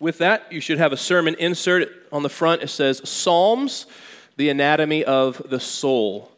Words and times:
With 0.00 0.18
that, 0.18 0.52
you 0.52 0.60
should 0.60 0.78
have 0.78 0.92
a 0.92 0.96
sermon 0.96 1.34
insert 1.40 1.88
on 2.12 2.22
the 2.22 2.28
front. 2.28 2.62
It 2.62 2.68
says 2.68 3.00
Psalms, 3.08 3.86
the 4.36 4.48
anatomy 4.48 5.04
of 5.04 5.42
the 5.50 5.58
soul. 5.58 6.30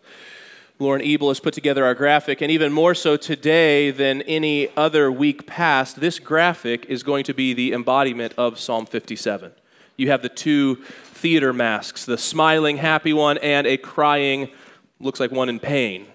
Lauren 0.79 1.03
Ebel 1.04 1.29
has 1.29 1.40
put 1.40 1.53
together 1.53 1.85
our 1.85 1.95
graphic, 1.95 2.41
and 2.41 2.51
even 2.51 2.73
more 2.73 2.95
so 2.95 3.19
today 3.19 3.91
than 3.91 4.23
any 4.23 4.75
other 4.79 5.12
week 5.12 5.46
past, 5.46 6.01
this 6.01 6.19
graphic 6.19 6.87
is 6.87 7.03
going 7.03 7.23
to 7.25 7.35
be 7.35 7.53
the 7.53 7.75
embodiment 7.75 8.33
of 8.38 8.58
Psalm 8.58 8.87
57. 8.87 9.53
You 9.99 10.08
have 10.08 10.22
the 10.22 10.31
two 10.31 10.77
theater 11.13 11.53
masks 11.53 12.06
the 12.06 12.17
smiling, 12.17 12.79
happy 12.79 13.13
one, 13.13 13.37
and 13.38 13.67
a 13.67 13.77
crying, 13.77 14.49
looks 15.01 15.21
like 15.21 15.31
one 15.31 15.51
in 15.51 15.61
pain. 15.61 16.06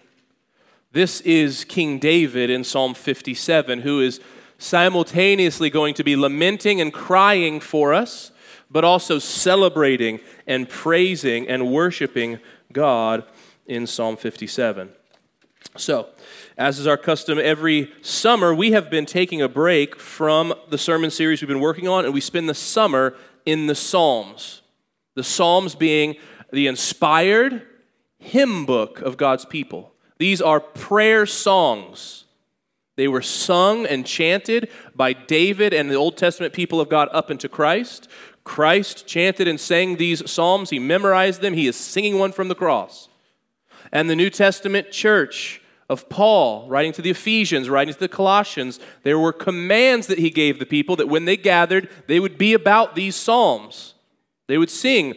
This 0.93 1.21
is 1.21 1.63
King 1.63 1.99
David 1.99 2.49
in 2.49 2.63
Psalm 2.63 2.95
57, 2.95 3.81
who 3.81 4.01
is 4.01 4.19
simultaneously 4.57 5.69
going 5.69 5.93
to 5.95 6.03
be 6.03 6.15
lamenting 6.15 6.81
and 6.81 6.93
crying 6.93 7.59
for 7.59 7.93
us, 7.93 8.31
but 8.69 8.83
also 8.83 9.19
celebrating 9.19 10.19
and 10.47 10.69
praising 10.69 11.47
and 11.47 11.71
worshiping 11.71 12.39
God 12.71 13.23
in 13.65 13.87
Psalm 13.87 14.17
57. 14.17 14.89
So, 15.77 16.09
as 16.57 16.79
is 16.79 16.87
our 16.87 16.97
custom 16.97 17.37
every 17.37 17.91
summer, 18.01 18.53
we 18.53 18.71
have 18.71 18.89
been 18.89 19.05
taking 19.05 19.41
a 19.41 19.49
break 19.49 19.99
from 19.99 20.53
the 20.69 20.77
sermon 20.77 21.11
series 21.11 21.41
we've 21.41 21.49
been 21.49 21.59
working 21.59 21.87
on, 21.87 22.05
and 22.05 22.13
we 22.13 22.21
spend 22.21 22.47
the 22.47 22.53
summer 22.53 23.15
in 23.45 23.67
the 23.67 23.75
Psalms. 23.75 24.61
The 25.15 25.23
Psalms 25.23 25.75
being 25.75 26.15
the 26.51 26.67
inspired 26.67 27.63
hymn 28.17 28.65
book 28.65 29.01
of 29.01 29.17
God's 29.17 29.45
people. 29.45 29.93
These 30.17 30.41
are 30.41 30.59
prayer 30.59 31.25
songs 31.25 32.24
they 32.95 33.07
were 33.07 33.21
sung 33.21 33.85
and 33.85 34.05
chanted 34.05 34.69
by 34.95 35.13
David 35.13 35.73
and 35.73 35.89
the 35.89 35.95
Old 35.95 36.17
Testament 36.17 36.53
people 36.53 36.79
of 36.79 36.89
God 36.89 37.09
up 37.11 37.29
into 37.29 37.49
Christ. 37.49 38.07
Christ 38.43 39.05
chanted 39.05 39.47
and 39.47 39.59
sang 39.59 39.97
these 39.97 40.29
psalms. 40.29 40.69
He 40.69 40.79
memorized 40.79 41.41
them. 41.41 41.53
He 41.53 41.67
is 41.67 41.75
singing 41.75 42.19
one 42.19 42.31
from 42.31 42.47
the 42.47 42.55
cross. 42.55 43.09
And 43.91 44.09
the 44.09 44.15
New 44.15 44.29
Testament 44.29 44.91
church 44.91 45.61
of 45.89 46.09
Paul, 46.09 46.67
writing 46.69 46.93
to 46.93 47.01
the 47.01 47.11
Ephesians, 47.11 47.69
writing 47.69 47.93
to 47.93 47.99
the 47.99 48.07
Colossians, 48.07 48.79
there 49.03 49.19
were 49.19 49.33
commands 49.33 50.07
that 50.07 50.17
he 50.17 50.29
gave 50.29 50.57
the 50.57 50.65
people 50.65 50.95
that 50.95 51.09
when 51.09 51.25
they 51.25 51.37
gathered, 51.37 51.89
they 52.07 52.19
would 52.19 52.37
be 52.37 52.53
about 52.53 52.95
these 52.95 53.15
psalms. 53.15 53.93
They 54.47 54.57
would 54.57 54.71
sing 54.71 55.15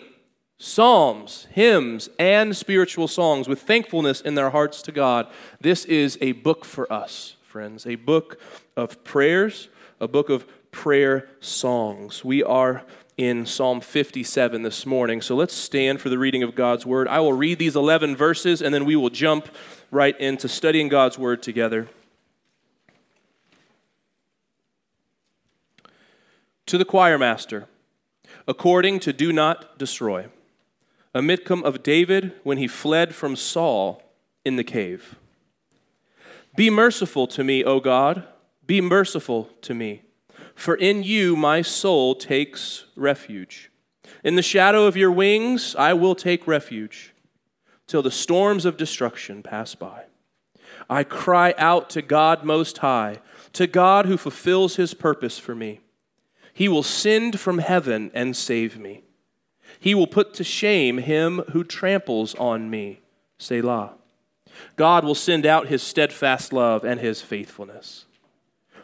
psalms, 0.58 1.46
hymns, 1.52 2.10
and 2.18 2.56
spiritual 2.56 3.08
songs 3.08 3.48
with 3.48 3.62
thankfulness 3.62 4.20
in 4.20 4.34
their 4.34 4.50
hearts 4.50 4.82
to 4.82 4.92
God. 4.92 5.28
This 5.60 5.84
is 5.84 6.18
a 6.20 6.32
book 6.32 6.64
for 6.64 6.92
us 6.92 7.36
friends, 7.48 7.86
a 7.86 7.94
book 7.94 8.38
of 8.76 9.02
prayers, 9.04 9.70
a 10.02 10.06
book 10.06 10.28
of 10.28 10.46
prayer 10.70 11.30
songs. 11.40 12.22
We 12.22 12.42
are 12.42 12.84
in 13.16 13.46
Psalm 13.46 13.80
57 13.80 14.60
this 14.60 14.84
morning. 14.84 15.22
So 15.22 15.34
let's 15.34 15.54
stand 15.54 16.02
for 16.02 16.10
the 16.10 16.18
reading 16.18 16.42
of 16.42 16.54
God's 16.54 16.84
word. 16.84 17.08
I 17.08 17.20
will 17.20 17.32
read 17.32 17.58
these 17.58 17.74
11 17.74 18.16
verses 18.16 18.60
and 18.60 18.74
then 18.74 18.84
we 18.84 18.96
will 18.96 19.08
jump 19.08 19.48
right 19.90 20.18
into 20.20 20.46
studying 20.46 20.88
God's 20.88 21.18
word 21.18 21.42
together. 21.42 21.88
To 26.66 26.76
the 26.76 26.84
choir 26.84 27.16
master, 27.16 27.66
according 28.46 29.00
to 29.00 29.14
do 29.14 29.32
not 29.32 29.78
destroy, 29.78 30.26
a 31.14 31.22
Michtam 31.22 31.62
of 31.62 31.82
David 31.82 32.34
when 32.42 32.58
he 32.58 32.68
fled 32.68 33.14
from 33.14 33.36
Saul 33.36 34.02
in 34.44 34.56
the 34.56 34.64
cave. 34.64 35.16
Be 36.58 36.70
merciful 36.70 37.28
to 37.28 37.44
me, 37.44 37.62
O 37.62 37.78
God. 37.78 38.24
Be 38.66 38.80
merciful 38.80 39.48
to 39.62 39.74
me. 39.74 40.02
For 40.56 40.74
in 40.74 41.04
you 41.04 41.36
my 41.36 41.62
soul 41.62 42.16
takes 42.16 42.86
refuge. 42.96 43.70
In 44.24 44.34
the 44.34 44.42
shadow 44.42 44.86
of 44.86 44.96
your 44.96 45.12
wings 45.12 45.76
I 45.78 45.92
will 45.92 46.16
take 46.16 46.48
refuge 46.48 47.14
till 47.86 48.02
the 48.02 48.10
storms 48.10 48.64
of 48.64 48.76
destruction 48.76 49.40
pass 49.40 49.76
by. 49.76 50.06
I 50.90 51.04
cry 51.04 51.54
out 51.58 51.90
to 51.90 52.02
God 52.02 52.42
Most 52.42 52.78
High, 52.78 53.20
to 53.52 53.68
God 53.68 54.06
who 54.06 54.16
fulfills 54.16 54.74
his 54.74 54.94
purpose 54.94 55.38
for 55.38 55.54
me. 55.54 55.78
He 56.52 56.66
will 56.66 56.82
send 56.82 57.38
from 57.38 57.58
heaven 57.58 58.10
and 58.14 58.36
save 58.36 58.76
me. 58.76 59.04
He 59.78 59.94
will 59.94 60.08
put 60.08 60.34
to 60.34 60.42
shame 60.42 60.98
him 60.98 61.44
who 61.52 61.62
tramples 61.62 62.34
on 62.34 62.68
me. 62.68 62.98
Selah. 63.38 63.97
God 64.76 65.04
will 65.04 65.14
send 65.14 65.46
out 65.46 65.68
his 65.68 65.82
steadfast 65.82 66.52
love 66.52 66.84
and 66.84 67.00
his 67.00 67.22
faithfulness. 67.22 68.06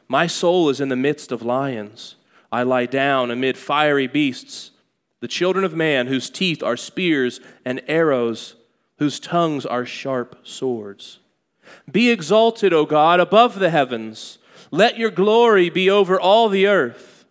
My 0.08 0.26
soul 0.26 0.68
is 0.68 0.80
in 0.80 0.88
the 0.88 0.96
midst 0.96 1.32
of 1.32 1.42
lions. 1.42 2.16
I 2.52 2.62
lie 2.62 2.86
down 2.86 3.30
amid 3.30 3.56
fiery 3.56 4.06
beasts, 4.06 4.70
the 5.20 5.28
children 5.28 5.64
of 5.64 5.74
man, 5.74 6.06
whose 6.06 6.30
teeth 6.30 6.62
are 6.62 6.76
spears 6.76 7.40
and 7.64 7.80
arrows, 7.88 8.56
whose 8.98 9.18
tongues 9.18 9.64
are 9.66 9.86
sharp 9.86 10.38
swords. 10.46 11.18
Be 11.90 12.10
exalted, 12.10 12.72
O 12.72 12.84
God, 12.84 13.20
above 13.20 13.58
the 13.58 13.70
heavens. 13.70 14.38
Let 14.70 14.98
your 14.98 15.10
glory 15.10 15.70
be 15.70 15.88
over 15.88 16.20
all 16.20 16.48
the 16.48 16.66
earth. 16.66 17.24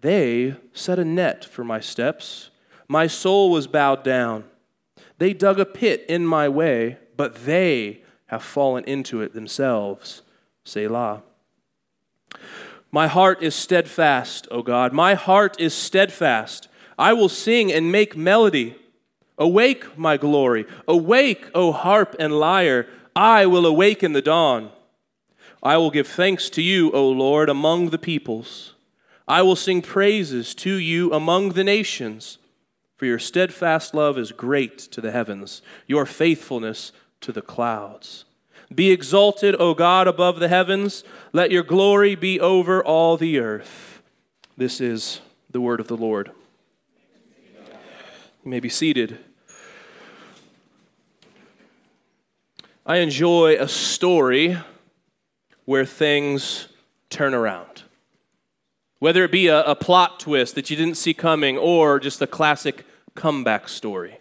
They 0.00 0.56
set 0.72 0.98
a 0.98 1.04
net 1.04 1.44
for 1.44 1.64
my 1.64 1.80
steps. 1.80 2.50
My 2.88 3.06
soul 3.06 3.50
was 3.50 3.66
bowed 3.66 4.02
down. 4.02 4.44
They 5.18 5.32
dug 5.32 5.60
a 5.60 5.64
pit 5.64 6.04
in 6.08 6.26
my 6.26 6.48
way 6.48 6.98
but 7.16 7.44
they 7.44 8.02
have 8.26 8.42
fallen 8.42 8.84
into 8.84 9.20
it 9.20 9.34
themselves. 9.34 10.22
Selah. 10.64 11.22
My 12.90 13.06
heart 13.06 13.42
is 13.42 13.54
steadfast, 13.54 14.46
O 14.50 14.62
God. 14.62 14.92
My 14.92 15.14
heart 15.14 15.58
is 15.58 15.74
steadfast. 15.74 16.68
I 16.98 17.12
will 17.14 17.28
sing 17.28 17.72
and 17.72 17.90
make 17.90 18.16
melody. 18.16 18.76
Awake, 19.38 19.98
my 19.98 20.16
glory. 20.16 20.66
Awake, 20.86 21.50
O 21.54 21.72
harp 21.72 22.14
and 22.18 22.38
lyre. 22.38 22.86
I 23.16 23.46
will 23.46 23.66
awaken 23.66 24.12
the 24.12 24.22
dawn. 24.22 24.70
I 25.62 25.76
will 25.76 25.90
give 25.90 26.08
thanks 26.08 26.50
to 26.50 26.62
you, 26.62 26.90
O 26.92 27.08
Lord, 27.08 27.48
among 27.48 27.90
the 27.90 27.98
peoples. 27.98 28.74
I 29.28 29.42
will 29.42 29.56
sing 29.56 29.80
praises 29.80 30.54
to 30.56 30.74
you 30.74 31.12
among 31.12 31.50
the 31.50 31.64
nations. 31.64 32.38
For 32.96 33.06
your 33.06 33.18
steadfast 33.18 33.94
love 33.94 34.18
is 34.18 34.32
great 34.32 34.78
to 34.78 35.00
the 35.00 35.12
heavens, 35.12 35.62
your 35.86 36.06
faithfulness 36.06 36.92
to 37.22 37.32
the 37.32 37.42
clouds. 37.42 38.24
Be 38.74 38.90
exalted, 38.90 39.56
O 39.58 39.74
God, 39.74 40.06
above 40.08 40.40
the 40.40 40.48
heavens. 40.48 41.04
Let 41.32 41.50
your 41.50 41.62
glory 41.62 42.14
be 42.14 42.40
over 42.40 42.82
all 42.82 43.16
the 43.16 43.38
earth. 43.38 44.02
This 44.56 44.80
is 44.80 45.20
the 45.50 45.60
word 45.60 45.80
of 45.80 45.88
the 45.88 45.96
Lord. 45.96 46.30
You 48.44 48.50
may 48.50 48.60
be 48.60 48.68
seated. 48.68 49.18
I 52.84 52.96
enjoy 52.96 53.56
a 53.58 53.68
story 53.68 54.58
where 55.64 55.84
things 55.84 56.68
turn 57.10 57.34
around. 57.34 57.82
Whether 58.98 59.24
it 59.24 59.32
be 59.32 59.46
a, 59.48 59.62
a, 59.62 59.76
plot 59.76 60.18
twist 60.18 60.54
that 60.54 60.70
you 60.70 60.76
didn't 60.76 60.96
see 60.96 61.14
coming 61.14 61.56
or 61.56 62.00
just 62.00 62.20
a 62.22 62.26
classic 62.26 62.84
comeback 63.14 63.68
story. 63.68 64.18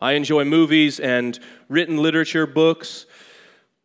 I 0.00 0.12
enjoy 0.12 0.44
movies 0.44 1.00
and 1.00 1.38
written 1.68 1.96
literature, 1.96 2.46
books 2.46 3.06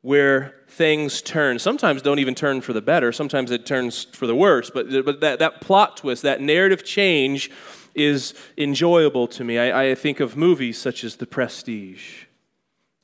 where 0.02 0.56
things 0.68 1.22
turn. 1.22 1.60
Sometimes 1.60 2.02
don't 2.02 2.20
even 2.20 2.36
turn 2.36 2.62
for 2.62 2.74
the 2.74 2.82
better, 2.82 3.12
sometimes 3.12 3.52
it 3.52 3.66
turns 3.66 4.04
for 4.06 4.28
the 4.28 4.36
worse. 4.36 4.70
But, 4.70 5.06
but 5.06 5.22
that, 5.22 5.40
that 5.40 5.62
plot 5.62 5.98
twist, 5.98 6.24
that 6.24 6.42
narrative 6.42 6.84
change 6.84 7.50
is 7.96 8.34
enjoyable 8.58 9.28
to 9.28 9.44
me. 9.44 9.58
I, 9.58 9.92
I 9.92 9.96
think 9.96 10.20
of 10.20 10.36
movies 10.36 10.78
such 10.78 11.04
as 11.04 11.16
The 11.16 11.28
Prestige, 11.28 12.26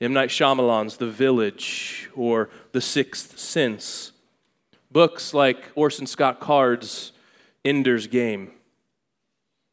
M. 0.02 0.14
Night 0.14 0.30
Shyamalan's 0.30 0.98
The 0.98 1.10
Village, 1.10 2.10
or 2.16 2.50
The 2.72 2.82
Sixth 2.82 3.38
Sense. 3.40 4.12
Books 4.92 5.34
like 5.34 5.72
Orson 5.76 6.08
Scott 6.08 6.40
Card's 6.40 7.12
Ender's 7.64 8.08
Game, 8.08 8.52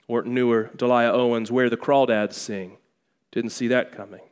or 0.06 0.22
newer, 0.22 0.70
Delia 0.76 1.10
Owens' 1.12 1.50
Where 1.50 1.70
the 1.70 1.76
Crawdads 1.76 2.34
Sing. 2.34 2.76
Didn't 3.36 3.50
see 3.50 3.68
that 3.68 3.92
coming. 3.92 4.22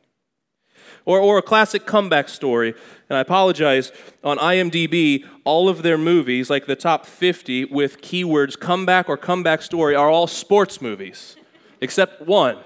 Or, 1.05 1.19
or 1.19 1.37
a 1.37 1.43
classic 1.43 1.85
comeback 1.85 2.27
story, 2.27 2.73
and 3.07 3.15
I 3.15 3.21
apologize, 3.21 3.91
on 4.23 4.39
IMDb, 4.39 5.23
all 5.43 5.69
of 5.69 5.83
their 5.83 5.99
movies, 5.99 6.49
like 6.49 6.65
the 6.65 6.75
top 6.75 7.05
50 7.05 7.65
with 7.65 8.01
keywords 8.01 8.59
comeback 8.59 9.07
or 9.07 9.15
comeback 9.15 9.61
story, 9.61 9.95
are 9.95 10.09
all 10.09 10.25
sports 10.25 10.81
movies, 10.81 11.35
except 11.81 12.23
one 12.23 12.57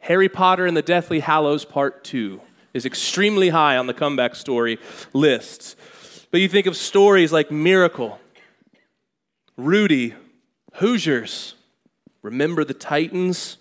Harry 0.00 0.28
Potter 0.28 0.66
and 0.66 0.76
the 0.76 0.82
Deathly 0.82 1.20
Hallows 1.20 1.64
Part 1.64 2.02
2 2.02 2.40
is 2.74 2.84
extremely 2.84 3.50
high 3.50 3.76
on 3.76 3.86
the 3.86 3.94
comeback 3.94 4.34
story 4.34 4.76
lists. 5.12 5.76
But 6.32 6.40
you 6.40 6.48
think 6.48 6.66
of 6.66 6.76
stories 6.76 7.30
like 7.30 7.52
Miracle, 7.52 8.18
Rudy, 9.56 10.14
Hoosiers, 10.74 11.54
Remember 12.22 12.64
the 12.64 12.74
Titans, 12.74 13.56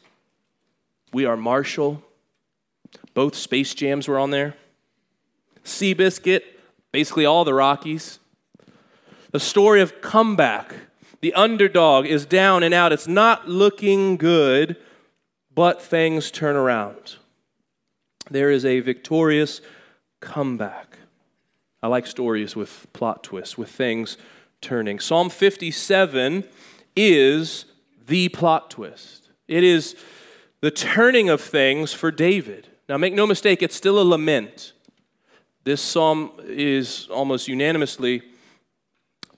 we 1.11 1.25
Are 1.25 1.37
Marshall. 1.37 2.03
Both 3.13 3.35
Space 3.35 3.73
Jams 3.73 4.07
were 4.07 4.19
on 4.19 4.31
there. 4.31 4.55
Seabiscuit, 5.63 6.41
basically 6.91 7.25
all 7.25 7.45
the 7.45 7.53
Rockies. 7.53 8.19
The 9.31 9.39
story 9.39 9.81
of 9.81 10.01
comeback 10.01 10.75
The 11.21 11.33
underdog 11.33 12.05
is 12.05 12.25
down 12.25 12.63
and 12.63 12.73
out. 12.73 12.93
It's 12.93 13.07
not 13.07 13.49
looking 13.49 14.15
good, 14.15 14.77
but 15.53 15.81
things 15.81 16.31
turn 16.31 16.55
around. 16.55 17.17
There 18.31 18.49
is 18.49 18.63
a 18.63 18.79
victorious 18.79 19.59
comeback. 20.21 20.97
I 21.83 21.87
like 21.87 22.07
stories 22.07 22.55
with 22.55 22.87
plot 22.93 23.23
twists, 23.23 23.57
with 23.57 23.69
things 23.69 24.17
turning. 24.61 24.99
Psalm 24.99 25.29
57 25.29 26.45
is 26.95 27.65
the 28.07 28.29
plot 28.29 28.69
twist. 28.69 29.29
It 29.47 29.63
is 29.63 29.95
the 30.61 30.71
turning 30.71 31.29
of 31.29 31.41
things 31.41 31.93
for 31.93 32.11
David. 32.11 32.67
Now, 32.87 32.97
make 32.97 33.13
no 33.13 33.27
mistake, 33.27 33.61
it's 33.61 33.75
still 33.75 33.99
a 33.99 34.03
lament. 34.03 34.73
This 35.63 35.81
psalm 35.81 36.31
is 36.45 37.07
almost 37.11 37.47
unanimously 37.47 38.23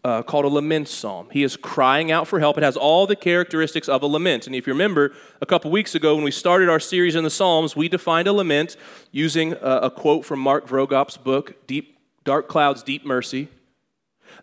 uh, 0.04 0.24
called 0.24 0.46
a 0.46 0.48
lament 0.48 0.88
psalm. 0.88 1.28
He 1.32 1.44
is 1.44 1.56
crying 1.58 2.12
out 2.12 2.28
for 2.28 2.40
help. 2.40 2.58
It 2.58 2.64
has 2.64 2.76
all 2.76 3.06
the 3.06 3.16
characteristics 3.16 3.88
of 3.88 4.02
a 4.02 4.08
lament. 4.08 4.48
And 4.48 4.56
if 4.56 4.66
you 4.66 4.74
remember, 4.74 5.14
a 5.42 5.46
couple 5.46 5.70
weeks 5.70 5.94
ago 5.94 6.16
when 6.16 6.24
we 6.24 6.32
started 6.32 6.70
our 6.70 6.80
series 6.80 7.16
in 7.16 7.24
the 7.24 7.30
Psalms, 7.30 7.76
we 7.76 7.88
defined 7.88 8.28
a 8.28 8.34
lament 8.34 8.78
using 9.12 9.54
a, 9.54 9.80
a 9.84 9.92
quote 9.92 10.26
from 10.26 10.40
Mark 10.40 10.68
Vroegop's 10.68 11.18
book, 11.18 11.68
Deep, 11.68 12.00
Dark 12.24 12.48
Clouds, 12.48 12.82
Deep 12.82 13.06
Mercy, 13.06 13.48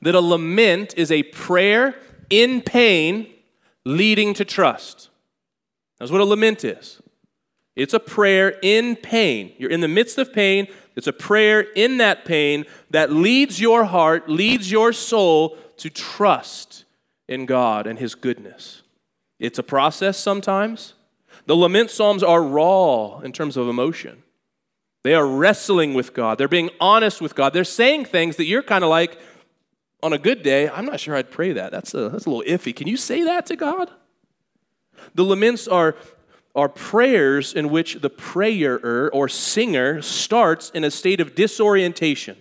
that 0.02 0.14
a 0.14 0.20
lament 0.20 0.94
is 0.96 1.10
a 1.10 1.25
prayer 1.25 1.96
in 2.30 2.60
pain 2.60 3.26
leading 3.84 4.34
to 4.34 4.44
trust. 4.44 5.08
That's 5.99 6.11
what 6.11 6.21
a 6.21 6.25
lament 6.25 6.65
is. 6.65 7.00
It's 7.77 7.95
a 7.95 8.00
prayer 8.00 8.59
in 8.62 8.97
pain. 8.97 9.53
You're 9.59 9.71
in 9.71 9.81
the 9.81 9.89
midst 9.89 10.19
of 10.19 10.33
pain. 10.33 10.67
It's 10.97 11.06
a 11.06 11.12
prayer 11.12 11.61
in 11.61 11.99
that 11.99 12.25
pain 12.25 12.65
that 12.91 13.12
leads 13.12 13.61
your 13.61 13.85
heart, 13.85 14.29
leads 14.29 14.71
your 14.71 14.93
soul 14.93 15.56
to 15.77 15.89
trust 15.89 16.85
in 17.29 17.47
God 17.47 17.87
and 17.87 17.99
His 17.99 18.17
goodness. 18.17 18.83
It's 19.39 19.59
a 19.59 19.62
process 19.62 20.19
sometimes. 20.19 20.95
The 21.47 21.55
lament 21.55 21.91
psalms 21.91 22.23
are 22.23 22.43
raw 22.43 23.21
in 23.21 23.33
terms 23.33 23.56
of 23.56 23.69
emotion. 23.69 24.25
They 25.05 25.15
are 25.15 25.27
wrestling 25.27 25.95
with 25.95 26.12
God. 26.12 26.37
They're 26.37 26.49
being 26.49 26.71
honest 26.81 27.21
with 27.21 27.35
God. 27.35 27.53
They're 27.53 27.65
saying 27.65 28.06
things 28.06 28.37
that 28.37 28.47
you're 28.47 28.65
kind 28.65 28.83
of 28.83 28.91
like, 28.91 29.19
on 30.03 30.12
a 30.12 30.19
good 30.19 30.43
day, 30.43 30.69
I'm 30.69 30.85
not 30.85 31.00
sure 31.00 31.15
I'd 31.15 31.31
pray 31.31 31.53
that. 31.53 31.73
That's 31.73 31.95
a, 31.95 32.09
that's 32.09 32.27
a 32.27 32.31
little 32.31 32.45
iffy. 32.45 32.75
Can 32.75 32.89
you 32.89 32.97
say 32.97 33.23
that 33.25 33.47
to 33.47 33.56
God? 33.56 33.91
The 35.15 35.25
laments 35.25 35.69
are, 35.69 35.97
are 36.55 36.69
prayers 36.69 37.55
in 37.55 37.71
which 37.71 37.95
the 37.95 38.11
prayer 38.11 39.11
or 39.11 39.29
singer 39.29 40.03
starts 40.03 40.71
in 40.71 40.85
a 40.85 40.91
state 40.91 41.21
of 41.21 41.35
disorientation, 41.35 42.37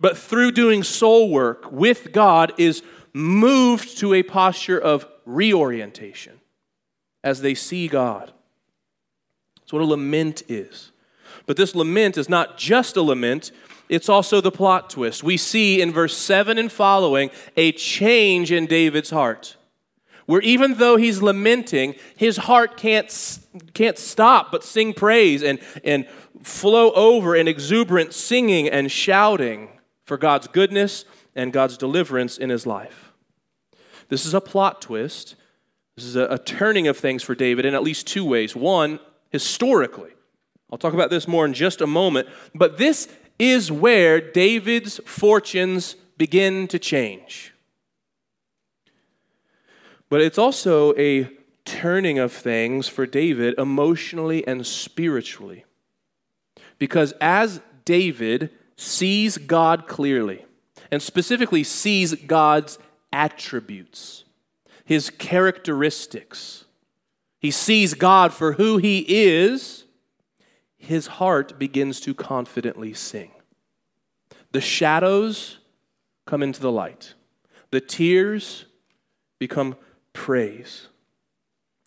but 0.00 0.16
through 0.16 0.52
doing 0.52 0.82
soul 0.82 1.30
work 1.30 1.70
with 1.70 2.12
God 2.12 2.52
is 2.58 2.82
moved 3.12 3.98
to 3.98 4.12
a 4.12 4.22
posture 4.22 4.78
of 4.78 5.06
reorientation 5.24 6.40
as 7.24 7.40
they 7.40 7.54
see 7.54 7.88
God. 7.88 8.32
That's 9.58 9.72
what 9.72 9.82
a 9.82 9.86
lament 9.86 10.42
is. 10.48 10.92
But 11.46 11.56
this 11.56 11.74
lament 11.74 12.16
is 12.16 12.28
not 12.28 12.58
just 12.58 12.96
a 12.96 13.02
lament, 13.02 13.52
it's 13.88 14.08
also 14.08 14.40
the 14.40 14.50
plot 14.50 14.90
twist. 14.90 15.22
We 15.22 15.36
see 15.36 15.80
in 15.80 15.92
verse 15.92 16.16
7 16.16 16.58
and 16.58 16.70
following 16.70 17.30
a 17.56 17.72
change 17.72 18.52
in 18.52 18.66
David's 18.66 19.10
heart. 19.10 19.56
Where 20.26 20.40
even 20.42 20.74
though 20.74 20.96
he's 20.96 21.22
lamenting, 21.22 21.94
his 22.16 22.36
heart 22.36 22.76
can't, 22.76 23.38
can't 23.74 23.96
stop 23.96 24.50
but 24.50 24.64
sing 24.64 24.92
praise 24.92 25.42
and, 25.42 25.60
and 25.84 26.06
flow 26.42 26.90
over 26.92 27.34
in 27.36 27.48
exuberant 27.48 28.12
singing 28.12 28.68
and 28.68 28.90
shouting 28.90 29.68
for 30.04 30.16
God's 30.16 30.48
goodness 30.48 31.04
and 31.34 31.52
God's 31.52 31.76
deliverance 31.76 32.38
in 32.38 32.50
his 32.50 32.66
life. 32.66 33.12
This 34.08 34.26
is 34.26 34.34
a 34.34 34.40
plot 34.40 34.82
twist. 34.82 35.36
This 35.96 36.04
is 36.04 36.16
a, 36.16 36.26
a 36.26 36.38
turning 36.38 36.88
of 36.88 36.96
things 36.96 37.22
for 37.22 37.34
David 37.34 37.64
in 37.64 37.74
at 37.74 37.82
least 37.82 38.06
two 38.06 38.24
ways. 38.24 38.54
One, 38.54 39.00
historically. 39.30 40.10
I'll 40.70 40.78
talk 40.78 40.94
about 40.94 41.10
this 41.10 41.28
more 41.28 41.44
in 41.44 41.54
just 41.54 41.80
a 41.80 41.86
moment. 41.86 42.28
But 42.54 42.78
this 42.78 43.08
is 43.38 43.70
where 43.70 44.20
David's 44.20 45.00
fortunes 45.04 45.96
begin 46.16 46.66
to 46.68 46.78
change. 46.78 47.52
But 50.08 50.20
it's 50.20 50.38
also 50.38 50.94
a 50.96 51.30
turning 51.64 52.18
of 52.18 52.32
things 52.32 52.86
for 52.86 53.06
David 53.06 53.58
emotionally 53.58 54.46
and 54.46 54.66
spiritually. 54.66 55.64
Because 56.78 57.12
as 57.20 57.60
David 57.84 58.50
sees 58.76 59.38
God 59.38 59.86
clearly, 59.88 60.44
and 60.90 61.02
specifically 61.02 61.64
sees 61.64 62.14
God's 62.14 62.78
attributes, 63.12 64.24
his 64.84 65.10
characteristics, 65.10 66.64
he 67.40 67.50
sees 67.50 67.94
God 67.94 68.32
for 68.32 68.52
who 68.52 68.78
he 68.78 69.04
is 69.08 69.86
his 70.86 71.06
heart 71.06 71.58
begins 71.58 72.00
to 72.00 72.14
confidently 72.14 72.94
sing. 72.94 73.30
The 74.52 74.60
shadows 74.60 75.58
come 76.24 76.42
into 76.42 76.60
the 76.60 76.72
light, 76.72 77.14
the 77.70 77.80
tears 77.80 78.66
become 79.38 79.76
praise. 80.16 80.88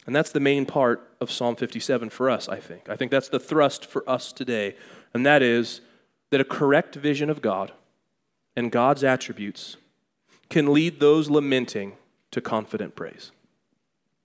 And 0.06 0.16
that's 0.16 0.32
the 0.32 0.40
main 0.40 0.66
part 0.66 1.16
of 1.20 1.32
Psalm 1.32 1.56
57 1.56 2.12
for 2.12 2.30
us, 2.30 2.48
I 2.48 2.60
think. 2.60 2.88
I 2.88 2.96
think 2.96 3.10
that's 3.10 3.28
the 3.28 3.40
thrust 3.40 3.86
for 3.86 4.08
us 4.08 4.32
today, 4.32 4.76
and 5.14 5.26
that 5.26 5.42
is 5.42 5.82
that 6.30 6.40
a 6.40 6.46
correct 6.46 6.96
vision 6.96 7.30
of 7.30 7.42
God 7.42 7.72
and 8.56 8.72
God's 8.72 9.04
attributes 9.04 9.78
can 10.48 10.72
lead 10.72 11.00
those 11.00 11.30
lamenting 11.30 11.94
to 12.32 12.40
confident 12.40 12.96
praise. 12.96 13.32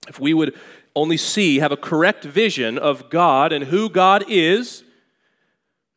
If 0.06 0.20
we 0.20 0.34
would 0.34 0.54
only 0.94 1.16
see, 1.16 1.58
have 1.58 1.72
a 1.72 1.76
correct 1.76 2.24
vision 2.24 2.76
of 2.78 3.08
God 3.08 3.52
and 3.52 3.64
who 3.64 3.88
God 3.88 4.24
is, 4.28 4.84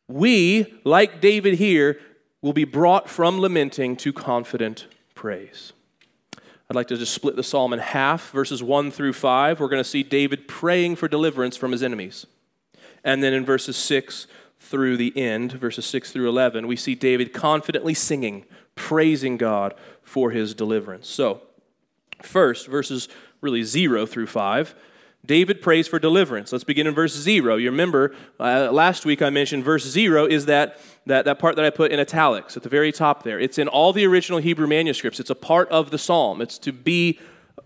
we, 0.08 0.80
like 0.82 1.20
David 1.20 1.54
here, 1.54 2.00
will 2.40 2.54
be 2.54 2.64
brought 2.64 3.08
from 3.10 3.38
lamenting 3.38 3.96
to 3.96 4.12
confident 4.12 4.86
praise. 5.14 5.72
I'd 6.70 6.76
like 6.76 6.88
to 6.88 6.98
just 6.98 7.14
split 7.14 7.34
the 7.34 7.42
psalm 7.42 7.72
in 7.72 7.78
half, 7.78 8.30
verses 8.30 8.62
1 8.62 8.90
through 8.90 9.14
5. 9.14 9.58
We're 9.58 9.68
going 9.68 9.82
to 9.82 9.88
see 9.88 10.02
David 10.02 10.46
praying 10.46 10.96
for 10.96 11.08
deliverance 11.08 11.56
from 11.56 11.72
his 11.72 11.82
enemies. 11.82 12.26
And 13.02 13.22
then 13.22 13.32
in 13.32 13.46
verses 13.46 13.74
6 13.78 14.26
through 14.60 14.98
the 14.98 15.16
end, 15.16 15.52
verses 15.52 15.86
6 15.86 16.12
through 16.12 16.28
11, 16.28 16.66
we 16.66 16.76
see 16.76 16.94
David 16.94 17.32
confidently 17.32 17.94
singing, 17.94 18.44
praising 18.74 19.38
God 19.38 19.74
for 20.02 20.30
his 20.30 20.52
deliverance. 20.52 21.08
So, 21.08 21.40
first, 22.22 22.66
verses 22.66 23.08
really 23.40 23.62
0 23.62 24.04
through 24.04 24.26
5. 24.26 24.74
David 25.26 25.60
prays 25.60 25.86
for 25.86 25.98
deliverance. 25.98 26.52
Let's 26.52 26.64
begin 26.64 26.86
in 26.86 26.94
verse 26.94 27.14
0. 27.14 27.56
You 27.56 27.70
remember 27.70 28.14
uh, 28.40 28.70
last 28.72 29.04
week 29.04 29.20
I 29.20 29.30
mentioned 29.30 29.64
verse 29.64 29.84
0 29.86 30.26
is 30.26 30.46
that, 30.46 30.78
that, 31.06 31.24
that 31.26 31.38
part 31.38 31.56
that 31.56 31.64
I 31.64 31.70
put 31.70 31.90
in 31.90 32.00
italics 32.00 32.56
at 32.56 32.62
the 32.62 32.68
very 32.68 32.92
top 32.92 33.24
there. 33.24 33.38
It's 33.38 33.58
in 33.58 33.68
all 33.68 33.92
the 33.92 34.06
original 34.06 34.38
Hebrew 34.38 34.66
manuscripts, 34.66 35.20
it's 35.20 35.30
a 35.30 35.34
part 35.34 35.68
of 35.68 35.90
the 35.90 35.98
psalm. 35.98 36.40
It's 36.40 36.58
to 36.58 36.72
be 36.72 37.18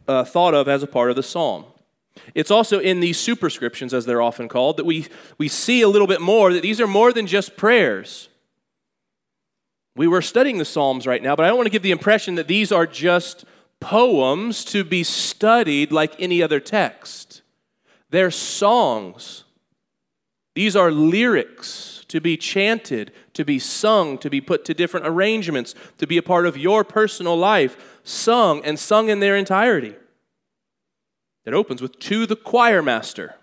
uh, 0.09 0.25
thought 0.25 0.55
of 0.55 0.67
as 0.67 0.83
a 0.83 0.87
part 0.87 1.11
of 1.11 1.17
the 1.17 1.23
psalm. 1.23 1.67
It's 2.35 2.51
also 2.51 2.79
in 2.79 3.01
these 3.01 3.19
superscriptions, 3.19 3.95
as 3.95 4.05
they're 4.07 4.23
often 4.23 4.49
called, 4.49 4.77
that 4.77 4.85
we, 4.85 5.07
we 5.39 5.49
see 5.49 5.83
a 5.83 5.89
little 5.89 6.07
bit 6.07 6.21
more 6.21 6.53
that 6.53 6.63
these 6.63 6.81
are 6.81 6.87
more 6.87 7.13
than 7.13 7.27
just 7.27 7.57
prayers. 7.57 8.29
We 9.95 10.07
were 10.07 10.23
studying 10.23 10.59
the 10.59 10.65
Psalms 10.65 11.07
right 11.07 11.23
now, 11.23 11.37
but 11.37 11.45
I 11.45 11.49
don't 11.49 11.57
want 11.57 11.67
to 11.67 11.71
give 11.73 11.83
the 11.83 11.91
impression 11.91 12.35
that 12.37 12.49
these 12.49 12.73
are 12.73 12.87
just 12.87 13.45
poems 13.81 14.65
to 14.67 14.85
be 14.85 15.03
studied 15.03 15.91
like 15.93 16.15
any 16.19 16.43
other 16.43 16.61
text. 16.61 17.32
They're 18.13 18.31
songs. 18.31 19.45
These 20.55 20.77
are 20.77 20.91
lyrics 20.93 22.05
to 22.09 22.21
be 22.21 22.37
chanted, 22.37 23.11
to 23.33 23.43
be 23.43 23.59
sung, 23.59 24.19
to 24.19 24.29
be 24.29 24.39
put 24.39 24.67
to 24.67 24.75
different 24.75 25.07
arrangements, 25.07 25.75
to 25.97 26.07
be 26.07 26.19
a 26.19 26.23
part 26.23 26.45
of 26.45 26.59
your 26.59 26.85
personal 26.85 27.39
life, 27.39 27.99
sung 28.05 28.63
and 28.67 28.79
sung 28.79 29.09
in 29.09 29.21
their 29.21 29.35
entirety. 29.35 29.95
It 31.47 31.55
opens 31.55 31.81
with 31.81 31.99
to 32.01 32.27
the 32.27 32.37
choir 32.37 32.83
master. 32.83 33.37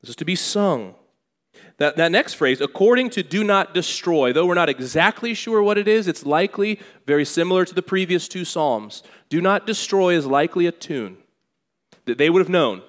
This 0.00 0.10
is 0.10 0.16
to 0.16 0.24
be 0.24 0.36
sung. 0.36 0.94
That, 1.78 1.96
that 1.96 2.12
next 2.12 2.34
phrase, 2.34 2.60
according 2.60 3.10
to 3.10 3.24
do 3.24 3.42
not 3.42 3.74
destroy, 3.74 4.32
though 4.32 4.46
we're 4.46 4.54
not 4.54 4.68
exactly 4.68 5.34
sure 5.34 5.60
what 5.60 5.76
it 5.76 5.88
is, 5.88 6.06
it's 6.06 6.24
likely 6.24 6.78
very 7.04 7.24
similar 7.24 7.64
to 7.64 7.74
the 7.74 7.82
previous 7.82 8.28
two 8.28 8.44
Psalms. 8.44 9.02
Do 9.28 9.40
not 9.40 9.66
destroy 9.66 10.14
is 10.14 10.24
likely 10.24 10.66
a 10.66 10.72
tune 10.72 11.16
that 12.06 12.18
they 12.18 12.30
would 12.30 12.40
have 12.40 12.48
known. 12.48 12.82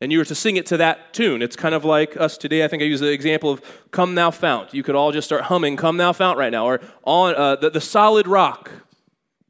And 0.00 0.10
you 0.10 0.18
were 0.18 0.24
to 0.24 0.34
sing 0.34 0.56
it 0.56 0.64
to 0.66 0.78
that 0.78 1.12
tune. 1.12 1.42
It's 1.42 1.56
kind 1.56 1.74
of 1.74 1.84
like 1.84 2.16
us 2.16 2.38
today. 2.38 2.64
I 2.64 2.68
think 2.68 2.82
I 2.82 2.86
use 2.86 3.00
the 3.00 3.12
example 3.12 3.50
of 3.50 3.62
Come 3.90 4.14
Thou 4.14 4.30
Fount. 4.30 4.72
You 4.72 4.82
could 4.82 4.94
all 4.94 5.12
just 5.12 5.26
start 5.26 5.42
humming 5.42 5.76
Come 5.76 5.98
Thou 5.98 6.12
Fount 6.12 6.38
right 6.38 6.50
now, 6.50 6.66
or 6.66 6.80
on 7.04 7.34
uh, 7.34 7.56
the, 7.56 7.70
the 7.70 7.80
Solid 7.80 8.26
Rock. 8.26 8.70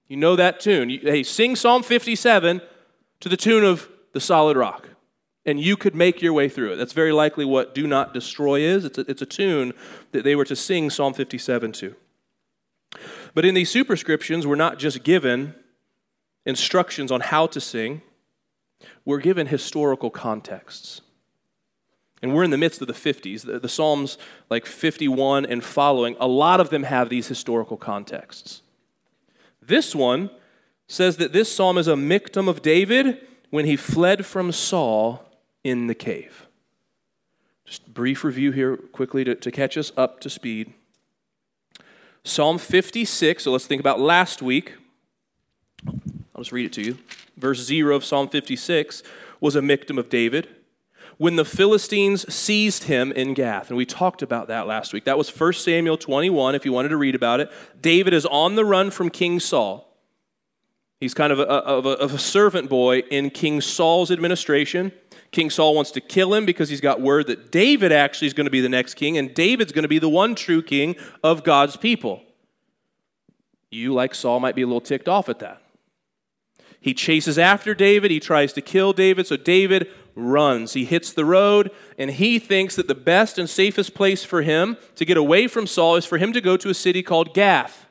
You 0.08 0.16
know 0.16 0.34
that 0.34 0.58
tune. 0.58 0.90
You, 0.90 0.98
hey, 1.02 1.22
sing 1.22 1.54
Psalm 1.54 1.84
57 1.84 2.60
to 3.20 3.28
the 3.28 3.36
tune 3.36 3.62
of 3.62 3.88
the 4.12 4.20
Solid 4.20 4.56
Rock. 4.56 4.88
And 5.46 5.60
you 5.60 5.76
could 5.76 5.94
make 5.94 6.20
your 6.20 6.32
way 6.32 6.48
through 6.48 6.72
it. 6.72 6.76
That's 6.76 6.92
very 6.92 7.12
likely 7.12 7.44
what 7.44 7.74
Do 7.74 7.86
Not 7.86 8.12
Destroy 8.12 8.60
is. 8.60 8.84
It's 8.84 8.98
a, 8.98 9.10
it's 9.10 9.22
a 9.22 9.26
tune 9.26 9.72
that 10.10 10.24
they 10.24 10.34
were 10.34 10.44
to 10.44 10.56
sing 10.56 10.90
Psalm 10.90 11.14
57 11.14 11.72
to. 11.72 11.94
But 13.34 13.44
in 13.44 13.54
these 13.54 13.70
superscriptions, 13.70 14.46
we're 14.46 14.56
not 14.56 14.78
just 14.78 15.04
given 15.04 15.54
instructions 16.44 17.12
on 17.12 17.20
how 17.20 17.46
to 17.46 17.60
sing, 17.60 18.02
we're 19.04 19.20
given 19.20 19.46
historical 19.46 20.10
contexts. 20.10 21.00
And 22.22 22.34
we're 22.34 22.44
in 22.44 22.50
the 22.50 22.58
midst 22.58 22.80
of 22.82 22.86
the 22.86 22.92
50s. 22.92 23.42
The, 23.42 23.58
the, 23.58 23.68
Psalms, 23.68 24.18
like 24.50 24.66
51 24.66 25.46
and 25.46 25.64
following, 25.64 26.16
a 26.20 26.28
lot 26.28 26.60
of 26.60 26.70
them 26.70 26.82
have 26.82 27.08
these 27.08 27.28
historical 27.28 27.76
contexts. 27.76 28.62
This 29.62 29.94
one 29.94 30.30
says 30.86 31.16
that 31.16 31.32
this 31.32 31.54
psalm 31.54 31.78
is 31.78 31.88
a 31.88 31.94
Michtam 31.94 32.48
of 32.48 32.62
David 32.62 33.24
when 33.50 33.64
he 33.64 33.76
fled 33.76 34.26
from 34.26 34.52
Saul 34.52 35.24
in 35.62 35.86
the 35.86 35.94
cave. 35.94 36.46
Just 37.64 37.94
brief 37.94 38.24
review 38.24 38.50
here 38.50 38.76
quickly 38.76 39.22
to, 39.24 39.34
to 39.36 39.50
catch 39.50 39.78
us 39.78 39.92
up 39.96 40.20
to 40.20 40.28
speed. 40.28 40.72
Psalm 42.24 42.58
56, 42.58 43.44
so 43.44 43.52
let's 43.52 43.66
think 43.66 43.80
about 43.80 44.00
last 44.00 44.42
week. 44.42 44.74
I'll 46.40 46.44
just 46.44 46.52
read 46.52 46.64
it 46.64 46.72
to 46.72 46.82
you. 46.82 46.96
Verse 47.36 47.62
0 47.62 47.94
of 47.94 48.02
Psalm 48.02 48.26
56 48.26 49.02
was 49.40 49.56
a 49.56 49.60
Michtam 49.60 49.98
of 49.98 50.08
David 50.08 50.48
when 51.18 51.36
the 51.36 51.44
Philistines 51.44 52.32
seized 52.32 52.84
him 52.84 53.12
in 53.12 53.34
Gath. 53.34 53.68
And 53.68 53.76
we 53.76 53.84
talked 53.84 54.22
about 54.22 54.48
that 54.48 54.66
last 54.66 54.94
week. 54.94 55.04
That 55.04 55.18
was 55.18 55.28
1 55.28 55.52
Samuel 55.52 55.98
21, 55.98 56.54
if 56.54 56.64
you 56.64 56.72
wanted 56.72 56.88
to 56.88 56.96
read 56.96 57.14
about 57.14 57.40
it. 57.40 57.52
David 57.82 58.14
is 58.14 58.24
on 58.24 58.54
the 58.54 58.64
run 58.64 58.90
from 58.90 59.10
King 59.10 59.38
Saul. 59.38 59.94
He's 60.98 61.12
kind 61.12 61.30
of 61.30 61.40
a, 61.40 61.42
of 61.42 61.84
a, 61.84 61.90
of 61.90 62.14
a 62.14 62.18
servant 62.18 62.70
boy 62.70 63.00
in 63.10 63.28
King 63.28 63.60
Saul's 63.60 64.10
administration. 64.10 64.92
King 65.32 65.50
Saul 65.50 65.74
wants 65.74 65.90
to 65.90 66.00
kill 66.00 66.32
him 66.32 66.46
because 66.46 66.70
he's 66.70 66.80
got 66.80 67.02
word 67.02 67.26
that 67.26 67.52
David 67.52 67.92
actually 67.92 68.28
is 68.28 68.32
going 68.32 68.46
to 68.46 68.50
be 68.50 68.62
the 68.62 68.68
next 68.70 68.94
king, 68.94 69.18
and 69.18 69.34
David's 69.34 69.72
going 69.72 69.82
to 69.82 69.88
be 69.88 69.98
the 69.98 70.08
one 70.08 70.34
true 70.34 70.62
king 70.62 70.96
of 71.22 71.44
God's 71.44 71.76
people. 71.76 72.22
You, 73.70 73.92
like 73.92 74.14
Saul, 74.14 74.40
might 74.40 74.54
be 74.54 74.62
a 74.62 74.66
little 74.66 74.80
ticked 74.80 75.06
off 75.06 75.28
at 75.28 75.40
that. 75.40 75.59
He 76.80 76.94
chases 76.94 77.38
after 77.38 77.74
David. 77.74 78.10
He 78.10 78.20
tries 78.20 78.52
to 78.54 78.62
kill 78.62 78.92
David. 78.92 79.26
So 79.26 79.36
David 79.36 79.88
runs. 80.14 80.72
He 80.72 80.84
hits 80.84 81.12
the 81.12 81.24
road, 81.24 81.70
and 81.98 82.10
he 82.10 82.38
thinks 82.38 82.76
that 82.76 82.88
the 82.88 82.94
best 82.94 83.38
and 83.38 83.48
safest 83.48 83.94
place 83.94 84.24
for 84.24 84.42
him 84.42 84.76
to 84.96 85.04
get 85.04 85.16
away 85.16 85.46
from 85.46 85.66
Saul 85.66 85.96
is 85.96 86.06
for 86.06 86.18
him 86.18 86.32
to 86.32 86.40
go 86.40 86.56
to 86.56 86.70
a 86.70 86.74
city 86.74 87.02
called 87.02 87.34
Gath. 87.34 87.86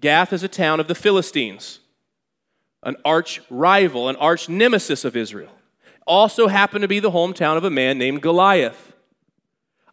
Gath 0.00 0.32
is 0.32 0.42
a 0.42 0.48
town 0.48 0.78
of 0.78 0.88
the 0.88 0.94
Philistines, 0.94 1.80
an 2.82 2.96
arch 3.04 3.40
rival, 3.50 4.08
an 4.08 4.16
arch 4.16 4.48
nemesis 4.48 5.04
of 5.04 5.16
Israel. 5.16 5.52
Also 6.06 6.46
happened 6.46 6.82
to 6.82 6.88
be 6.88 7.00
the 7.00 7.10
hometown 7.10 7.56
of 7.56 7.64
a 7.64 7.70
man 7.70 7.98
named 7.98 8.22
Goliath. 8.22 8.92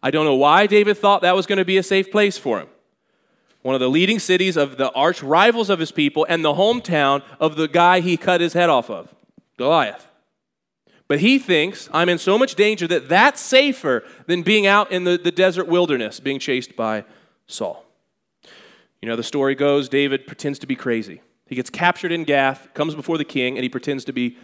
I 0.04 0.12
don't 0.12 0.26
know 0.26 0.36
why 0.36 0.68
David 0.68 0.98
thought 0.98 1.22
that 1.22 1.36
was 1.36 1.48
going 1.48 1.58
to 1.58 1.66
be 1.66 1.78
a 1.78 1.84
safe 1.84 2.12
place 2.12 2.38
for 2.38 2.60
him 2.60 2.68
one 3.64 3.74
of 3.74 3.82
the 3.82 3.90
leading 3.90 4.20
cities 4.20 4.56
of 4.56 4.78
the 4.78 4.92
arch 4.92 5.24
rivals 5.24 5.70
of 5.70 5.80
his 5.80 5.92
people, 5.92 6.26
and 6.30 6.46
the 6.46 6.54
hometown 6.54 7.24
of 7.40 7.56
the 7.56 7.68
guy 7.68 8.00
he 8.00 8.16
cut 8.16 8.40
his 8.40 8.54
head 8.54 8.70
off 8.70 8.90
of, 8.90 9.14
Goliath. 9.58 10.12
But 11.08 11.20
he 11.20 11.40
thinks, 11.40 11.90
I'm 11.94 12.10
in 12.10 12.18
so 12.18 12.38
much 12.38 12.56
danger 12.56 12.88
that 12.88 13.10
that's 13.10 13.42
safer 13.42 14.04
than 14.28 14.42
being 14.42 14.66
out 14.68 14.92
in 14.92 15.04
the, 15.04 15.18
the 15.18 15.32
desert 15.32 15.68
wilderness 15.68 16.20
being 16.20 16.40
chased 16.40 16.76
by 16.76 17.06
Saul. 17.48 17.86
You 19.02 19.10
know, 19.10 19.16
the 19.16 19.24
story 19.24 19.56
goes 19.56 19.90
David 19.90 20.28
pretends 20.28 20.60
to 20.60 20.68
be 20.68 20.76
crazy. 20.76 21.22
He 21.46 21.56
gets 21.56 21.70
captured 21.70 22.12
in 22.12 22.24
Gath, 22.24 22.74
comes 22.74 22.96
before 22.96 23.18
the 23.18 23.26
king, 23.26 23.58
and 23.58 23.64
he 23.64 23.70
pretends 23.70 24.06
to 24.06 24.14
be, 24.14 24.38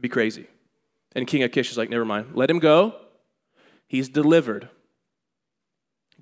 be 0.00 0.08
crazy. 0.08 0.46
And 1.14 1.26
King 1.26 1.42
Achish 1.42 1.70
is 1.70 1.76
like, 1.76 1.90
never 1.90 2.04
mind, 2.04 2.30
let 2.34 2.50
him 2.50 2.58
go. 2.58 2.94
He's 3.86 4.08
delivered. 4.08 4.70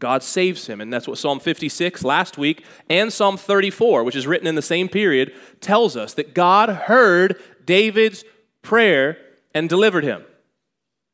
God 0.01 0.23
saves 0.23 0.67
him. 0.67 0.81
And 0.81 0.93
that's 0.93 1.07
what 1.07 1.19
Psalm 1.19 1.39
56 1.39 2.03
last 2.03 2.37
week 2.37 2.65
and 2.89 3.13
Psalm 3.13 3.37
34, 3.37 4.03
which 4.03 4.17
is 4.17 4.27
written 4.27 4.47
in 4.47 4.57
the 4.57 4.63
same 4.63 4.89
period, 4.89 5.33
tells 5.61 5.97
us 5.97 6.15
that 6.15 6.35
God 6.35 6.69
heard 6.71 7.41
David's 7.65 8.25
prayer 8.63 9.19
and 9.55 9.69
delivered 9.69 10.03
him. 10.03 10.25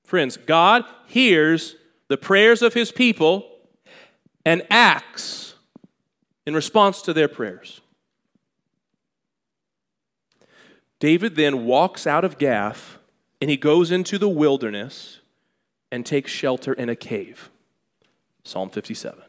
Friends, 0.04 0.36
God 0.36 0.84
hears 1.06 1.76
the 2.08 2.16
prayers 2.16 2.62
of 2.62 2.74
his 2.74 2.92
people 2.92 3.46
and 4.44 4.62
acts 4.70 5.54
in 6.46 6.54
response 6.54 7.02
to 7.02 7.12
their 7.12 7.28
prayers. 7.28 7.80
David 11.00 11.34
then 11.36 11.66
walks 11.66 12.06
out 12.06 12.24
of 12.24 12.38
Gath 12.38 12.98
and 13.40 13.50
he 13.50 13.56
goes 13.56 13.90
into 13.90 14.16
the 14.16 14.28
wilderness 14.28 15.20
and 15.90 16.06
takes 16.06 16.30
shelter 16.30 16.72
in 16.72 16.88
a 16.88 16.96
cave. 16.96 17.50
Psalm 18.46 18.70
57. 18.70 19.22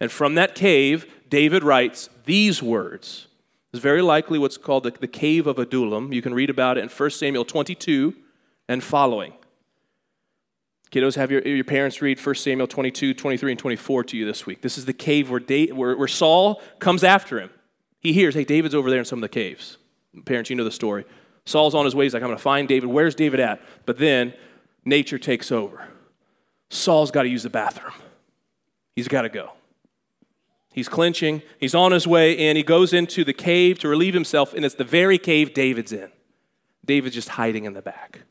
And 0.00 0.10
from 0.10 0.34
that 0.34 0.54
cave, 0.54 1.06
David 1.28 1.64
writes 1.64 2.08
these 2.24 2.62
words. 2.62 3.26
It's 3.72 3.82
very 3.82 4.02
likely 4.02 4.38
what's 4.38 4.56
called 4.56 4.84
the, 4.84 4.92
the 4.92 5.08
cave 5.08 5.46
of 5.46 5.58
Adullam. 5.58 6.12
You 6.12 6.22
can 6.22 6.34
read 6.34 6.50
about 6.50 6.78
it 6.78 6.82
in 6.82 6.88
1 6.88 7.10
Samuel 7.10 7.44
22 7.44 8.14
and 8.68 8.82
following. 8.82 9.32
Kiddos, 10.90 11.16
have 11.16 11.32
your, 11.32 11.42
your 11.42 11.64
parents 11.64 12.00
read 12.00 12.24
1 12.24 12.34
Samuel 12.36 12.68
22, 12.68 13.14
23, 13.14 13.52
and 13.52 13.58
24 13.58 14.04
to 14.04 14.16
you 14.16 14.24
this 14.24 14.46
week. 14.46 14.62
This 14.62 14.78
is 14.78 14.84
the 14.84 14.92
cave 14.92 15.28
where, 15.28 15.40
where, 15.40 15.96
where 15.96 16.08
Saul 16.08 16.62
comes 16.78 17.02
after 17.02 17.40
him. 17.40 17.50
He 17.98 18.12
hears, 18.12 18.34
hey, 18.34 18.44
David's 18.44 18.74
over 18.74 18.90
there 18.90 19.00
in 19.00 19.04
some 19.04 19.18
of 19.18 19.22
the 19.22 19.28
caves. 19.28 19.78
Parents, 20.24 20.50
you 20.50 20.56
know 20.56 20.62
the 20.62 20.70
story. 20.70 21.04
Saul's 21.46 21.74
on 21.74 21.84
his 21.84 21.94
way. 21.94 22.04
He's 22.04 22.14
like, 22.14 22.22
I'm 22.22 22.28
going 22.28 22.36
to 22.36 22.42
find 22.42 22.68
David. 22.68 22.88
Where's 22.90 23.14
David 23.14 23.40
at? 23.40 23.60
But 23.86 23.98
then 23.98 24.34
nature 24.84 25.18
takes 25.18 25.50
over. 25.50 25.88
Saul's 26.70 27.10
got 27.10 27.22
to 27.22 27.28
use 27.28 27.42
the 27.42 27.50
bathroom. 27.50 27.92
He's 28.94 29.08
got 29.08 29.22
to 29.22 29.28
go. 29.28 29.50
He's 30.72 30.88
clinching, 30.88 31.42
He's 31.60 31.74
on 31.74 31.92
his 31.92 32.06
way 32.06 32.32
in. 32.32 32.56
He 32.56 32.64
goes 32.64 32.92
into 32.92 33.22
the 33.24 33.32
cave 33.32 33.78
to 33.78 33.88
relieve 33.88 34.14
himself, 34.14 34.52
and 34.54 34.64
it's 34.64 34.74
the 34.74 34.84
very 34.84 35.18
cave 35.18 35.54
David's 35.54 35.92
in. 35.92 36.10
David's 36.84 37.14
just 37.14 37.30
hiding 37.30 37.64
in 37.64 37.74
the 37.74 37.82
back. 37.82 38.22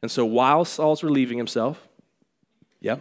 And 0.00 0.10
so 0.10 0.24
while 0.24 0.64
Saul's 0.64 1.02
relieving 1.02 1.38
himself, 1.38 1.88
yep, 2.80 3.00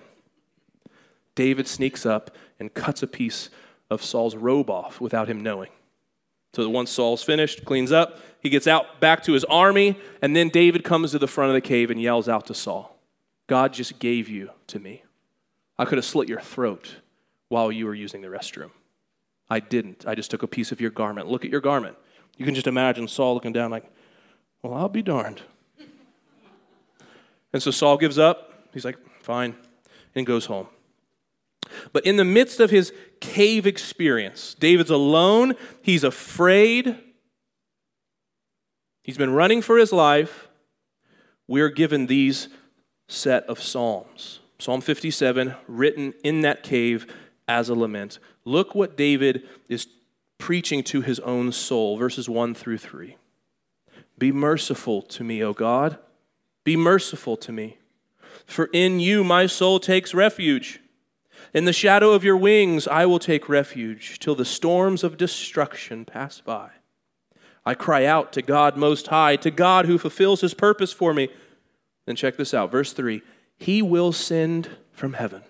David 1.36 1.68
sneaks 1.68 2.06
up 2.06 2.36
and 2.60 2.74
cuts 2.74 3.04
a 3.04 3.08
piece 3.08 3.50
of 3.90 4.04
Saul's 4.04 4.36
robe 4.36 4.70
off 4.70 5.00
without 5.00 5.28
him 5.28 5.42
knowing. 5.42 5.70
So 6.54 6.64
that 6.64 6.70
once 6.70 6.92
Saul's 6.92 7.24
finished, 7.24 7.66
cleans 7.66 7.92
up, 7.92 8.20
he 8.42 8.50
gets 8.50 8.68
out 8.68 9.00
back 9.00 9.24
to 9.24 9.34
his 9.34 9.44
army, 9.46 9.98
and 10.22 10.36
then 10.36 10.50
David 10.50 10.84
comes 10.84 11.12
to 11.12 11.20
the 11.20 11.28
front 11.28 11.50
of 11.50 11.54
the 11.54 11.62
cave 11.62 11.92
and 11.92 12.02
yells 12.02 12.28
out 12.28 12.48
to 12.48 12.54
Saul, 12.54 12.98
God 13.48 13.74
just 13.74 14.00
gave 14.00 14.28
you 14.28 14.50
to 14.68 14.80
me. 14.80 15.04
I 15.82 15.86
could 15.86 15.98
have 15.98 16.06
slit 16.06 16.30
your 16.30 16.40
throat 16.40 16.98
while 17.50 17.72
you 17.72 17.88
were 17.88 17.96
using 17.96 18.22
the 18.22 18.28
restroom. 18.28 18.70
I 19.50 19.60
didn't. 19.60 20.06
I 20.06 20.14
just 20.14 20.30
took 20.30 20.44
a 20.44 20.48
piece 20.48 20.72
of 20.72 20.80
your 20.80 20.92
garment. 20.92 21.28
Look 21.28 21.44
at 21.44 21.50
your 21.50 21.60
garment. 21.60 21.98
You 22.38 22.46
can 22.46 22.54
just 22.54 22.68
imagine 22.68 23.08
Saul 23.08 23.34
looking 23.34 23.52
down, 23.52 23.72
like, 23.72 23.92
well, 24.62 24.76
I'll 24.76 24.90
be 24.90 25.02
darned. 25.02 25.42
and 27.52 27.64
so 27.64 27.72
Saul 27.72 27.98
gives 27.98 28.20
up. 28.20 28.68
He's 28.74 28.86
like, 28.86 29.00
fine, 29.24 29.56
and 30.14 30.24
goes 30.24 30.46
home. 30.46 30.68
But 31.92 32.06
in 32.06 32.18
the 32.18 32.26
midst 32.26 32.60
of 32.60 32.70
his 32.70 32.94
cave 33.20 33.66
experience, 33.66 34.54
David's 34.60 34.92
alone. 34.92 35.56
He's 35.82 36.04
afraid. 36.04 36.96
He's 39.02 39.18
been 39.18 39.34
running 39.34 39.64
for 39.64 39.80
his 39.80 39.92
life. 39.92 40.48
We're 41.48 41.70
given 41.70 42.06
these 42.06 42.50
set 43.08 43.46
of 43.46 43.60
Psalms. 43.60 44.41
Psalm 44.62 44.80
57, 44.80 45.56
written 45.68 46.14
in 46.24 46.42
that 46.42 46.62
cave 46.62 47.12
as 47.48 47.68
a 47.68 47.74
lament. 47.74 48.20
Look 48.46 48.76
what 48.76 48.96
David 48.96 49.42
is 49.68 49.88
preaching 50.38 50.84
to 50.84 51.02
his 51.02 51.20
own 51.22 51.52
soul, 51.52 51.98
verses 51.98 52.30
1 52.30 52.54
through 52.54 52.78
3. 52.78 53.18
Be 54.20 54.32
merciful 54.32 55.02
to 55.02 55.24
me, 55.24 55.44
O 55.44 55.52
God. 55.52 55.98
Be 56.64 56.78
merciful 56.78 57.38
to 57.38 57.52
me. 57.52 57.80
For 58.46 58.70
in 58.72 59.00
you 59.00 59.24
my 59.24 59.48
soul 59.48 59.80
takes 59.80 60.14
refuge. 60.14 60.80
In 61.56 61.66
the 61.66 61.74
shadow 61.74 62.12
of 62.12 62.24
your 62.24 62.38
wings 62.38 62.88
I 62.88 63.08
will 63.08 63.18
take 63.18 63.50
refuge 63.50 64.20
till 64.20 64.36
the 64.36 64.46
storms 64.46 65.04
of 65.04 65.18
destruction 65.18 66.06
pass 66.06 66.40
by. 66.40 66.70
I 67.66 67.74
cry 67.74 68.06
out 68.06 68.32
to 68.34 68.44
God 68.44 68.78
Most 68.78 69.08
High, 69.08 69.38
to 69.38 69.50
God 69.50 69.88
who 69.88 69.98
fulfills 69.98 70.42
his 70.42 70.54
purpose 70.54 70.94
for 70.94 71.16
me. 71.16 71.30
Then 72.06 72.16
check 72.16 72.38
this 72.38 72.54
out, 72.54 72.72
verse 72.72 72.94
3 72.94 73.24
he 73.62 73.84
will 73.84 74.12
send 74.12 74.68
from 74.92 75.14
heaven 75.14 75.44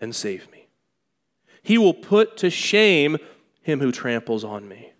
and 0.00 0.14
save 0.16 0.50
me. 0.50 0.66
He 1.62 1.76
will 1.76 1.92
put 1.92 2.38
to 2.38 2.48
shame 2.48 3.18
him 3.60 3.80
who 3.80 3.92
tramples 3.92 4.44
on 4.44 4.66
me. 4.66 4.92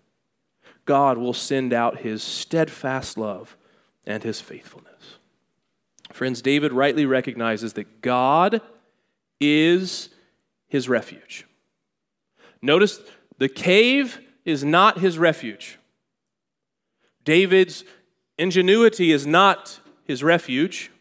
God 0.85 1.17
will 1.17 1.33
send 1.33 1.73
out 1.73 2.01
his 2.01 2.21
steadfast 2.21 3.17
love 3.17 3.57
and 4.05 4.21
his 4.21 4.41
faithfulness. 4.41 5.17
Friends, 6.13 6.43
David 6.43 6.71
rightly 6.71 7.07
recognizes 7.07 7.73
that 7.73 8.03
God 8.03 8.61
is 9.41 10.09
his 10.67 10.87
refuge. 10.87 11.47
Notice 12.61 12.99
the 13.39 13.49
cave 13.49 14.19
is 14.45 14.63
not 14.63 14.99
his 14.99 15.17
refuge. 15.17 15.79
David's 17.23 17.83
ingenuity 18.37 19.11
is 19.11 19.25
not 19.25 19.79
his 20.03 20.23
refuge. 20.23 20.91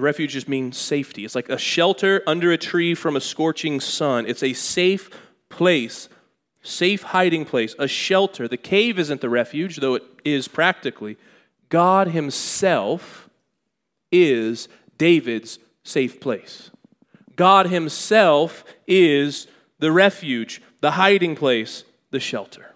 Refuge 0.00 0.32
just 0.32 0.48
means 0.48 0.76
safety. 0.76 1.24
It's 1.24 1.34
like 1.34 1.48
a 1.48 1.58
shelter 1.58 2.22
under 2.26 2.52
a 2.52 2.58
tree 2.58 2.94
from 2.94 3.16
a 3.16 3.20
scorching 3.20 3.80
sun. 3.80 4.26
It's 4.26 4.42
a 4.42 4.52
safe 4.52 5.10
place, 5.48 6.08
safe 6.62 7.02
hiding 7.02 7.44
place, 7.44 7.74
a 7.78 7.88
shelter. 7.88 8.48
The 8.48 8.56
cave 8.56 8.98
isn't 8.98 9.20
the 9.20 9.28
refuge, 9.28 9.76
though 9.76 9.94
it 9.94 10.04
is 10.24 10.48
practically. 10.48 11.16
God 11.68 12.08
Himself 12.08 13.28
is 14.10 14.68
David's 14.98 15.58
safe 15.82 16.20
place. 16.20 16.70
God 17.36 17.66
Himself 17.66 18.64
is 18.86 19.46
the 19.78 19.92
refuge, 19.92 20.60
the 20.80 20.92
hiding 20.92 21.36
place, 21.36 21.84
the 22.10 22.20
shelter. 22.20 22.74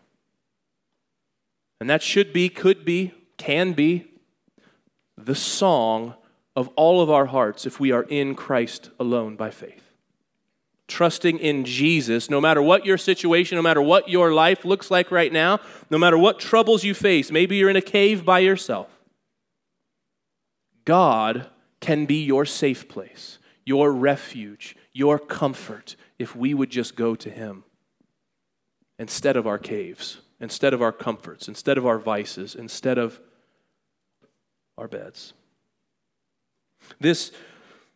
And 1.81 1.90
that 1.90 2.02
should 2.02 2.33
be, 2.33 2.49
could 2.49 2.85
be, 2.85 3.12
can 3.37 3.73
be 3.73 4.07
the 5.16 5.35
song 5.35 6.14
of 6.56 6.68
all 6.76 7.00
of 7.00 7.11
our 7.11 7.26
hearts 7.26 7.66
if 7.66 7.80
we 7.80 7.90
are 7.92 8.04
in 8.04 8.34
Christ 8.34 8.90
alone 8.99 9.37
by 9.37 9.50
faith. 9.50 9.82
Trusting 10.87 11.38
in 11.38 11.64
Jesus, 11.64 12.28
no 12.28 12.40
matter 12.40 12.62
what 12.62 12.84
your 12.84 12.99
situation, 12.99 13.56
no 13.56 13.62
matter 13.62 13.82
what 13.82 14.08
your 14.08 14.32
life 14.32 14.64
looks 14.64 14.90
like 14.90 15.11
right 15.11 15.32
now, 15.32 15.58
no 15.90 15.99
matter 15.99 16.18
what 16.18 16.38
troubles 16.38 16.84
you 16.84 16.94
face, 16.94 17.30
maybe 17.30 17.56
you're 17.56 17.70
in 17.70 17.76
a 17.76 17.82
cave 17.82 18.25
by 18.25 18.40
yourself. 18.40 18.88
God 20.84 21.49
can 21.80 22.04
be 22.06 22.23
your 22.23 22.44
safe 22.44 22.88
place, 22.88 23.38
your 23.64 23.92
refuge, 23.92 24.76
your 24.92 25.18
comfort, 25.18 25.96
if 26.18 26.37
we 26.37 26.54
would 26.54 26.70
just 26.70 26.96
go 26.96 27.14
to 27.14 27.30
Him 27.30 27.64
instead 28.99 29.37
of 29.37 29.46
our 29.46 29.58
caves, 29.58 30.18
instead 30.38 30.75
of 30.75 30.82
our 30.82 30.92
comforts, 30.92 31.49
instead 31.49 31.78
of 31.78 31.87
our 31.87 31.99
vices, 31.99 32.54
instead 32.54 32.99
of 32.99 33.20
our 34.78 34.87
beds. 34.87 35.32
This, 37.00 37.33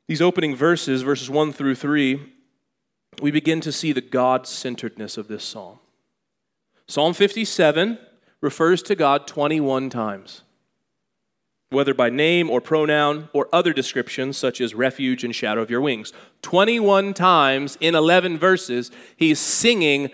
these 0.07 0.23
opening 0.23 0.57
verses, 0.57 1.03
verses 1.03 1.31
1 1.31 1.53
through 1.53 1.75
3, 1.75 2.21
we 3.21 3.31
begin 3.31 3.61
to 3.61 3.73
see 3.73 3.93
the 3.93 4.01
God 4.01 4.47
centeredness 4.47 5.17
of 5.17 5.29
this 5.29 5.45
psalm. 5.45 5.79
Psalm 6.87 7.13
57 7.13 7.99
refers 8.41 8.83
to 8.83 8.95
God 8.95 9.27
21 9.27 9.91
times, 9.91 10.43
whether 11.71 11.93
by 11.93 12.09
name 12.09 12.49
or 12.49 12.61
pronoun 12.61 13.29
or 13.33 13.49
other 13.53 13.73
descriptions 13.73 14.37
such 14.37 14.61
as 14.61 14.75
refuge 14.75 15.25
and 15.25 15.35
shadow 15.35 15.61
of 15.61 15.71
your 15.71 15.81
wings. 15.81 16.13
21 16.43 17.13
times 17.15 17.77
in 17.81 17.95
11 17.95 18.39
verses, 18.39 18.91
he's 19.17 19.39
singing 19.39 20.11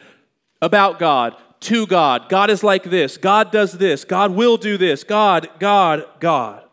about 0.61 0.99
God, 0.99 1.37
to 1.61 1.87
God. 1.87 2.29
God 2.29 2.51
is 2.51 2.65
like 2.65 2.85
this. 2.85 3.17
God 3.17 3.53
does 3.53 3.73
this. 3.73 4.05
God 4.05 4.33
will 4.33 4.57
do 4.57 4.77
this. 4.77 5.05
God, 5.05 5.49
God, 5.59 6.05
God. 6.19 6.64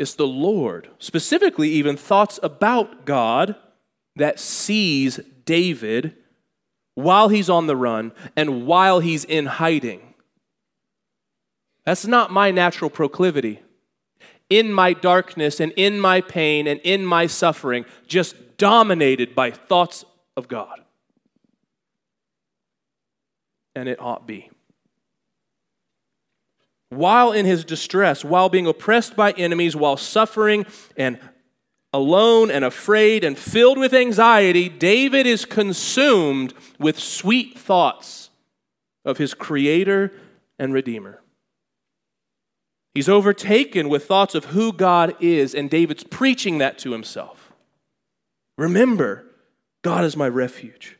It's 0.00 0.14
the 0.14 0.26
Lord, 0.26 0.88
specifically, 0.98 1.68
even 1.72 1.94
thoughts 1.94 2.40
about 2.42 3.04
God 3.04 3.54
that 4.16 4.40
sees 4.40 5.20
David 5.44 6.16
while 6.94 7.28
he's 7.28 7.50
on 7.50 7.66
the 7.66 7.76
run 7.76 8.12
and 8.34 8.66
while 8.66 9.00
he's 9.00 9.26
in 9.26 9.44
hiding. 9.44 10.14
That's 11.84 12.06
not 12.06 12.32
my 12.32 12.50
natural 12.50 12.88
proclivity. 12.88 13.60
In 14.48 14.72
my 14.72 14.94
darkness 14.94 15.60
and 15.60 15.70
in 15.72 16.00
my 16.00 16.22
pain 16.22 16.66
and 16.66 16.80
in 16.80 17.04
my 17.04 17.26
suffering, 17.26 17.84
just 18.06 18.56
dominated 18.56 19.34
by 19.34 19.50
thoughts 19.50 20.06
of 20.34 20.48
God. 20.48 20.80
And 23.74 23.86
it 23.86 24.00
ought 24.00 24.26
be 24.26 24.48
while 26.90 27.32
in 27.32 27.46
his 27.46 27.64
distress, 27.64 28.24
while 28.24 28.48
being 28.48 28.66
oppressed 28.66 29.16
by 29.16 29.32
enemies, 29.32 29.74
while 29.74 29.96
suffering 29.96 30.66
and 30.96 31.18
alone 31.92 32.50
and 32.50 32.64
afraid 32.64 33.24
and 33.24 33.38
filled 33.38 33.78
with 33.78 33.94
anxiety, 33.94 34.68
David 34.68 35.26
is 35.26 35.44
consumed 35.44 36.52
with 36.78 36.98
sweet 36.98 37.58
thoughts 37.58 38.30
of 39.04 39.18
his 39.18 39.34
Creator 39.34 40.12
and 40.58 40.72
Redeemer. 40.72 41.22
He's 42.94 43.08
overtaken 43.08 43.88
with 43.88 44.06
thoughts 44.06 44.34
of 44.34 44.46
who 44.46 44.72
God 44.72 45.14
is, 45.20 45.54
and 45.54 45.70
David's 45.70 46.04
preaching 46.04 46.58
that 46.58 46.78
to 46.80 46.92
himself. 46.92 47.52
Remember, 48.58 49.24
God 49.82 50.04
is 50.04 50.16
my 50.16 50.28
refuge 50.28 50.98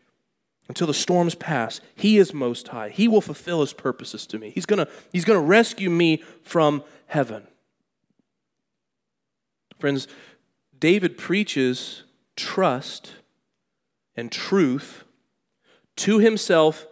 until 0.70 0.86
the 0.86 0.94
storms 0.94 1.34
pass. 1.34 1.80
He 1.96 2.16
is 2.16 2.32
most 2.32 2.68
high. 2.68 2.90
He 2.90 3.08
will 3.08 3.20
fulfill 3.20 3.60
his 3.60 3.72
purposes 3.72 4.24
to 4.28 4.38
me. 4.38 4.50
He's 4.50 4.66
going 4.66 4.78
to 4.78 4.88
he's 5.12 5.24
going 5.24 5.36
to 5.36 5.44
rescue 5.44 5.90
me 5.90 6.22
from 6.44 6.84
heaven. 7.06 7.48
Friends, 9.80 10.06
David 10.78 11.18
preaches 11.18 12.04
trust 12.36 13.14
and 14.14 14.30
truth 14.30 15.02
to 15.96 16.18
himself 16.20 16.86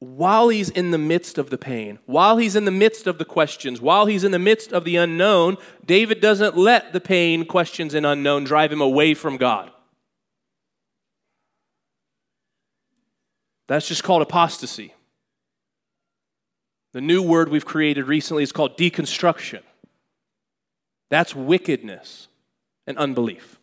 while 0.00 0.50
he's 0.50 0.68
in 0.68 0.90
the 0.90 0.98
midst 0.98 1.38
of 1.38 1.48
the 1.48 1.56
pain, 1.56 2.00
while 2.04 2.36
he's 2.36 2.54
in 2.54 2.66
the 2.66 2.70
midst 2.70 3.06
of 3.06 3.16
the 3.16 3.24
questions, 3.24 3.80
while 3.80 4.04
he's 4.04 4.22
in 4.22 4.32
the 4.32 4.38
midst 4.38 4.70
of 4.70 4.84
the 4.84 4.96
unknown. 4.96 5.56
David 5.86 6.20
doesn't 6.20 6.58
let 6.58 6.92
the 6.92 7.00
pain, 7.00 7.46
questions, 7.46 7.94
and 7.94 8.04
unknown 8.04 8.44
drive 8.44 8.70
him 8.70 8.82
away 8.82 9.14
from 9.14 9.38
God. 9.38 9.70
That's 13.66 13.88
just 13.88 14.02
called 14.02 14.22
apostasy. 14.22 14.94
The 16.92 17.00
new 17.00 17.22
word 17.22 17.48
we've 17.48 17.64
created 17.64 18.06
recently 18.06 18.42
is 18.42 18.52
called 18.52 18.78
deconstruction. 18.78 19.62
That's 21.10 21.34
wickedness 21.34 22.28
and 22.86 22.96
unbelief. 22.98 23.58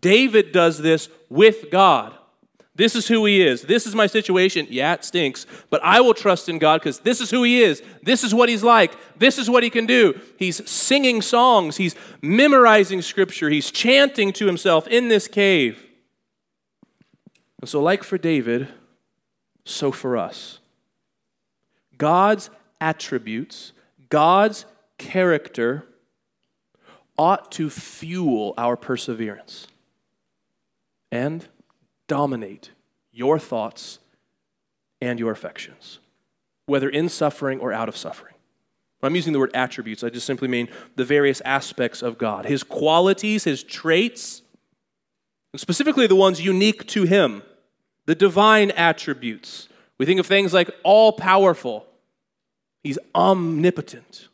David 0.00 0.52
does 0.52 0.78
this 0.78 1.08
with 1.28 1.70
God. 1.70 2.14
This 2.76 2.96
is 2.96 3.06
who 3.06 3.24
he 3.24 3.40
is. 3.40 3.62
This 3.62 3.86
is 3.86 3.94
my 3.94 4.08
situation. 4.08 4.66
Yeah, 4.68 4.94
it 4.94 5.04
stinks, 5.04 5.46
but 5.70 5.80
I 5.84 6.00
will 6.00 6.12
trust 6.12 6.48
in 6.48 6.58
God 6.58 6.80
because 6.80 6.98
this 6.98 7.20
is 7.20 7.30
who 7.30 7.44
he 7.44 7.62
is. 7.62 7.82
This 8.02 8.24
is 8.24 8.34
what 8.34 8.48
he's 8.48 8.64
like. 8.64 8.92
This 9.16 9.38
is 9.38 9.48
what 9.48 9.62
he 9.62 9.70
can 9.70 9.86
do. 9.86 10.20
He's 10.36 10.68
singing 10.68 11.22
songs, 11.22 11.76
he's 11.76 11.94
memorizing 12.20 13.00
scripture, 13.00 13.48
he's 13.48 13.70
chanting 13.70 14.32
to 14.34 14.46
himself 14.46 14.88
in 14.88 15.08
this 15.08 15.28
cave. 15.28 15.83
And 17.64 17.68
so, 17.70 17.80
like 17.80 18.04
for 18.04 18.18
David, 18.18 18.68
so 19.64 19.90
for 19.90 20.18
us. 20.18 20.58
God's 21.96 22.50
attributes, 22.78 23.72
God's 24.10 24.66
character 24.98 25.86
ought 27.16 27.50
to 27.52 27.70
fuel 27.70 28.52
our 28.58 28.76
perseverance 28.76 29.66
and 31.10 31.48
dominate 32.06 32.72
your 33.12 33.38
thoughts 33.38 33.98
and 35.00 35.18
your 35.18 35.32
affections, 35.32 36.00
whether 36.66 36.90
in 36.90 37.08
suffering 37.08 37.60
or 37.60 37.72
out 37.72 37.88
of 37.88 37.96
suffering. 37.96 38.34
When 39.00 39.10
I'm 39.10 39.16
using 39.16 39.32
the 39.32 39.38
word 39.38 39.52
attributes, 39.54 40.04
I 40.04 40.10
just 40.10 40.26
simply 40.26 40.48
mean 40.48 40.68
the 40.96 41.04
various 41.06 41.40
aspects 41.46 42.02
of 42.02 42.18
God, 42.18 42.44
his 42.44 42.62
qualities, 42.62 43.44
his 43.44 43.62
traits, 43.62 44.42
and 45.54 45.60
specifically 45.62 46.06
the 46.06 46.14
ones 46.14 46.42
unique 46.42 46.86
to 46.88 47.04
him 47.04 47.42
the 48.06 48.14
divine 48.14 48.70
attributes. 48.72 49.68
We 49.98 50.06
think 50.06 50.20
of 50.20 50.26
things 50.26 50.52
like 50.52 50.70
all 50.82 51.12
powerful, 51.12 51.86
He's 52.82 52.98
omnipotent. 53.14 54.28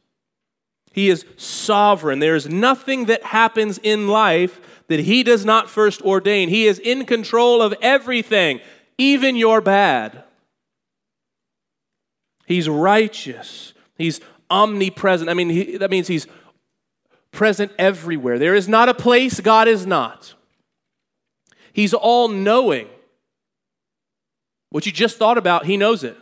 He 0.93 1.09
is 1.09 1.25
sovereign. 1.37 2.19
There 2.19 2.35
is 2.35 2.49
nothing 2.49 3.05
that 3.05 3.23
happens 3.23 3.79
in 3.79 4.09
life 4.09 4.61
that 4.89 5.01
He 5.01 5.23
does 5.23 5.45
not 5.45 5.71
first 5.71 6.03
ordain. 6.03 6.49
He 6.49 6.67
is 6.67 6.81
in 6.81 7.07
control 7.07 7.63
of 7.63 7.75
everything, 7.81 8.61
even 8.99 9.37
your 9.37 9.61
bad. 9.61 10.25
He's 12.47 12.69
righteous. 12.69 13.73
He's 13.97 14.21
omnipresent. 14.51 15.31
I 15.31 15.35
mean, 15.35 15.51
he, 15.51 15.77
that 15.77 15.93
means 15.93 16.09
He's 16.09 16.27
present 17.31 17.71
everywhere. 17.79 18.41
There 18.41 18.57
is 18.57 18.69
not 18.69 18.89
a 18.89 18.95
place 18.95 19.39
God 19.39 19.69
is 19.69 19.87
not. 19.87 20.35
He's 21.73 21.95
all 21.95 22.27
knowing. 22.27 22.89
What 24.71 24.87
you 24.87 24.93
just 24.93 25.17
thought 25.17 25.39
about, 25.39 25.67
He 25.67 25.77
knows 25.77 26.03
it. 26.05 26.17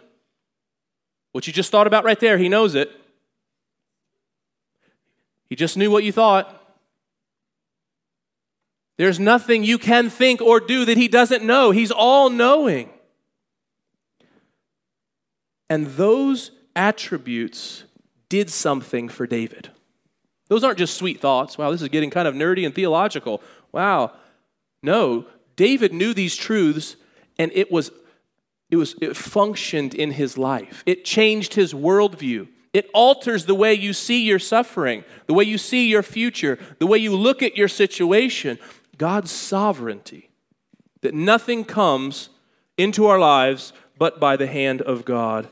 What 1.33 1.47
you 1.47 1.53
just 1.53 1.71
thought 1.71 1.87
about 1.87 2.05
right 2.05 2.19
there, 2.19 2.39
He 2.39 2.49
knows 2.49 2.75
it. 2.75 2.91
He 5.49 5.57
just 5.57 5.77
knew 5.77 5.91
what 5.91 6.05
you 6.05 6.13
thought. 6.13 6.55
There's 8.97 9.21
nothing 9.21 9.63
you 9.63 9.79
can 9.79 10.11
think 10.11 10.43
or 10.43 10.59
do 10.61 10.85
that 10.85 10.97
He 10.97 11.09
doesn't 11.09 11.45
know. 11.45 11.71
He's 11.71 11.91
all 11.91 12.31
knowing. 12.31 12.91
And 15.71 15.87
those 15.87 16.51
attributes 16.75 17.85
did 18.29 18.51
something 18.51 19.09
for 19.09 19.27
David. 19.27 19.71
Those 20.49 20.65
aren't 20.65 20.79
just 20.79 20.97
sweet 20.97 21.21
thoughts. 21.21 21.59
Wow, 21.59 21.71
this 21.71 21.83
is 21.83 21.89
getting 21.89 22.11
kind 22.11 22.27
of 22.27 22.35
nerdy 22.35 22.65
and 22.65 22.75
theological. 22.75 23.43
Wow. 23.71 24.13
No, 24.83 25.27
David 25.57 25.93
knew 25.93 26.15
these 26.15 26.37
truths, 26.37 26.97
and 27.39 27.53
it 27.55 27.71
was 27.71 27.91
it 28.71 28.77
was 28.77 28.95
it 29.01 29.17
functioned 29.17 29.95
in 29.95 30.13
his 30.13 30.37
life. 30.37 30.83
It 30.87 31.05
changed 31.05 31.55
his 31.55 31.73
worldview. 31.73 32.49
It 32.75 32.91
alters 32.93 33.47
the 33.47 33.55
way 33.55 33.73
you 33.75 33.93
see 33.93 34.25
your 34.25 34.39
suffering, 34.39 35.05
the 35.27 35.35
way 35.35 35.45
you 35.45 35.59
see 35.59 35.89
your 35.89 36.03
future, 36.03 36.59
the 36.79 36.87
way 36.87 36.99
you 36.99 37.17
look 37.17 37.43
at 37.43 37.57
your 37.57 37.69
situation. 37.69 38.59
God's 38.99 39.31
sovereignty 39.31 40.31
that 41.01 41.15
nothing 41.15 41.65
comes 41.65 42.29
into 42.77 43.07
our 43.07 43.19
lives 43.19 43.73
but 43.99 44.21
by 44.21 44.37
the 44.37 44.47
hand 44.47 44.81
of 44.83 45.05
God, 45.05 45.49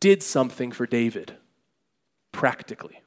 did 0.00 0.22
something 0.22 0.72
for 0.72 0.86
David 0.86 1.34
practically. 2.32 3.02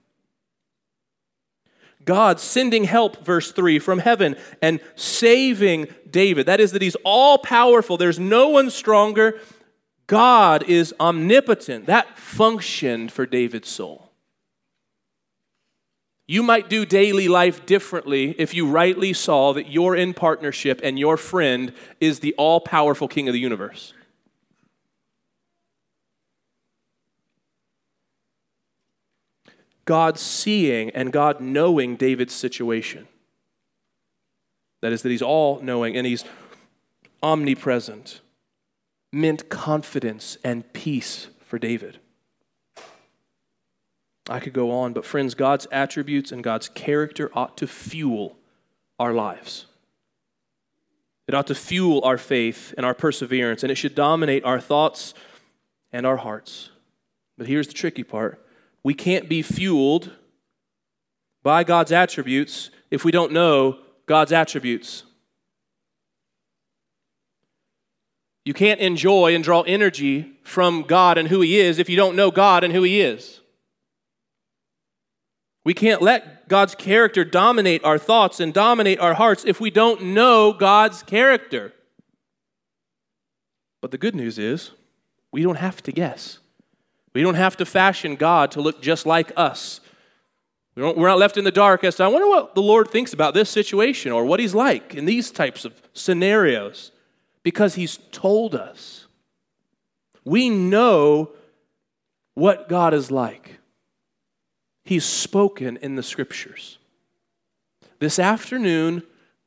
God 2.06 2.40
sending 2.40 2.86
help, 2.86 3.26
verse 3.26 3.52
3, 3.52 3.80
from 3.80 4.00
heaven 4.00 4.36
and 4.62 4.80
saving 4.96 5.88
David. 6.10 6.46
That 6.46 6.60
is, 6.60 6.72
that 6.72 6.82
he's 6.82 6.98
all 7.04 7.38
powerful, 7.38 7.98
there's 7.98 8.20
no 8.20 8.50
one 8.50 8.70
stronger. 8.70 9.40
God 10.08 10.64
is 10.64 10.94
omnipotent. 11.00 11.86
That 11.86 12.18
functioned 12.18 13.12
for 13.12 13.26
David's 13.26 13.70
soul. 13.70 14.10
You 16.28 16.44
might 16.44 16.70
do 16.70 16.86
daily 16.86 17.28
life 17.28 17.66
differently 17.66 18.36
if 18.38 18.54
you 18.54 18.68
rightly 18.68 19.14
saw 19.14 19.52
that 19.54 19.72
you're 19.72 19.96
in 19.96 20.14
partnership 20.14 20.80
and 20.84 21.00
your 21.00 21.18
friend 21.18 21.74
is 22.00 22.20
the 22.20 22.36
all 22.38 22.60
powerful 22.60 23.08
king 23.08 23.28
of 23.28 23.34
the 23.34 23.40
universe. 23.40 23.94
God 29.90 30.20
seeing 30.20 30.92
and 30.92 31.12
God 31.12 31.42
knowing 31.42 31.96
David's 31.96 32.36
situation. 32.36 33.08
That 34.82 34.92
is, 34.92 35.02
that 35.02 35.10
he's 35.10 35.24
all 35.24 35.60
knowing 35.62 35.98
and 35.98 36.06
he's 36.06 36.24
omnipresent, 37.24 38.22
meant 39.12 39.50
confidence 39.50 40.38
and 40.44 40.72
peace 40.74 41.30
for 41.44 41.58
David. 41.58 41.98
I 44.30 44.40
could 44.40 44.54
go 44.54 44.70
on, 44.70 44.94
but 44.94 45.06
friends, 45.06 45.34
God's 45.34 45.66
attributes 45.72 46.32
and 46.32 46.44
God's 46.44 46.70
character 46.70 47.32
ought 47.34 47.58
to 47.58 47.66
fuel 47.66 48.38
our 49.00 49.12
lives. 49.12 49.66
It 51.28 51.34
ought 51.34 51.48
to 51.48 51.56
fuel 51.56 52.00
our 52.04 52.20
faith 52.20 52.76
and 52.78 52.86
our 52.86 52.94
perseverance, 52.94 53.64
and 53.64 53.72
it 53.72 53.76
should 53.76 53.96
dominate 53.96 54.46
our 54.46 54.60
thoughts 54.60 55.16
and 55.92 56.06
our 56.06 56.18
hearts. 56.18 56.70
But 57.40 57.48
here's 57.48 57.68
the 57.68 57.74
tricky 57.74 58.04
part 58.04 58.46
we 58.84 58.94
can't 58.94 59.30
be 59.30 59.42
fueled 59.42 60.12
by 61.44 61.64
God's 61.64 61.92
attributes 61.92 62.70
if 62.92 63.04
we 63.04 63.12
don't 63.12 63.32
know 63.32 63.80
God's 64.06 64.32
attributes. 64.32 65.04
You 68.46 68.54
can't 68.54 68.80
enjoy 68.80 69.36
and 69.36 69.44
draw 69.44 69.62
energy 69.62 70.32
from 70.44 70.84
God 70.84 71.18
and 71.18 71.28
who 71.28 71.42
He 71.42 71.60
is 71.60 71.78
if 71.78 71.90
you 71.90 71.96
don't 71.96 72.16
know 72.16 72.32
God 72.32 72.64
and 72.64 72.74
who 72.74 72.84
He 72.84 73.00
is. 73.02 73.42
We 75.64 75.74
can't 75.74 76.02
let 76.02 76.48
God's 76.48 76.74
character 76.74 77.24
dominate 77.24 77.84
our 77.84 78.00
thoughts 78.00 78.40
and 78.40 78.54
dominate 78.54 79.00
our 79.00 79.14
hearts 79.14 79.44
if 79.46 79.60
we 79.60 79.70
don't 79.70 80.02
know 80.02 80.52
God's 80.52 81.04
character. 81.04 81.74
But 83.82 83.92
the 83.92 83.98
good 83.98 84.16
news 84.16 84.40
is, 84.40 84.72
we 85.32 85.44
don't 85.44 85.58
have 85.58 85.84
to 85.84 85.92
guess. 85.92 86.40
We 87.14 87.22
don't 87.22 87.36
have 87.36 87.58
to 87.58 87.66
fashion 87.66 88.16
God 88.16 88.52
to 88.52 88.62
look 88.62 88.82
just 88.82 89.06
like 89.06 89.32
us. 89.36 89.82
We 90.76 90.84
are 90.84 90.94
not 90.96 91.18
left 91.18 91.38
in 91.38 91.44
the 91.44 91.52
dark 91.52 91.84
as 91.84 91.96
to, 91.96 92.04
I 92.04 92.08
wonder 92.08 92.28
what 92.28 92.56
the 92.56 92.62
Lord 92.62 92.90
thinks 92.90 93.12
about 93.12 93.34
this 93.34 93.50
situation 93.50 94.12
or 94.12 94.24
what 94.24 94.40
He's 94.40 94.56
like 94.56 94.96
in 94.96 95.06
these 95.06 95.32
types 95.32 95.66
of 95.66 95.82
scenarios 95.94 96.92
because 97.44 97.76
He's 97.76 98.00
told 98.12 98.56
us. 98.56 99.08
We 100.24 100.50
know 100.50 101.32
what 102.36 102.70
God 102.70 102.94
is 102.94 103.12
like. 103.12 103.60
He's 104.86 105.06
spoken 105.06 105.78
in 105.78 105.96
the 105.96 106.04
scriptures. 106.04 106.78
This 108.00 108.18
afternoon, 108.20 109.04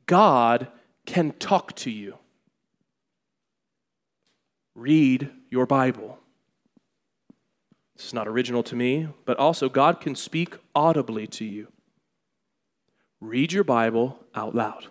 God 0.06 0.68
can 1.06 1.32
talk 1.32 1.74
to 1.76 1.90
you. 1.90 2.18
Read 4.74 5.30
your 5.50 5.66
Bible. 5.66 6.18
Is 8.04 8.14
not 8.14 8.28
original 8.28 8.62
to 8.64 8.76
me, 8.76 9.08
but 9.24 9.38
also 9.38 9.68
God 9.68 10.00
can 10.00 10.14
speak 10.14 10.56
audibly 10.74 11.26
to 11.28 11.44
you. 11.44 11.68
Read 13.20 13.52
your 13.52 13.64
Bible 13.64 14.18
out 14.34 14.54
loud. 14.54 14.86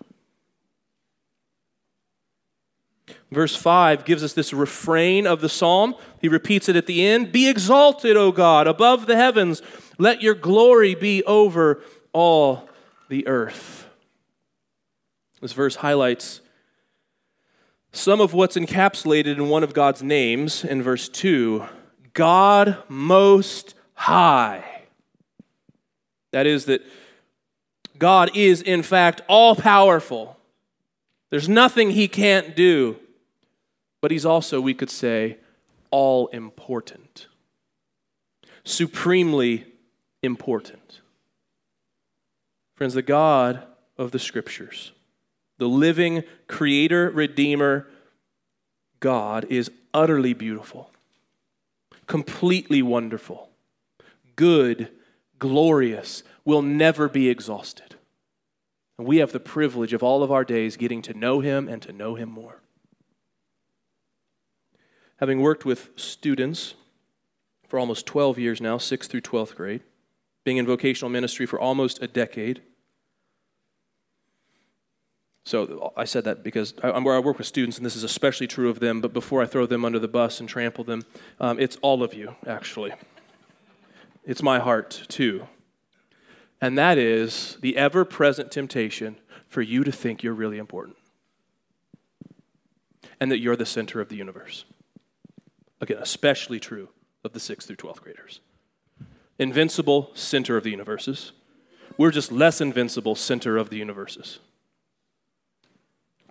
Verse 3.31 3.55
5 3.55 4.05
gives 4.05 4.23
us 4.23 4.33
this 4.33 4.53
refrain 4.53 5.27
of 5.27 5.41
the 5.41 5.49
psalm. 5.49 5.95
He 6.19 6.27
repeats 6.27 6.69
it 6.69 6.75
at 6.75 6.87
the 6.87 7.05
end 7.05 7.31
Be 7.31 7.49
exalted, 7.49 8.17
O 8.17 8.31
God, 8.31 8.67
above 8.67 9.05
the 9.05 9.15
heavens. 9.15 9.61
Let 9.97 10.21
your 10.21 10.35
glory 10.35 10.95
be 10.95 11.23
over 11.25 11.83
all 12.13 12.69
the 13.09 13.27
earth. 13.27 13.87
This 15.41 15.53
verse 15.53 15.77
highlights 15.77 16.41
some 17.91 18.21
of 18.21 18.33
what's 18.33 18.55
encapsulated 18.55 19.33
in 19.33 19.49
one 19.49 19.63
of 19.63 19.73
God's 19.73 20.01
names 20.01 20.63
in 20.63 20.81
verse 20.81 21.09
2 21.09 21.65
God 22.13 22.77
Most 22.87 23.75
High. 23.93 24.63
That 26.31 26.47
is, 26.47 26.65
that 26.65 26.81
God 27.97 28.31
is, 28.35 28.61
in 28.61 28.83
fact, 28.83 29.21
all 29.27 29.55
powerful. 29.55 30.37
There's 31.29 31.49
nothing 31.49 31.91
he 31.91 32.07
can't 32.07 32.55
do. 32.55 32.97
But 34.01 34.11
he's 34.11 34.25
also, 34.25 34.59
we 34.59 34.73
could 34.73 34.89
say, 34.89 35.37
all 35.91 36.27
important, 36.27 37.27
supremely 38.63 39.65
important. 40.23 41.01
Friends, 42.75 42.93
the 42.93 43.01
God 43.01 43.61
of 43.97 44.11
the 44.11 44.17
Scriptures, 44.17 44.93
the 45.59 45.67
living 45.67 46.23
creator, 46.47 47.11
redeemer, 47.11 47.87
God 48.99 49.45
is 49.49 49.69
utterly 49.93 50.33
beautiful 50.33 50.89
completely 52.07 52.81
wonderful, 52.81 53.49
good, 54.35 54.89
glorious, 55.39 56.23
will 56.45 56.61
never 56.61 57.07
be 57.07 57.29
exhausted. 57.29 57.95
And 58.97 59.07
we 59.07 59.17
have 59.17 59.31
the 59.31 59.39
privilege 59.39 59.93
of 59.93 60.03
all 60.03 60.23
of 60.23 60.31
our 60.31 60.43
days 60.43 60.77
getting 60.77 61.01
to 61.03 61.13
know 61.13 61.39
Him 61.39 61.67
and 61.67 61.81
to 61.81 61.93
know 61.93 62.15
Him 62.15 62.29
more. 62.29 62.61
Having 65.17 65.41
worked 65.41 65.65
with 65.65 65.89
students 65.95 66.73
for 67.67 67.79
almost 67.79 68.05
12 68.05 68.37
years 68.39 68.59
now, 68.59 68.77
6th 68.77 69.07
through 69.07 69.21
12th 69.21 69.55
grade, 69.55 69.81
being 70.43 70.57
in 70.57 70.65
vocational 70.65 71.09
ministry 71.09 71.45
for 71.45 71.59
almost 71.59 72.01
a 72.01 72.07
decade, 72.07 72.61
so 75.43 75.91
I 75.97 76.05
said 76.05 76.25
that 76.25 76.43
because 76.43 76.73
I, 76.83 76.95
am 76.95 77.03
where 77.03 77.15
I 77.15 77.19
work 77.19 77.37
with 77.37 77.47
students, 77.47 77.77
and 77.77 77.85
this 77.85 77.95
is 77.95 78.03
especially 78.03 78.47
true 78.47 78.69
of 78.69 78.79
them. 78.79 79.01
But 79.01 79.11
before 79.11 79.41
I 79.41 79.45
throw 79.45 79.65
them 79.65 79.83
under 79.83 79.99
the 79.99 80.07
bus 80.07 80.39
and 80.39 80.47
trample 80.47 80.83
them, 80.83 81.03
um, 81.39 81.59
it's 81.59 81.77
all 81.81 82.03
of 82.03 82.13
you, 82.13 82.35
actually. 82.45 82.93
It's 84.23 84.43
my 84.43 84.59
heart, 84.59 85.03
too. 85.07 85.47
And 86.61 86.77
that 86.77 86.99
is 86.99 87.57
the 87.61 87.75
ever 87.75 88.05
present 88.05 88.51
temptation 88.51 89.17
for 89.47 89.63
you 89.63 89.83
to 89.83 89.91
think 89.91 90.21
you're 90.21 90.33
really 90.33 90.59
important 90.59 90.95
and 93.19 93.31
that 93.31 93.39
you're 93.39 93.55
the 93.55 93.65
center 93.65 93.99
of 93.99 94.09
the 94.09 94.15
universe. 94.15 94.65
Again, 95.79 95.97
especially 95.99 96.59
true 96.59 96.89
of 97.23 97.33
the 97.33 97.39
6th 97.39 97.63
through 97.63 97.77
12th 97.77 98.01
graders. 98.01 98.41
Invincible, 99.39 100.11
center 100.13 100.55
of 100.55 100.63
the 100.63 100.69
universes. 100.69 101.31
We're 101.97 102.11
just 102.11 102.31
less 102.31 102.61
invincible, 102.61 103.15
center 103.15 103.57
of 103.57 103.71
the 103.71 103.77
universes. 103.77 104.39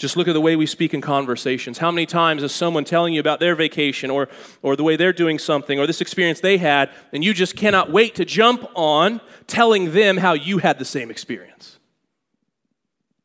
Just 0.00 0.16
look 0.16 0.28
at 0.28 0.32
the 0.32 0.40
way 0.40 0.56
we 0.56 0.64
speak 0.64 0.94
in 0.94 1.02
conversations. 1.02 1.76
How 1.76 1.90
many 1.90 2.06
times 2.06 2.42
is 2.42 2.52
someone 2.52 2.84
telling 2.84 3.12
you 3.12 3.20
about 3.20 3.38
their 3.38 3.54
vacation 3.54 4.10
or, 4.10 4.30
or 4.62 4.74
the 4.74 4.82
way 4.82 4.96
they're 4.96 5.12
doing 5.12 5.38
something 5.38 5.78
or 5.78 5.86
this 5.86 6.00
experience 6.00 6.40
they 6.40 6.56
had, 6.56 6.88
and 7.12 7.22
you 7.22 7.34
just 7.34 7.54
cannot 7.54 7.92
wait 7.92 8.14
to 8.14 8.24
jump 8.24 8.66
on 8.74 9.20
telling 9.46 9.92
them 9.92 10.16
how 10.16 10.32
you 10.32 10.56
had 10.56 10.78
the 10.78 10.86
same 10.86 11.10
experience 11.10 11.78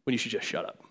when 0.03 0.11
you 0.11 0.17
should 0.17 0.33
just 0.33 0.45
shut 0.45 0.65
up? 0.65 0.83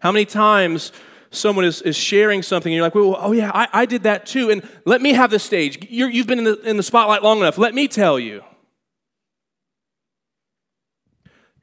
How 0.00 0.10
many 0.10 0.24
times 0.24 0.90
someone 1.30 1.64
is, 1.64 1.82
is 1.82 1.94
sharing 1.94 2.42
something 2.42 2.72
and 2.72 2.76
you're 2.76 2.84
like, 2.84 2.96
well, 2.96 3.16
oh 3.20 3.30
yeah, 3.30 3.52
I, 3.54 3.68
I 3.72 3.86
did 3.86 4.02
that 4.02 4.26
too, 4.26 4.50
and 4.50 4.68
let 4.84 5.00
me 5.00 5.12
have 5.12 5.30
the 5.30 5.38
stage. 5.38 5.86
you 5.88 6.10
have 6.10 6.26
been 6.26 6.40
in 6.40 6.44
the, 6.44 6.60
in 6.68 6.76
the 6.76 6.82
spotlight 6.82 7.22
long 7.22 7.38
enough. 7.38 7.56
Let 7.56 7.72
me 7.72 7.86
tell 7.86 8.18
you. 8.18 8.42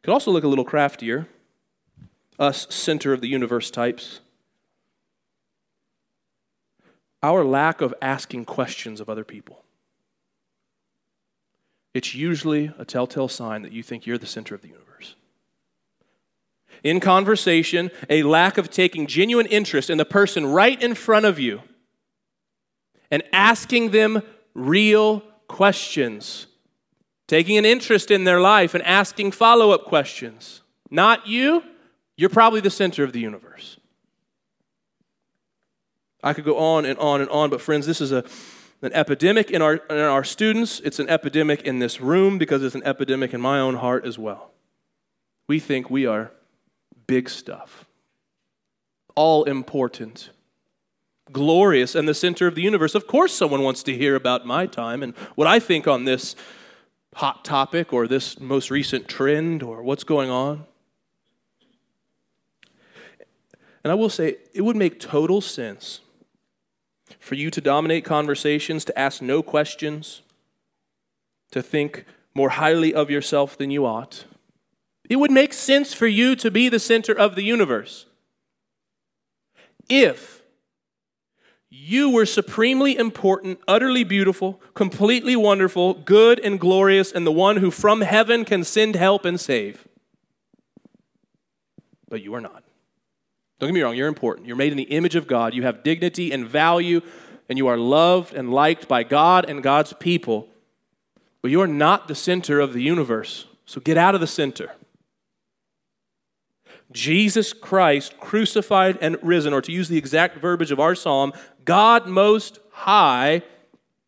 Could 0.04 0.12
also 0.12 0.32
look 0.32 0.44
a 0.44 0.48
little 0.48 0.66
craftier 0.66 1.28
us 2.40 2.68
center 2.70 3.14
of 3.14 3.22
the 3.22 3.28
universe 3.28 3.70
types. 3.72 4.20
Our 7.22 7.46
lack 7.46 7.80
of 7.80 7.94
asking 8.02 8.46
questions 8.46 9.00
of 9.00 9.10
other 9.10 9.24
people. 9.24 9.64
It's 11.94 12.16
usually 12.16 12.72
a 12.78 12.86
telltale 12.86 13.28
sign 13.28 13.62
that 13.62 13.72
you 13.72 13.84
think 13.84 14.06
you're 14.06 14.18
the 14.18 14.26
center 14.26 14.56
of 14.56 14.62
the 14.62 14.70
universe. 14.70 15.16
In 16.84 17.00
conversation, 17.00 17.92
a 18.10 18.24
lack 18.24 18.58
of 18.58 18.70
taking 18.70 19.08
genuine 19.08 19.46
interest 19.46 19.90
in 19.90 19.98
the 19.98 20.06
person 20.06 20.46
right 20.48 20.82
in 20.82 20.96
front 20.96 21.26
of 21.26 21.40
you 21.40 21.62
and 23.10 23.24
asking 23.32 23.92
them 23.92 24.22
real 24.54 25.22
questions, 25.48 26.48
taking 27.34 27.58
an 27.58 27.66
interest 27.66 28.12
in 28.12 28.26
their 28.26 28.40
life 28.40 28.76
and 28.76 28.84
asking 28.84 29.32
follow 29.32 29.72
up 29.72 29.86
questions. 29.86 30.62
Not 30.92 31.26
you, 31.26 31.64
You're 32.16 32.30
probably 32.30 32.62
the 32.62 32.70
center 32.70 33.04
of 33.04 33.12
the 33.12 33.20
universe. 33.20 33.78
I 36.24 36.34
could 36.34 36.46
go 36.46 36.60
on 36.60 36.86
and 36.86 37.00
on 37.00 37.22
and 37.22 37.30
on, 37.32 37.50
but 37.50 37.60
friends, 37.60 37.88
this 37.88 38.02
is 38.02 38.12
a, 38.12 38.24
an 38.84 38.94
epidemic 38.94 39.50
in 39.50 39.64
our, 39.64 39.78
in 39.90 39.98
our 39.98 40.24
students. 40.24 40.80
It's 40.82 41.00
an 41.00 41.10
epidemic 41.10 41.64
in 41.64 41.80
this 41.80 42.00
room 42.00 42.38
because 42.38 42.62
it's 42.62 42.76
an 42.76 42.84
epidemic 42.84 43.34
in 43.34 43.42
my 43.42 43.60
own 43.60 43.78
heart 43.78 44.06
as 44.06 44.20
well. 44.20 44.52
We 45.48 45.60
think 45.60 45.90
we 45.90 46.06
are 46.06 46.32
big 47.08 47.30
stuff, 47.30 47.86
all 49.16 49.44
important, 49.46 50.30
glorious, 51.32 51.96
and 51.96 52.08
the 52.08 52.14
center 52.14 52.46
of 52.46 52.54
the 52.54 52.62
universe. 52.62 52.94
Of 52.94 53.08
course, 53.08 53.34
someone 53.34 53.64
wants 53.64 53.82
to 53.84 53.98
hear 53.98 54.16
about 54.16 54.46
my 54.46 54.68
time 54.68 55.02
and 55.02 55.16
what 55.34 55.48
I 55.48 55.58
think 55.58 55.88
on 55.88 56.06
this 56.06 56.36
hot 57.16 57.46
topic 57.46 57.94
or 57.94 58.08
this 58.08 58.40
most 58.40 58.72
recent 58.72 59.08
trend 59.08 59.64
or 59.64 59.82
what's 59.84 60.04
going 60.04 60.30
on. 60.30 60.66
And 63.84 63.92
I 63.92 63.96
will 63.96 64.10
say, 64.10 64.38
it 64.54 64.62
would 64.62 64.76
make 64.76 65.00
total 65.00 65.42
sense 65.42 66.00
for 67.20 67.36
you 67.36 67.50
to 67.52 67.62
dominate 67.62 68.06
conversations, 68.06 68.86
to 68.86 68.98
ask 68.98 69.22
no 69.22 69.42
questions, 69.42 70.22
to 71.52 71.62
think 71.62 72.06
more 72.34 72.50
highly 72.50 72.94
of 72.94 73.10
yourself 73.10 73.58
than 73.58 73.72
you 73.72 73.86
ought. 73.86 74.26
It 75.10 75.18
would 75.18 75.32
make 75.32 75.54
sense 75.54 75.94
for 75.94 76.08
you 76.08 76.36
to 76.38 76.50
be 76.50 76.70
the 76.70 76.80
center 76.80 77.14
of 77.14 77.36
the 77.36 77.44
universe 77.44 78.06
if 79.90 80.43
you 81.86 82.10
were 82.10 82.26
supremely 82.26 82.98
important, 82.98 83.60
utterly 83.68 84.06
beautiful, 84.06 84.62
completely 84.74 85.36
wonderful, 85.36 85.94
good 85.94 86.40
and 86.40 86.58
glorious, 86.58 87.12
and 87.12 87.28
the 87.28 87.32
one 87.32 87.58
who 87.58 87.70
from 87.70 88.02
heaven 88.02 88.46
can 88.46 88.64
send 88.64 88.96
help 88.96 89.26
and 89.26 89.38
save. 89.38 89.86
But 92.08 92.24
you 92.24 92.34
are 92.36 92.42
not. 92.42 92.64
Don't 93.60 93.68
get 93.68 93.74
me 93.74 93.82
wrong, 93.82 93.98
you're 93.98 94.08
important. 94.08 94.48
You're 94.48 94.56
made 94.56 94.72
in 94.72 94.78
the 94.78 94.84
image 94.84 95.16
of 95.16 95.28
God. 95.28 95.54
You 95.54 95.64
have 95.64 95.84
dignity 95.84 96.32
and 96.32 96.48
value, 96.48 97.02
and 97.50 97.58
you 97.58 97.68
are 97.68 97.78
loved 97.78 98.34
and 98.34 98.54
liked 98.54 98.88
by 98.88 99.04
God 99.04 99.46
and 99.50 99.62
God's 99.62 99.92
people. 99.94 100.48
But 101.42 101.52
you 101.52 101.60
are 101.60 101.68
not 101.68 102.08
the 102.08 102.16
center 102.16 102.62
of 102.62 102.72
the 102.72 102.82
universe. 102.82 103.46
So 103.66 103.82
get 103.82 103.98
out 103.98 104.16
of 104.16 104.22
the 104.22 104.28
center. 104.28 104.72
Jesus 106.94 107.52
Christ, 107.54 108.20
crucified 108.20 108.98
and 109.02 109.18
risen, 109.22 109.54
or 109.54 109.62
to 109.62 109.72
use 109.72 109.90
the 109.90 109.98
exact 109.98 110.38
verbiage 110.38 110.72
of 110.72 110.80
our 110.80 110.96
psalm, 110.96 111.34
God 111.66 112.08
Most 112.08 112.60
High 112.72 113.42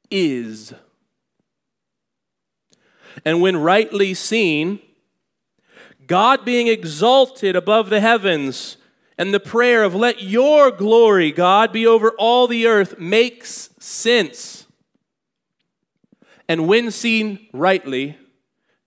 is. 0.09 0.73
And 3.23 3.41
when 3.41 3.57
rightly 3.57 4.13
seen, 4.13 4.79
God 6.07 6.45
being 6.45 6.67
exalted 6.67 7.55
above 7.55 7.89
the 7.89 8.01
heavens, 8.01 8.77
and 9.17 9.33
the 9.33 9.39
prayer 9.39 9.83
of 9.83 9.95
let 9.95 10.21
your 10.21 10.71
glory, 10.71 11.31
God, 11.31 11.71
be 11.71 11.87
over 11.87 12.11
all 12.11 12.47
the 12.47 12.67
earth 12.67 12.99
makes 12.99 13.69
sense. 13.79 14.67
And 16.47 16.67
when 16.67 16.91
seen 16.91 17.47
rightly, 17.53 18.17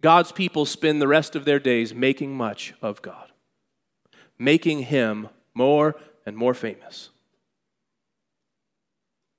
God's 0.00 0.30
people 0.30 0.64
spend 0.66 1.02
the 1.02 1.08
rest 1.08 1.34
of 1.34 1.44
their 1.44 1.58
days 1.58 1.94
making 1.94 2.36
much 2.36 2.74
of 2.82 3.02
God, 3.02 3.27
making 4.38 4.82
Him 4.84 5.28
more 5.54 5.96
and 6.24 6.36
more 6.36 6.54
famous, 6.54 7.10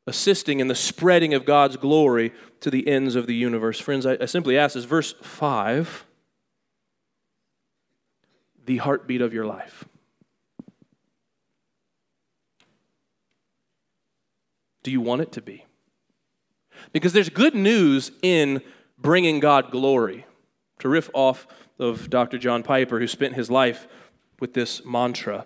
assisting 0.07 0.59
in 0.59 0.67
the 0.67 0.75
spreading 0.75 1.33
of 1.33 1.45
God's 1.45 1.77
glory 1.77 2.33
to 2.61 2.69
the 2.69 2.87
ends 2.87 3.15
of 3.15 3.27
the 3.27 3.35
universe. 3.35 3.79
Friends, 3.79 4.05
I, 4.05 4.17
I 4.19 4.25
simply 4.25 4.57
ask 4.57 4.75
this 4.75 4.85
verse 4.85 5.13
5 5.21 6.05
the 8.65 8.77
heartbeat 8.77 9.21
of 9.21 9.33
your 9.33 9.45
life. 9.45 9.85
Do 14.83 14.91
you 14.91 15.01
want 15.01 15.21
it 15.21 15.31
to 15.33 15.41
be? 15.41 15.65
Because 16.91 17.13
there's 17.13 17.29
good 17.29 17.55
news 17.55 18.11
in 18.21 18.61
bringing 18.97 19.39
God 19.39 19.71
glory. 19.71 20.25
To 20.79 20.89
riff 20.89 21.09
off 21.13 21.47
of 21.77 22.09
Dr. 22.09 22.37
John 22.37 22.63
Piper, 22.63 22.99
who 22.99 23.07
spent 23.07 23.33
his 23.33 23.49
life 23.51 23.87
with 24.39 24.53
this 24.53 24.83
mantra 24.85 25.45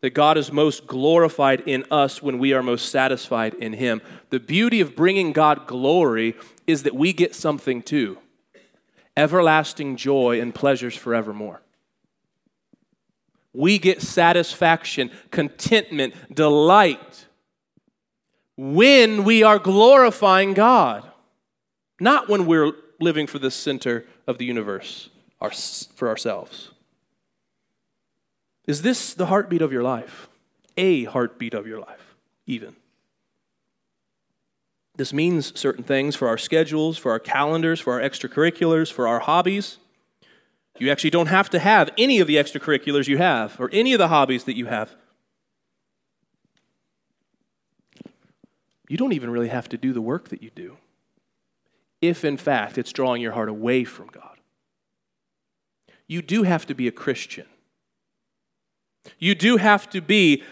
that 0.00 0.10
God 0.10 0.38
is 0.38 0.52
most 0.52 0.86
glorified 0.86 1.60
in 1.62 1.84
us 1.90 2.22
when 2.22 2.38
we 2.38 2.52
are 2.52 2.62
most 2.62 2.90
satisfied 2.90 3.54
in 3.54 3.72
Him. 3.72 4.00
The 4.30 4.38
beauty 4.38 4.80
of 4.80 4.94
bringing 4.94 5.32
God 5.32 5.66
glory 5.66 6.36
is 6.66 6.84
that 6.84 6.94
we 6.94 7.12
get 7.12 7.34
something 7.34 7.82
too 7.82 8.18
everlasting 9.16 9.96
joy 9.96 10.40
and 10.40 10.54
pleasures 10.54 10.94
forevermore. 10.94 11.60
We 13.52 13.78
get 13.80 14.00
satisfaction, 14.00 15.10
contentment, 15.32 16.14
delight 16.32 17.26
when 18.56 19.24
we 19.24 19.42
are 19.42 19.58
glorifying 19.58 20.54
God, 20.54 21.10
not 21.98 22.28
when 22.28 22.46
we're 22.46 22.70
living 23.00 23.26
for 23.26 23.40
the 23.40 23.50
center 23.50 24.06
of 24.28 24.38
the 24.38 24.44
universe 24.44 25.10
for 25.96 26.08
ourselves. 26.08 26.70
Is 28.68 28.82
this 28.82 29.14
the 29.14 29.26
heartbeat 29.26 29.62
of 29.62 29.72
your 29.72 29.82
life? 29.82 30.28
A 30.76 31.02
heartbeat 31.04 31.54
of 31.54 31.66
your 31.66 31.80
life, 31.80 32.14
even. 32.46 32.76
This 34.94 35.12
means 35.12 35.58
certain 35.58 35.82
things 35.82 36.14
for 36.14 36.28
our 36.28 36.38
schedules, 36.38 36.96
for 36.96 37.10
our 37.10 37.18
calendars, 37.18 37.80
for 37.80 37.94
our 37.94 38.00
extracurriculars, 38.00 38.92
for 38.92 39.08
our 39.08 39.18
hobbies. 39.18 39.78
You 40.78 40.92
actually 40.92 41.10
don't 41.10 41.26
have 41.26 41.50
to 41.50 41.58
have 41.58 41.90
any 41.98 42.20
of 42.20 42.28
the 42.28 42.36
extracurriculars 42.36 43.08
you 43.08 43.18
have 43.18 43.60
or 43.60 43.68
any 43.72 43.92
of 43.92 43.98
the 43.98 44.06
hobbies 44.06 44.44
that 44.44 44.56
you 44.56 44.66
have. 44.66 44.94
you 48.88 48.96
don't 48.96 49.12
even 49.12 49.30
really 49.30 49.48
have 49.48 49.68
to 49.68 49.76
do 49.76 49.92
the 49.92 50.00
work 50.00 50.30
that 50.30 50.42
you 50.42 50.50
do 50.54 50.76
if, 52.00 52.24
in 52.24 52.36
fact, 52.36 52.78
it's 52.78 52.92
drawing 52.92 53.20
your 53.20 53.32
heart 53.32 53.48
away 53.48 53.84
from 53.84 54.06
God. 54.06 54.38
You 56.06 56.22
do 56.22 56.44
have 56.44 56.64
to 56.66 56.74
be 56.74 56.88
a 56.88 56.92
Christian. 56.92 57.46
You 59.18 59.34
do 59.34 59.56
have 59.56 59.88
to 59.90 60.00
be 60.00 60.42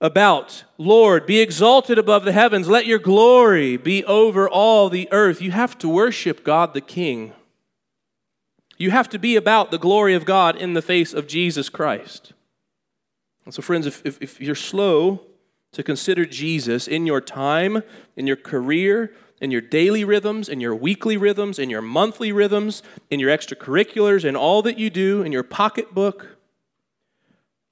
about, 0.00 0.64
Lord, 0.78 1.26
be 1.26 1.40
exalted 1.40 1.96
above 1.96 2.24
the 2.24 2.32
heavens, 2.32 2.68
let 2.68 2.86
your 2.86 2.98
glory 2.98 3.76
be 3.76 4.04
over 4.04 4.48
all 4.48 4.88
the 4.88 5.08
earth. 5.12 5.40
You 5.40 5.52
have 5.52 5.78
to 5.78 5.88
worship 5.88 6.42
God 6.42 6.74
the 6.74 6.80
King. 6.80 7.32
You 8.76 8.90
have 8.90 9.08
to 9.10 9.18
be 9.18 9.36
about 9.36 9.70
the 9.70 9.78
glory 9.78 10.14
of 10.14 10.24
God 10.24 10.56
in 10.56 10.74
the 10.74 10.82
face 10.82 11.14
of 11.14 11.28
Jesus 11.28 11.68
Christ. 11.68 12.32
And 13.44 13.54
so, 13.54 13.62
friends, 13.62 13.86
if, 13.86 14.04
if, 14.04 14.20
if 14.20 14.40
you're 14.40 14.56
slow 14.56 15.20
to 15.70 15.84
consider 15.84 16.26
Jesus 16.26 16.88
in 16.88 17.06
your 17.06 17.20
time, 17.20 17.84
in 18.16 18.26
your 18.26 18.36
career, 18.36 19.14
in 19.40 19.52
your 19.52 19.60
daily 19.60 20.04
rhythms, 20.04 20.48
in 20.48 20.60
your 20.60 20.74
weekly 20.74 21.16
rhythms, 21.16 21.58
in 21.58 21.70
your 21.70 21.82
monthly 21.82 22.32
rhythms, 22.32 22.82
in 23.08 23.20
your 23.20 23.30
extracurriculars, 23.30 24.24
in 24.24 24.34
all 24.34 24.62
that 24.62 24.78
you 24.78 24.90
do, 24.90 25.22
in 25.22 25.30
your 25.30 25.42
pocketbook, 25.42 26.38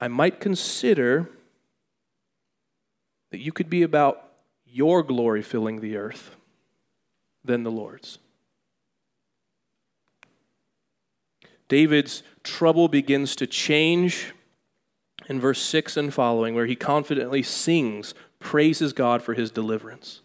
I 0.01 0.07
might 0.07 0.39
consider 0.39 1.29
that 3.29 3.39
you 3.39 3.51
could 3.51 3.69
be 3.69 3.83
about 3.83 4.27
your 4.65 5.03
glory 5.03 5.43
filling 5.43 5.79
the 5.79 5.95
earth 5.95 6.35
than 7.45 7.63
the 7.63 7.71
Lord's. 7.71 8.17
David's 11.69 12.23
trouble 12.43 12.87
begins 12.87 13.35
to 13.37 13.47
change 13.47 14.33
in 15.29 15.39
verse 15.39 15.61
6 15.61 15.95
and 15.95 16.13
following, 16.13 16.55
where 16.55 16.65
he 16.65 16.75
confidently 16.75 17.43
sings, 17.43 18.13
praises 18.39 18.91
God 18.91 19.21
for 19.21 19.35
his 19.35 19.51
deliverance. 19.51 20.21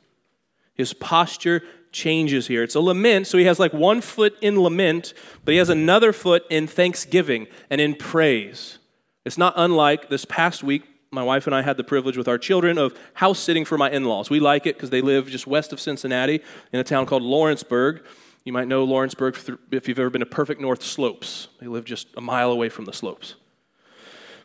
His 0.74 0.92
posture 0.92 1.62
changes 1.92 2.48
here. 2.48 2.62
It's 2.62 2.74
a 2.74 2.80
lament, 2.80 3.26
so 3.26 3.38
he 3.38 3.44
has 3.44 3.60
like 3.60 3.72
one 3.72 4.00
foot 4.00 4.36
in 4.40 4.60
lament, 4.60 5.14
but 5.44 5.52
he 5.52 5.58
has 5.58 5.68
another 5.68 6.12
foot 6.12 6.44
in 6.50 6.66
thanksgiving 6.66 7.46
and 7.70 7.80
in 7.80 7.94
praise. 7.94 8.78
It's 9.26 9.36
not 9.36 9.54
unlike 9.56 10.08
this 10.08 10.24
past 10.24 10.62
week. 10.62 10.84
My 11.10 11.24
wife 11.24 11.48
and 11.48 11.54
I 11.54 11.62
had 11.62 11.76
the 11.76 11.82
privilege 11.82 12.16
with 12.16 12.28
our 12.28 12.38
children 12.38 12.78
of 12.78 12.96
house 13.14 13.40
sitting 13.40 13.64
for 13.64 13.76
my 13.76 13.90
in 13.90 14.04
laws. 14.04 14.30
We 14.30 14.38
like 14.38 14.68
it 14.68 14.76
because 14.76 14.90
they 14.90 15.00
live 15.00 15.26
just 15.28 15.48
west 15.48 15.72
of 15.72 15.80
Cincinnati 15.80 16.42
in 16.72 16.78
a 16.78 16.84
town 16.84 17.06
called 17.06 17.24
Lawrenceburg. 17.24 18.04
You 18.44 18.52
might 18.52 18.68
know 18.68 18.84
Lawrenceburg 18.84 19.36
if 19.72 19.88
you've 19.88 19.98
ever 19.98 20.10
been 20.10 20.20
to 20.20 20.26
Perfect 20.26 20.60
North 20.60 20.84
Slopes. 20.84 21.48
They 21.60 21.66
live 21.66 21.84
just 21.84 22.06
a 22.16 22.20
mile 22.20 22.52
away 22.52 22.68
from 22.68 22.84
the 22.84 22.92
slopes. 22.92 23.34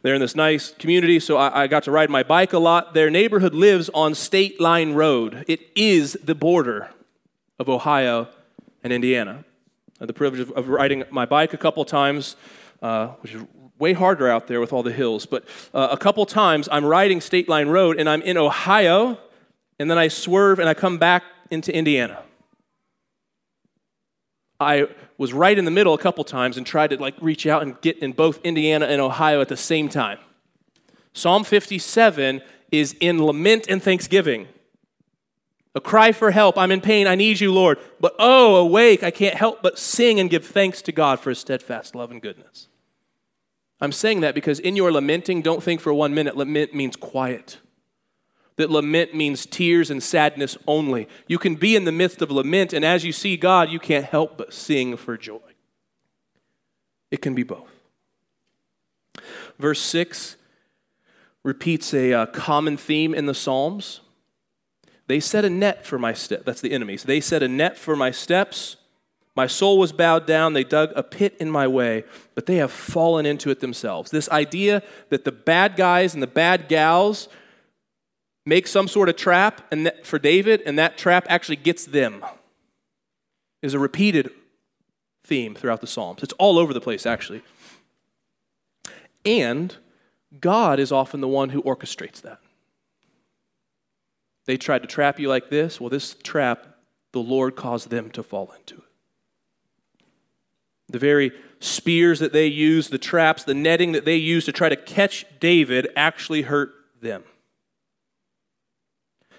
They're 0.02 0.16
in 0.16 0.22
this 0.22 0.36
nice 0.36 0.72
community, 0.72 1.20
so 1.20 1.38
I, 1.38 1.64
I, 1.64 1.68
got 1.68 1.84
to 1.84 1.92
ride 1.92 2.10
my 2.10 2.24
bike 2.24 2.52
a 2.52 2.58
lot. 2.58 2.96
Their 2.96 3.12
neighborhood 3.12 3.54
lives 3.54 3.88
on 3.94 4.16
State 4.16 4.60
Line 4.60 4.94
Road. 4.94 5.46
It 5.48 5.60
is 5.76 6.18
the 6.24 6.34
border 6.34 6.90
of 7.60 7.70
Ohio 7.70 8.30
and 8.84 8.92
Indiana. 8.92 9.46
I 10.00 10.04
had 10.06 10.10
the 10.10 10.14
privilege 10.14 10.42
of, 10.42 10.50
of 10.54 10.70
riding 10.70 11.04
my 11.12 11.28
bike 11.28 11.54
a 11.54 11.58
couple 11.58 11.86
times, 11.86 12.36
uh, 12.82 13.10
which 13.22 13.36
is 13.36 13.44
way 13.82 13.94
harder 13.94 14.30
out 14.30 14.48
there 14.48 14.62
with 14.62 14.72
all 14.72 14.84
the 14.84 14.94
hills. 14.94 15.26
But 15.26 15.44
uh, 15.74 15.90
a 15.92 15.98
couple 15.98 16.26
times 16.26 16.70
I'm 16.72 16.86
riding 16.86 17.20
State 17.20 17.50
Line 17.50 17.68
Road 17.68 18.00
and 18.00 18.08
I'm 18.08 18.22
in 18.22 18.38
Ohio, 18.38 19.18
and 19.80 19.90
then 19.90 19.98
I 19.98 20.08
swerve 20.08 20.60
and 20.60 20.70
I 20.70 20.74
come 20.74 20.98
back 20.98 21.24
into 21.50 21.76
Indiana. 21.76 22.24
I 24.60 24.88
was 25.18 25.34
right 25.34 25.58
in 25.58 25.66
the 25.66 25.72
middle 25.72 25.96
a 25.96 25.98
couple 25.98 26.24
times 26.24 26.56
and 26.56 26.66
tried 26.66 26.92
to 26.92 27.02
like 27.02 27.16
reach 27.20 27.48
out 27.48 27.64
and 27.64 27.82
get 27.82 27.98
in 27.98 28.12
both 28.14 28.40
Indiana 28.44 28.86
and 28.86 29.02
Ohio 29.02 29.42
at 29.42 29.50
the 29.50 29.58
same 29.58 29.90
time. 29.90 30.20
Psalm 31.14 31.44
57 31.44 32.42
is 32.72 32.96
in 33.02 33.26
lament 33.26 33.66
and 33.68 33.82
thanksgiving. 33.82 34.48
A 35.74 35.82
cry 35.82 36.12
for 36.12 36.32
help. 36.32 36.58
I'm 36.58 36.72
in 36.72 36.82
pain. 36.82 37.08
I 37.08 37.16
need 37.16 37.40
you, 37.40 37.52
Lord. 37.52 37.80
But 38.00 38.14
oh, 38.20 38.56
awake. 38.58 39.04
I 39.04 39.12
can't 39.12 39.36
help 39.36 39.64
but 39.64 39.80
sing 39.80 40.20
and 40.20 40.30
give 40.30 40.46
thanks 40.46 40.82
to 40.84 40.92
God 40.92 41.20
for 41.20 41.30
his 41.30 41.40
steadfast 41.40 41.96
love 41.96 42.12
and 42.12 42.22
goodness. 42.22 42.68
I'm 43.82 43.92
saying 43.92 44.22
that 44.22 44.36
because 44.36 44.60
in 44.60 44.76
your 44.76 44.92
lamenting, 44.92 45.42
don't 45.42 45.64
think 45.64 45.82
for 45.82 45.94
one 45.94 46.14
minute 46.14 46.38
lament 46.38 46.74
means 46.74 46.96
quiet. 46.96 47.58
That 48.58 48.70
lament 48.70 49.16
means 49.16 49.48
tears 49.48 49.90
and 49.90 50.04
sadness 50.04 50.56
only. 50.68 51.08
You 51.28 51.40
can 51.40 51.56
be 51.56 51.76
in 51.76 51.86
the 51.86 51.92
midst 51.92 52.22
of 52.22 52.30
lament, 52.30 52.74
and 52.74 52.86
as 52.86 53.04
you 53.04 53.12
see 53.12 53.38
God, 53.38 53.72
you 53.72 53.80
can't 53.80 54.06
help 54.06 54.38
but 54.38 54.54
sing 54.54 54.98
for 54.98 55.18
joy. 55.18 55.40
It 57.10 57.22
can 57.24 57.34
be 57.34 57.44
both. 57.44 57.70
Verse 59.58 59.82
6 59.82 60.38
repeats 61.44 61.94
a 61.94 62.14
uh, 62.14 62.26
common 62.28 62.78
theme 62.78 63.16
in 63.16 63.26
the 63.26 63.34
Psalms. 63.34 64.02
They 65.08 65.20
set 65.20 65.44
a 65.44 65.50
net 65.50 65.86
for 65.86 65.98
my 65.98 66.14
steps. 66.14 66.44
That's 66.46 66.62
the 66.62 66.72
enemies. 66.72 67.04
They 67.04 67.20
set 67.20 67.42
a 67.42 67.48
net 67.48 67.78
for 67.78 67.96
my 67.96 68.12
steps. 68.12 68.78
My 69.36 69.48
soul 69.48 69.78
was 69.78 69.94
bowed 69.94 70.28
down. 70.28 70.54
They 70.54 70.64
dug 70.64 70.92
a 70.96 71.04
pit 71.04 71.38
in 71.40 71.50
my 71.50 71.68
way, 71.68 72.04
but 72.36 72.46
they 72.46 72.58
have 72.58 72.72
fallen 72.72 73.26
into 73.26 73.50
it 73.50 73.62
themselves. 73.62 74.12
This 74.12 74.30
idea 74.30 74.84
that 75.10 75.24
the 75.24 75.32
bad 75.32 75.76
guys 75.76 76.14
and 76.14 76.22
the 76.22 76.28
bad 76.28 76.68
gals 76.68 77.30
make 78.46 78.68
some 78.68 78.88
sort 78.88 79.08
of 79.08 79.16
trap 79.16 79.66
and 79.72 79.86
that, 79.86 80.06
for 80.06 80.20
David, 80.20 80.62
and 80.66 80.78
that 80.78 80.98
trap 80.98 81.26
actually 81.30 81.56
gets 81.56 81.86
them 81.86 82.26
is 83.62 83.74
a 83.74 83.80
repeated 83.80 84.32
theme 85.24 85.56
throughout 85.56 85.82
the 85.82 85.88
Psalms. 85.88 86.24
It's 86.24 86.34
all 86.34 86.58
over 86.58 86.74
the 86.74 86.82
place, 86.82 87.06
actually. 87.06 87.42
And 89.24 89.76
God 90.40 90.80
is 90.80 90.92
often 90.92 91.22
the 91.22 91.28
one 91.28 91.50
who 91.50 91.62
orchestrates 91.62 92.22
that. 92.22 92.40
They 94.46 94.58
tried 94.58 94.82
to 94.82 94.88
trap 94.88 95.20
you 95.20 95.30
like 95.30 95.50
this. 95.50 95.80
Well, 95.80 95.90
this 95.90 96.16
trap, 96.24 96.66
the 97.14 97.20
Lord 97.20 97.56
caused 97.56 97.90
them 97.92 98.10
to 98.12 98.24
fall 98.24 98.52
into 98.58 98.76
it. 98.76 98.91
The 100.92 101.00
very 101.00 101.32
spears 101.60 102.20
that 102.20 102.34
they 102.34 102.48
used, 102.48 102.92
the 102.92 102.98
traps, 102.98 103.44
the 103.44 103.54
netting 103.54 103.94
that 103.94 104.06
they 104.06 104.18
used 104.18 104.46
to 104.46 104.52
try 104.52 104.70
to 104.70 104.76
catch 104.76 105.26
David 105.40 105.88
actually 105.96 106.44
hurt 106.44 106.74
them. 107.02 107.24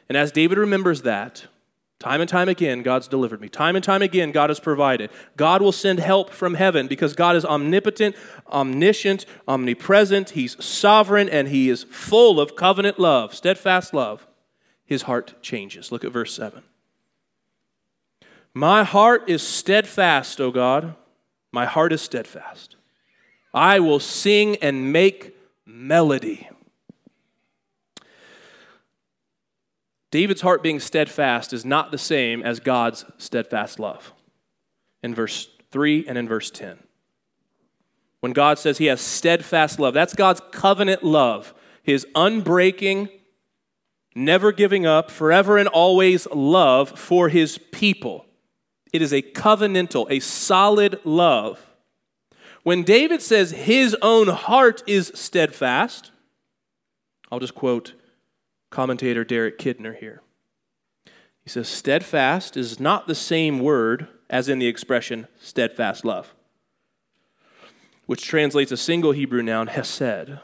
And 0.08 0.16
as 0.16 0.32
David 0.32 0.58
remembers 0.58 1.02
that, 1.02 1.46
Time 2.02 2.20
and 2.20 2.28
time 2.28 2.48
again, 2.48 2.82
God's 2.82 3.06
delivered 3.06 3.40
me. 3.40 3.48
Time 3.48 3.76
and 3.76 3.84
time 3.84 4.02
again, 4.02 4.32
God 4.32 4.50
has 4.50 4.58
provided. 4.58 5.08
God 5.36 5.62
will 5.62 5.70
send 5.70 6.00
help 6.00 6.30
from 6.30 6.54
heaven 6.54 6.88
because 6.88 7.14
God 7.14 7.36
is 7.36 7.44
omnipotent, 7.44 8.16
omniscient, 8.50 9.24
omnipresent. 9.46 10.30
He's 10.30 10.62
sovereign 10.62 11.28
and 11.28 11.46
He 11.46 11.70
is 11.70 11.84
full 11.84 12.40
of 12.40 12.56
covenant 12.56 12.98
love, 12.98 13.36
steadfast 13.36 13.94
love. 13.94 14.26
His 14.84 15.02
heart 15.02 15.40
changes. 15.42 15.92
Look 15.92 16.02
at 16.02 16.10
verse 16.10 16.34
7. 16.34 16.64
My 18.52 18.82
heart 18.82 19.30
is 19.30 19.40
steadfast, 19.40 20.40
O 20.40 20.50
God. 20.50 20.96
My 21.52 21.66
heart 21.66 21.92
is 21.92 22.00
steadfast. 22.00 22.76
I 23.54 23.78
will 23.80 24.00
sing 24.00 24.56
and 24.56 24.92
make 24.92 25.36
melody. 25.66 26.48
David's 30.10 30.40
heart 30.40 30.62
being 30.62 30.80
steadfast 30.80 31.52
is 31.52 31.64
not 31.64 31.90
the 31.90 31.98
same 31.98 32.42
as 32.42 32.60
God's 32.60 33.04
steadfast 33.18 33.78
love. 33.78 34.12
In 35.02 35.14
verse 35.14 35.48
3 35.70 36.06
and 36.06 36.18
in 36.18 36.28
verse 36.28 36.50
10. 36.50 36.78
When 38.20 38.32
God 38.32 38.58
says 38.58 38.78
he 38.78 38.86
has 38.86 39.00
steadfast 39.00 39.80
love, 39.80 39.94
that's 39.94 40.14
God's 40.14 40.40
covenant 40.52 41.02
love, 41.02 41.54
his 41.82 42.06
unbreaking, 42.14 43.08
never 44.14 44.52
giving 44.52 44.86
up, 44.86 45.10
forever 45.10 45.58
and 45.58 45.68
always 45.68 46.26
love 46.28 46.96
for 46.98 47.28
his 47.28 47.58
people. 47.72 48.26
It 48.92 49.02
is 49.02 49.12
a 49.12 49.22
covenantal, 49.22 50.06
a 50.10 50.20
solid 50.20 51.00
love. 51.04 51.64
When 52.62 52.82
David 52.82 53.22
says 53.22 53.50
his 53.50 53.96
own 54.02 54.28
heart 54.28 54.82
is 54.86 55.10
steadfast, 55.14 56.12
I'll 57.30 57.40
just 57.40 57.54
quote 57.54 57.94
commentator 58.70 59.24
Derek 59.24 59.58
Kidner 59.58 59.96
here. 59.96 60.22
He 61.42 61.50
says, 61.50 61.68
steadfast 61.68 62.56
is 62.56 62.78
not 62.78 63.08
the 63.08 63.14
same 63.14 63.58
word 63.58 64.06
as 64.30 64.48
in 64.48 64.58
the 64.58 64.68
expression 64.68 65.26
steadfast 65.40 66.04
love, 66.04 66.34
which 68.06 68.24
translates 68.24 68.70
a 68.70 68.76
single 68.76 69.12
Hebrew 69.12 69.42
noun, 69.42 69.66
hesed. 69.66 70.38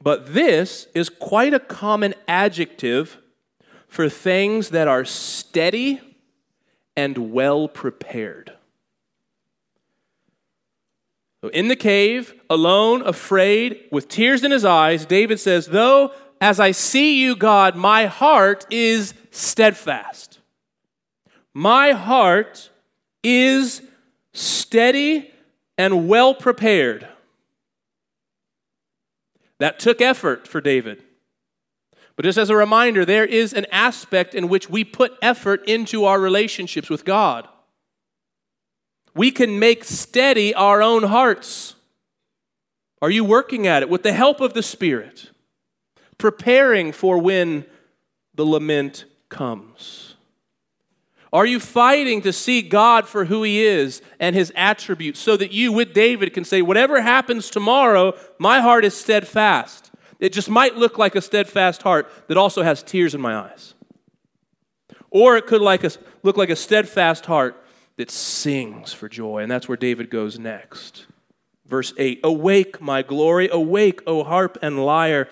But 0.00 0.34
this 0.34 0.86
is 0.94 1.08
quite 1.08 1.52
a 1.52 1.58
common 1.58 2.14
adjective 2.28 3.18
for 3.88 4.08
things 4.08 4.70
that 4.70 4.88
are 4.88 5.04
steady 5.04 6.00
and 6.98 7.32
well 7.32 7.68
prepared. 7.68 8.52
So 11.40 11.48
in 11.50 11.68
the 11.68 11.76
cave, 11.76 12.34
alone, 12.50 13.02
afraid, 13.02 13.84
with 13.92 14.08
tears 14.08 14.42
in 14.42 14.50
his 14.50 14.64
eyes, 14.64 15.06
David 15.06 15.38
says, 15.38 15.66
Though 15.68 16.10
as 16.40 16.58
I 16.58 16.72
see 16.72 17.22
you, 17.22 17.36
God, 17.36 17.76
my 17.76 18.06
heart 18.06 18.66
is 18.68 19.14
steadfast. 19.30 20.40
My 21.54 21.92
heart 21.92 22.68
is 23.22 23.80
steady 24.32 25.30
and 25.76 26.08
well 26.08 26.34
prepared. 26.34 27.06
That 29.60 29.78
took 29.78 30.00
effort 30.00 30.48
for 30.48 30.60
David. 30.60 31.04
But 32.18 32.24
just 32.26 32.36
as 32.36 32.50
a 32.50 32.56
reminder, 32.56 33.06
there 33.06 33.24
is 33.24 33.54
an 33.54 33.64
aspect 33.72 34.34
in 34.34 34.50
which 34.50 34.68
we 34.68 34.84
put 34.84 35.16
effort 35.22 35.66
into 35.66 36.04
our 36.04 36.20
relationships 36.20 36.90
with 36.90 37.06
God. 37.06 37.48
We 39.14 39.30
can 39.30 39.58
make 39.58 39.84
steady 39.84 40.52
our 40.52 40.82
own 40.82 41.04
hearts. 41.04 41.76
Are 43.00 43.08
you 43.08 43.24
working 43.24 43.66
at 43.66 43.82
it 43.82 43.88
with 43.88 44.02
the 44.02 44.12
help 44.12 44.42
of 44.42 44.52
the 44.52 44.62
Spirit? 44.62 45.30
preparing 46.18 46.90
for 46.92 47.18
when 47.18 47.64
the 48.34 48.44
lament 48.44 49.04
comes? 49.28 50.16
Are 51.32 51.46
you 51.46 51.60
fighting 51.60 52.22
to 52.22 52.32
see 52.32 52.62
God 52.62 53.06
for 53.06 53.26
who 53.26 53.42
He 53.42 53.64
is 53.64 54.02
and 54.18 54.34
His 54.34 54.52
attributes 54.56 55.20
so 55.20 55.36
that 55.36 55.52
you, 55.52 55.72
with 55.72 55.94
David, 55.94 56.32
can 56.32 56.44
say, 56.44 56.62
Whatever 56.62 57.00
happens 57.00 57.50
tomorrow, 57.50 58.14
my 58.38 58.60
heart 58.60 58.84
is 58.84 58.94
steadfast? 58.94 59.87
It 60.18 60.32
just 60.32 60.50
might 60.50 60.76
look 60.76 60.98
like 60.98 61.14
a 61.14 61.20
steadfast 61.20 61.82
heart 61.82 62.10
that 62.26 62.36
also 62.36 62.62
has 62.62 62.82
tears 62.82 63.14
in 63.14 63.20
my 63.20 63.36
eyes. 63.36 63.74
Or 65.10 65.36
it 65.36 65.46
could 65.46 65.60
like 65.60 65.84
a, 65.84 65.90
look 66.22 66.36
like 66.36 66.50
a 66.50 66.56
steadfast 66.56 67.26
heart 67.26 67.62
that 67.96 68.10
sings 68.10 68.92
for 68.92 69.08
joy. 69.08 69.42
And 69.42 69.50
that's 69.50 69.68
where 69.68 69.76
David 69.76 70.10
goes 70.10 70.38
next. 70.38 71.06
Verse 71.66 71.92
8 71.98 72.20
Awake, 72.24 72.80
my 72.80 73.02
glory, 73.02 73.48
awake, 73.50 74.00
O 74.06 74.24
harp 74.24 74.58
and 74.62 74.84
lyre. 74.84 75.28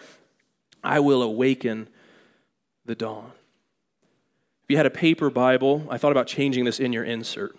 I 0.84 1.00
will 1.00 1.22
awaken 1.22 1.88
the 2.84 2.94
dawn. 2.94 3.32
If 4.64 4.70
you 4.70 4.76
had 4.76 4.86
a 4.86 4.90
paper 4.90 5.30
Bible, 5.30 5.86
I 5.90 5.98
thought 5.98 6.12
about 6.12 6.26
changing 6.26 6.64
this 6.64 6.78
in 6.78 6.92
your 6.92 7.04
insert, 7.04 7.56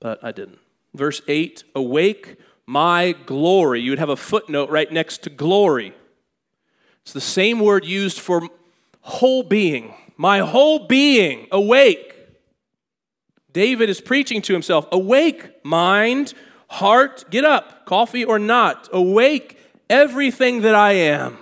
but 0.00 0.22
I 0.24 0.32
didn't. 0.32 0.58
Verse 0.94 1.20
8 1.28 1.64
Awake 1.74 2.36
my 2.66 3.12
glory. 3.12 3.80
You 3.80 3.92
would 3.92 3.98
have 3.98 4.08
a 4.08 4.16
footnote 4.16 4.70
right 4.70 4.90
next 4.90 5.22
to 5.24 5.30
glory. 5.30 5.94
It's 7.06 7.12
the 7.12 7.20
same 7.20 7.60
word 7.60 7.84
used 7.84 8.18
for 8.18 8.48
whole 9.00 9.44
being. 9.44 9.94
My 10.16 10.40
whole 10.40 10.88
being, 10.88 11.46
awake. 11.52 12.16
David 13.52 13.88
is 13.88 14.00
preaching 14.00 14.42
to 14.42 14.52
himself 14.52 14.88
Awake, 14.90 15.64
mind, 15.64 16.34
heart, 16.66 17.24
get 17.30 17.44
up, 17.44 17.86
coffee 17.86 18.24
or 18.24 18.40
not. 18.40 18.88
Awake, 18.92 19.56
everything 19.88 20.62
that 20.62 20.74
I 20.74 20.94
am. 20.94 21.38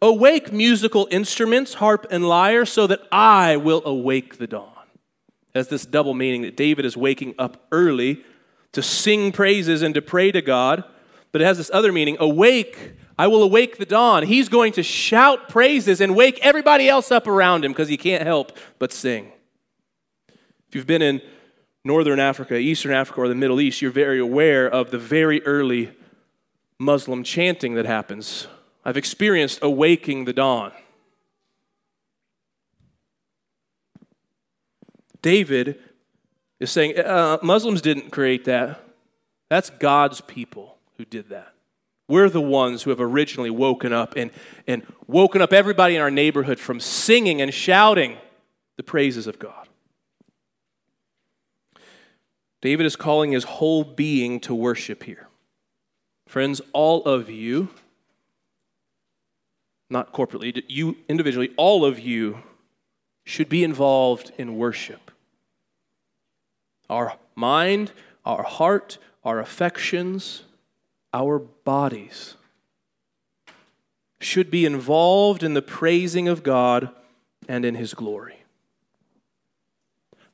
Awake 0.00 0.52
musical 0.52 1.08
instruments, 1.10 1.74
harp 1.74 2.06
and 2.08 2.28
lyre, 2.28 2.64
so 2.64 2.86
that 2.86 3.00
I 3.10 3.56
will 3.56 3.84
awake 3.84 4.38
the 4.38 4.46
dawn. 4.46 4.70
Has 5.52 5.66
this 5.66 5.84
double 5.84 6.14
meaning 6.14 6.42
that 6.42 6.56
David 6.56 6.84
is 6.84 6.96
waking 6.96 7.34
up 7.40 7.66
early 7.72 8.22
to 8.70 8.82
sing 8.82 9.32
praises 9.32 9.82
and 9.82 9.96
to 9.96 10.00
pray 10.00 10.30
to 10.30 10.42
God, 10.42 10.84
but 11.32 11.40
it 11.40 11.44
has 11.44 11.56
this 11.56 11.72
other 11.74 11.90
meaning 11.90 12.16
awake, 12.20 12.92
I 13.18 13.28
will 13.28 13.42
awake 13.42 13.78
the 13.78 13.86
dawn. 13.86 14.24
He's 14.24 14.48
going 14.48 14.72
to 14.74 14.82
shout 14.82 15.48
praises 15.48 16.00
and 16.00 16.14
wake 16.14 16.38
everybody 16.42 16.88
else 16.88 17.10
up 17.10 17.26
around 17.26 17.64
him 17.64 17.72
because 17.72 17.88
he 17.88 17.96
can't 17.96 18.22
help 18.22 18.52
but 18.78 18.92
sing. 18.92 19.32
If 20.68 20.74
you've 20.74 20.86
been 20.86 21.02
in 21.02 21.22
Northern 21.84 22.20
Africa, 22.20 22.56
Eastern 22.56 22.92
Africa, 22.92 23.22
or 23.22 23.28
the 23.28 23.34
Middle 23.34 23.60
East, 23.60 23.80
you're 23.80 23.90
very 23.90 24.18
aware 24.18 24.68
of 24.68 24.90
the 24.90 24.98
very 24.98 25.42
early 25.46 25.92
Muslim 26.78 27.22
chanting 27.22 27.74
that 27.74 27.86
happens 27.86 28.48
I've 28.84 28.96
experienced 28.96 29.58
awaking 29.62 30.26
the 30.26 30.32
dawn. 30.32 30.70
David 35.20 35.80
is 36.60 36.70
saying 36.70 36.96
uh, 36.96 37.38
Muslims 37.42 37.82
didn't 37.82 38.10
create 38.10 38.44
that. 38.44 38.80
That's 39.50 39.70
God's 39.70 40.20
people 40.20 40.78
who 40.98 41.04
did 41.04 41.30
that. 41.30 41.55
We're 42.08 42.28
the 42.28 42.40
ones 42.40 42.82
who 42.82 42.90
have 42.90 43.00
originally 43.00 43.50
woken 43.50 43.92
up 43.92 44.14
and, 44.16 44.30
and 44.66 44.86
woken 45.06 45.42
up 45.42 45.52
everybody 45.52 45.96
in 45.96 46.02
our 46.02 46.10
neighborhood 46.10 46.58
from 46.58 46.78
singing 46.78 47.40
and 47.40 47.52
shouting 47.52 48.16
the 48.76 48.82
praises 48.82 49.26
of 49.26 49.38
God. 49.38 49.68
David 52.60 52.86
is 52.86 52.96
calling 52.96 53.32
his 53.32 53.44
whole 53.44 53.84
being 53.84 54.40
to 54.40 54.54
worship 54.54 55.02
here. 55.02 55.26
Friends, 56.26 56.60
all 56.72 57.04
of 57.04 57.30
you, 57.30 57.68
not 59.90 60.12
corporately, 60.12 60.62
you 60.68 60.96
individually, 61.08 61.52
all 61.56 61.84
of 61.84 61.98
you 61.98 62.42
should 63.24 63.48
be 63.48 63.62
involved 63.62 64.32
in 64.38 64.56
worship. 64.56 65.10
Our 66.88 67.16
mind, 67.34 67.92
our 68.24 68.42
heart, 68.42 68.98
our 69.24 69.40
affections, 69.40 70.42
our 71.12 71.38
bodies 71.38 72.34
should 74.20 74.50
be 74.50 74.64
involved 74.64 75.42
in 75.42 75.54
the 75.54 75.62
praising 75.62 76.28
of 76.28 76.42
God 76.42 76.90
and 77.48 77.64
in 77.64 77.74
His 77.74 77.94
glory. 77.94 78.42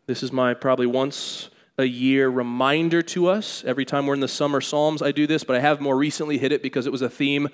This 0.06 0.22
is 0.22 0.32
my 0.32 0.54
probably 0.54 0.86
once 0.86 1.48
a 1.78 1.84
year 1.84 2.28
reminder 2.28 3.02
to 3.02 3.28
us. 3.28 3.64
Every 3.64 3.84
time 3.84 4.06
we're 4.06 4.14
in 4.14 4.20
the 4.20 4.28
summer 4.28 4.60
Psalms, 4.60 5.02
I 5.02 5.12
do 5.12 5.26
this, 5.26 5.44
but 5.44 5.56
I 5.56 5.60
have 5.60 5.80
more 5.80 5.96
recently 5.96 6.38
hit 6.38 6.52
it 6.52 6.62
because 6.62 6.86
it 6.86 6.92
was 6.92 7.02
a 7.02 7.08
theme 7.08 7.48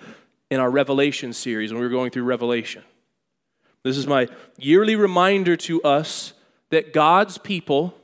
in 0.50 0.60
our 0.60 0.70
Revelation 0.70 1.32
series 1.32 1.72
when 1.72 1.80
we 1.80 1.86
were 1.86 1.92
going 1.92 2.10
through 2.10 2.24
Revelation. 2.24 2.82
This 3.82 3.96
is 3.96 4.06
my 4.06 4.28
yearly 4.58 4.96
reminder 4.96 5.56
to 5.56 5.82
us 5.82 6.32
that 6.70 6.92
God's 6.92 7.38
people 7.38 7.94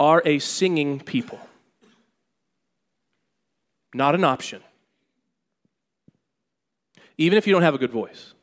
are 0.00 0.22
a 0.24 0.38
singing 0.38 1.00
people, 1.00 1.40
not 3.94 4.14
an 4.14 4.24
option. 4.24 4.62
Even 7.16 7.38
if 7.38 7.46
you 7.46 7.52
don't 7.52 7.62
have 7.62 7.74
a 7.74 7.78
good 7.78 7.90
voice. 7.90 8.34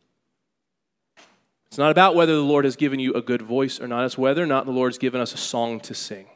It's 1.68 1.78
not 1.78 1.92
about 1.92 2.16
whether 2.16 2.36
the 2.36 2.42
Lord 2.42 2.66
has 2.66 2.76
given 2.76 3.00
you 3.00 3.14
a 3.14 3.22
good 3.22 3.42
voice 3.42 3.80
or 3.80 3.88
not, 3.88 4.06
it's 4.06 4.18
whether 4.18 4.44
or 4.44 4.48
not 4.48 4.66
the 4.66 4.72
Lord's 4.72 4.98
given 4.98 5.20
us 5.20 5.34
a 5.34 5.38
song 5.38 5.80
to 5.82 5.94
sing. 5.94 6.28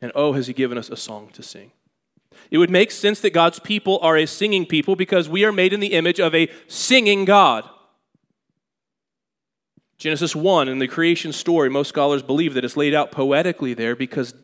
And 0.00 0.12
oh, 0.14 0.32
has 0.34 0.46
He 0.46 0.52
given 0.52 0.78
us 0.78 0.88
a 0.88 0.96
song 0.96 1.30
to 1.32 1.42
sing. 1.42 1.72
It 2.50 2.58
would 2.58 2.70
make 2.70 2.90
sense 2.90 3.20
that 3.20 3.32
God's 3.32 3.58
people 3.58 3.98
are 4.02 4.16
a 4.16 4.26
singing 4.26 4.66
people 4.66 4.96
because 4.96 5.28
we 5.28 5.44
are 5.44 5.52
made 5.52 5.72
in 5.72 5.80
the 5.80 5.94
image 5.94 6.20
of 6.20 6.34
a 6.34 6.48
singing 6.68 7.24
God. 7.24 7.68
Genesis 9.98 10.36
1 10.36 10.68
in 10.68 10.78
the 10.78 10.88
creation 10.88 11.32
story, 11.32 11.70
most 11.70 11.88
scholars 11.88 12.22
believe 12.22 12.54
that 12.54 12.64
it's 12.64 12.76
laid 12.76 12.94
out 12.94 13.10
poetically 13.10 13.74
there 13.74 13.96
because 13.96 14.34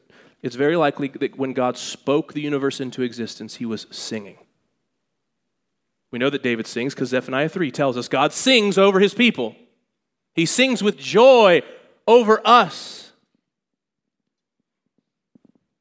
it's 0.43 0.57
very 0.57 0.77
likely 0.77 1.09
that 1.09 1.37
when 1.37 1.53
God 1.53 1.77
spoke 1.77 2.33
the 2.33 2.41
universe 2.41 2.81
into 2.81 3.03
existence, 3.03 3.57
he 3.57 3.67
was 3.67 3.87
singing. 3.91 4.39
We 6.11 6.19
know 6.19 6.31
that 6.31 6.43
David 6.43 6.67
sings 6.67 6.95
because 6.95 7.11
Zephaniah 7.11 7.49
3 7.49 7.71
tells 7.71 7.97
us 7.97 8.09
God 8.09 8.33
sings 8.33 8.79
over 8.79 9.01
his 9.01 9.15
people. 9.15 9.55
He 10.35 10.47
sings 10.47 10.83
with 10.83 10.99
joy 10.99 11.63
over 12.07 12.41
us. 12.45 13.13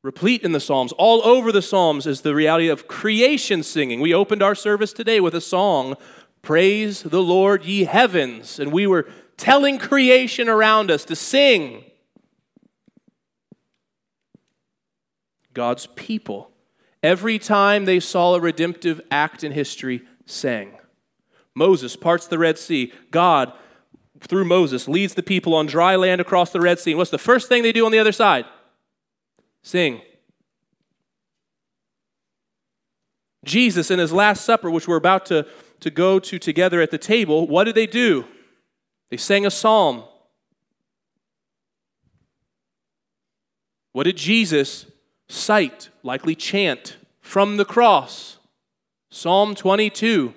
Replete 0.01 0.43
in 0.43 0.53
the 0.53 0.59
Psalms, 0.59 0.93
all 0.93 1.21
over 1.25 1.51
the 1.51 1.61
Psalms, 1.61 2.07
is 2.07 2.21
the 2.21 2.33
reality 2.33 2.69
of 2.69 2.87
creation 2.87 3.63
singing. 3.63 3.99
We 3.99 4.13
opened 4.13 4.41
our 4.41 4.55
service 4.55 4.93
today 4.93 5.19
with 5.19 5.35
a 5.35 5.41
song, 5.41 5.95
Praise 6.41 7.03
the 7.03 7.21
Lord, 7.21 7.65
ye 7.65 7.83
heavens. 7.83 8.59
And 8.59 8.71
we 8.71 8.87
were 8.87 9.09
telling 9.35 9.77
creation 9.77 10.47
around 10.47 10.89
us 10.89 11.03
to 11.05 11.15
sing. 11.15 11.83
God's 15.53 15.87
people, 15.87 16.51
every 17.01 17.39
time 17.39 17.85
they 17.85 17.99
saw 17.99 18.35
a 18.35 18.39
redemptive 18.39 19.01
act 19.09 19.43
in 19.43 19.51
history, 19.51 20.03
sang. 20.25 20.73
Moses 21.55 21.95
parts 21.95 22.27
the 22.27 22.37
Red 22.37 22.57
Sea. 22.57 22.93
God, 23.11 23.51
through 24.19 24.45
Moses, 24.45 24.87
leads 24.87 25.15
the 25.15 25.23
people 25.23 25.55
on 25.55 25.65
dry 25.65 25.95
land 25.95 26.21
across 26.21 26.51
the 26.51 26.61
Red 26.61 26.79
Sea. 26.79 26.91
And 26.91 26.97
what's 26.97 27.11
the 27.11 27.17
first 27.17 27.49
thing 27.49 27.63
they 27.63 27.71
do 27.71 27.85
on 27.85 27.91
the 27.91 27.99
other 27.99 28.11
side? 28.11 28.45
Sing. 29.63 30.01
Jesus, 33.43 33.89
in 33.89 33.99
his 33.99 34.13
Last 34.13 34.45
Supper, 34.45 34.69
which 34.69 34.87
we're 34.87 34.97
about 34.97 35.25
to, 35.27 35.47
to 35.79 35.89
go 35.89 36.19
to 36.19 36.37
together 36.39 36.81
at 36.81 36.91
the 36.91 36.97
table, 36.97 37.47
what 37.47 37.63
did 37.63 37.75
they 37.75 37.87
do? 37.87 38.25
They 39.09 39.17
sang 39.17 39.45
a 39.45 39.51
psalm. 39.51 40.03
What 43.91 44.03
did 44.03 44.17
Jesus 44.17 44.85
cite, 45.29 45.89
likely 46.03 46.35
chant 46.35 46.97
from 47.21 47.57
the 47.57 47.65
cross? 47.65 48.37
Psalm 49.09 49.55
22. 49.55 50.33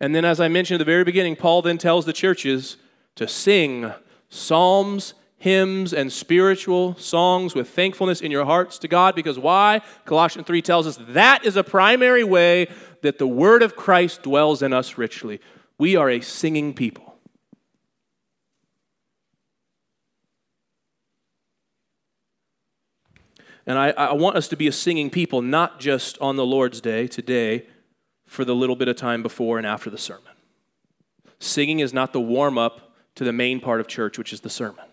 And 0.00 0.14
then, 0.14 0.24
as 0.24 0.40
I 0.40 0.48
mentioned 0.48 0.80
at 0.80 0.84
the 0.84 0.90
very 0.90 1.04
beginning, 1.04 1.36
Paul 1.36 1.62
then 1.62 1.78
tells 1.78 2.04
the 2.04 2.12
churches 2.12 2.76
to 3.14 3.26
sing 3.26 3.92
psalms, 4.28 5.14
hymns, 5.38 5.92
and 5.92 6.12
spiritual 6.12 6.96
songs 6.96 7.54
with 7.54 7.70
thankfulness 7.70 8.20
in 8.20 8.30
your 8.30 8.44
hearts 8.44 8.78
to 8.78 8.88
God. 8.88 9.14
Because 9.14 9.38
why? 9.38 9.80
Colossians 10.04 10.46
3 10.46 10.62
tells 10.62 10.86
us 10.86 10.98
that 11.08 11.44
is 11.44 11.56
a 11.56 11.64
primary 11.64 12.24
way 12.24 12.68
that 13.02 13.18
the 13.18 13.26
word 13.26 13.62
of 13.62 13.76
Christ 13.76 14.22
dwells 14.22 14.62
in 14.62 14.72
us 14.72 14.98
richly. 14.98 15.40
We 15.78 15.96
are 15.96 16.10
a 16.10 16.20
singing 16.20 16.74
people. 16.74 17.13
And 23.66 23.78
I, 23.78 23.90
I, 23.90 24.12
want 24.12 24.36
us 24.36 24.48
to 24.48 24.56
be 24.56 24.66
a 24.66 24.72
singing 24.72 25.08
people, 25.08 25.40
not 25.40 25.80
just 25.80 26.18
on 26.20 26.36
the 26.36 26.44
Lord's 26.44 26.80
Day, 26.80 27.06
today, 27.06 27.66
for 28.26 28.44
the 28.44 28.54
little 28.54 28.76
bit 28.76 28.88
of 28.88 28.96
time 28.96 29.22
before 29.22 29.56
and 29.56 29.66
after 29.66 29.88
the 29.88 29.98
sermon. 29.98 30.32
Singing 31.38 31.80
is 31.80 31.92
not 31.92 32.12
the 32.12 32.20
warm 32.20 32.58
up 32.58 32.94
to 33.14 33.24
the 33.24 33.32
main 33.32 33.60
part 33.60 33.80
of 33.80 33.86
church, 33.86 34.18
which 34.18 34.32
is 34.32 34.42
the 34.42 34.50
sermon. 34.50 34.84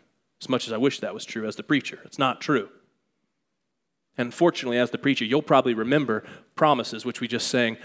As 0.41 0.49
much 0.49 0.67
as 0.67 0.74
I 0.74 0.78
wish 0.78 0.99
that 0.99 1.13
was 1.13 1.26
true 1.26 1.45
as 1.45 1.55
the 1.55 1.63
preacher, 1.63 1.99
it's 2.05 2.19
not 2.19 2.39
true. 2.39 2.69
And 4.17 4.34
fortunately, 4.34 4.78
as 4.78 4.91
the 4.91 4.97
preacher, 4.97 5.26
you'll 5.26 5.41
probably 5.41 5.74
remember 5.74 6.24
promises, 6.55 7.05
which 7.05 7.22
we 7.22 7.28
just 7.28 7.47
sang 7.47 7.78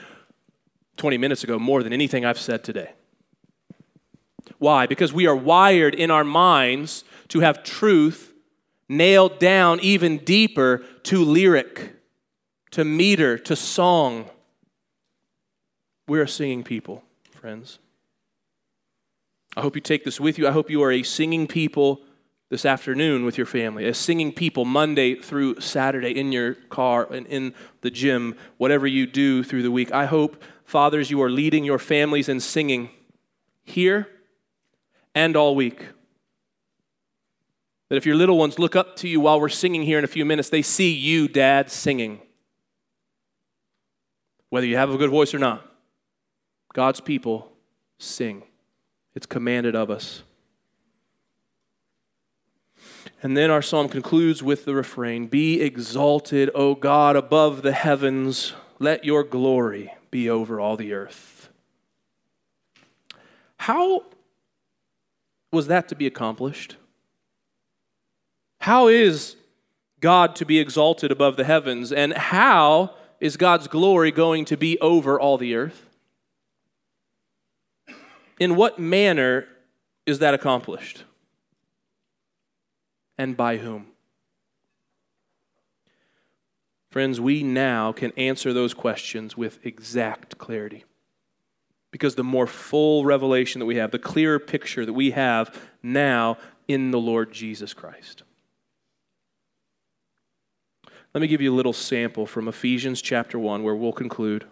20 0.97 1.19
minutes 1.19 1.45
ago 1.45 1.59
more 1.59 1.83
than 1.83 1.93
anything 1.93 2.25
I've 2.25 2.39
said 2.39 2.65
today. 2.65 2.93
Why? 4.59 4.87
Because 4.87 5.13
we 5.13 5.27
are 5.27 5.37
wired 5.37 5.95
in 5.95 6.11
our 6.11 6.25
minds 6.25 7.05
to 7.29 7.41
have 7.41 7.63
truth 7.63 8.26
nailed 8.89 9.39
down 9.39 9.81
even 9.81 10.19
deeper 10.19 10.85
to 11.05 11.25
lyric, 11.25 11.95
to 12.71 12.85
meter, 12.85 13.39
to 13.39 13.57
song. 13.57 14.29
We're 16.07 16.23
a 16.23 16.29
singing 16.29 16.63
people, 16.63 17.03
friends. 17.33 17.79
I 19.57 19.63
hope 19.63 19.75
you 19.75 19.81
take 19.81 20.05
this 20.05 20.21
with 20.21 20.39
you. 20.39 20.47
I 20.47 20.53
hope 20.53 20.71
you 20.71 20.83
are 20.83 20.93
a 20.93 21.03
singing 21.03 21.47
people 21.47 22.03
this 22.49 22.65
afternoon 22.65 23.25
with 23.25 23.37
your 23.37 23.47
family, 23.47 23.87
a 23.87 23.95
singing 23.95 24.33
people 24.33 24.65
Monday 24.65 25.17
through 25.17 25.61
Saturday 25.61 26.17
in 26.17 26.31
your 26.31 26.55
car 26.55 27.09
and 27.13 27.27
in 27.27 27.55
the 27.81 27.91
gym, 27.91 28.37
whatever 28.57 28.87
you 28.87 29.07
do 29.07 29.43
through 29.43 29.63
the 29.63 29.71
week. 29.71 29.91
I 29.93 30.07
hope 30.07 30.43
Fathers, 30.65 31.11
you 31.11 31.23
are 31.23 31.31
leading 31.31 31.65
your 31.65 31.79
families 31.79 32.29
in 32.29 32.41
singing 32.41 32.91
here 33.65 34.09
and 35.15 35.35
all 35.37 35.55
week. 35.55 35.87
That 37.89 37.97
if 37.97 38.07
your 38.07 38.17
little 38.17 38.37
ones 38.37 38.59
look 38.59 38.75
up 38.75 38.97
to 38.97 39.09
you 39.09 39.21
while 39.21 39.41
we're 39.41 39.49
singing 39.49 39.83
here 39.83 39.99
in 39.99 40.05
a 40.05 40.09
few 40.09 40.25
minutes, 40.25 40.49
they 40.49 40.63
see 40.63 40.93
you, 40.93 41.29
Dad, 41.29 41.71
singing. 41.71 42.21
Whether 44.51 44.67
you 44.67 44.77
have 44.77 44.91
a 44.91 44.97
good 44.97 45.11
voice 45.11 45.35
or 45.35 45.39
not, 45.39 45.65
God's 46.73 47.01
people 47.01 47.53
sing. 47.99 48.43
It's 49.15 49.27
commanded 49.27 49.75
of 49.75 49.91
us. 49.91 50.23
And 53.23 53.37
then 53.37 53.51
our 53.51 53.63
psalm 53.63 53.89
concludes 53.89 54.43
with 54.43 54.65
the 54.65 54.75
refrain 54.75 55.27
Be 55.27 55.63
exalted, 55.63 56.51
O 56.55 56.75
God, 56.75 57.17
above 57.17 57.63
the 57.63 57.73
heavens. 57.73 58.53
Let 58.79 59.05
your 59.05 59.25
glory 59.25 59.93
be 60.11 60.29
over 60.29 60.61
all 60.61 60.77
the 60.77 60.93
earth. 60.93 61.49
How 63.57 64.05
was 65.51 65.69
that 65.69 65.89
to 65.89 65.95
be 65.95 66.07
accomplished? 66.07 66.77
How 68.67 68.89
is 68.89 69.37
God 70.01 70.35
to 70.35 70.45
be 70.45 70.59
exalted 70.59 71.13
above 71.13 71.37
the 71.37 71.45
heavens? 71.45 71.93
And 71.93 72.13
how 72.13 72.97
is 73.21 73.37
God's 73.37 73.69
glory 73.69 74.11
going 74.11 74.45
to 74.47 74.57
be 74.57 74.77
over 74.81 75.21
all 75.21 75.39
the 75.39 75.55
earth? 75.55 75.89
In 78.41 78.57
what 78.57 78.81
manner 78.81 79.47
is 80.05 80.19
that 80.19 80.35
accomplished? 80.35 81.05
And 83.17 83.37
by 83.37 83.59
whom? 83.59 83.87
Friends, 86.91 87.21
we 87.21 87.45
now 87.45 87.93
can 87.93 88.11
answer 88.17 88.53
those 88.53 88.75
questions 88.75 89.37
with 89.37 89.65
exact 89.65 90.39
clarity. 90.39 90.85
Because 91.93 92.17
the 92.17 92.25
more 92.25 92.49
full 92.49 93.05
revelation 93.05 93.61
that 93.61 93.67
we 93.67 93.77
have, 93.77 93.93
the 93.93 94.01
clearer 94.01 94.41
picture 94.41 94.85
that 94.85 94.93
we 94.93 95.13
have 95.13 95.57
now 95.85 96.37
in 96.67 96.91
the 96.91 96.99
Lord 96.99 97.33
Jesus 97.33 97.73
Christ. 97.73 98.25
Let 101.17 101.23
me 101.23 101.29
give 101.29 101.41
you 101.41 101.51
a 101.51 101.57
little 101.57 101.73
sample 101.73 102.27
from 102.27 102.47
Ephesians 102.47 103.01
chapter 103.01 103.39
1 103.39 103.63
where 103.63 103.75
we'll 103.75 103.91
conclude. 103.91 104.45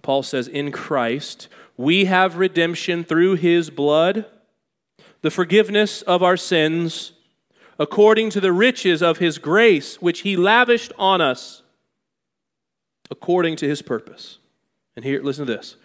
Paul 0.00 0.22
says, 0.22 0.48
In 0.48 0.72
Christ, 0.72 1.48
we 1.76 2.06
have 2.06 2.38
redemption 2.38 3.04
through 3.04 3.34
his 3.34 3.68
blood, 3.68 4.24
the 5.20 5.30
forgiveness 5.30 6.00
of 6.00 6.22
our 6.22 6.38
sins, 6.38 7.12
according 7.78 8.30
to 8.30 8.40
the 8.40 8.54
riches 8.54 9.02
of 9.02 9.18
his 9.18 9.36
grace, 9.36 10.00
which 10.00 10.20
he 10.20 10.34
lavished 10.34 10.94
on 10.98 11.20
us, 11.20 11.62
according 13.10 13.56
to 13.56 13.68
his 13.68 13.82
purpose. 13.82 14.38
And 14.96 15.04
here, 15.04 15.22
listen 15.22 15.44
to 15.44 15.52
this 15.52 15.76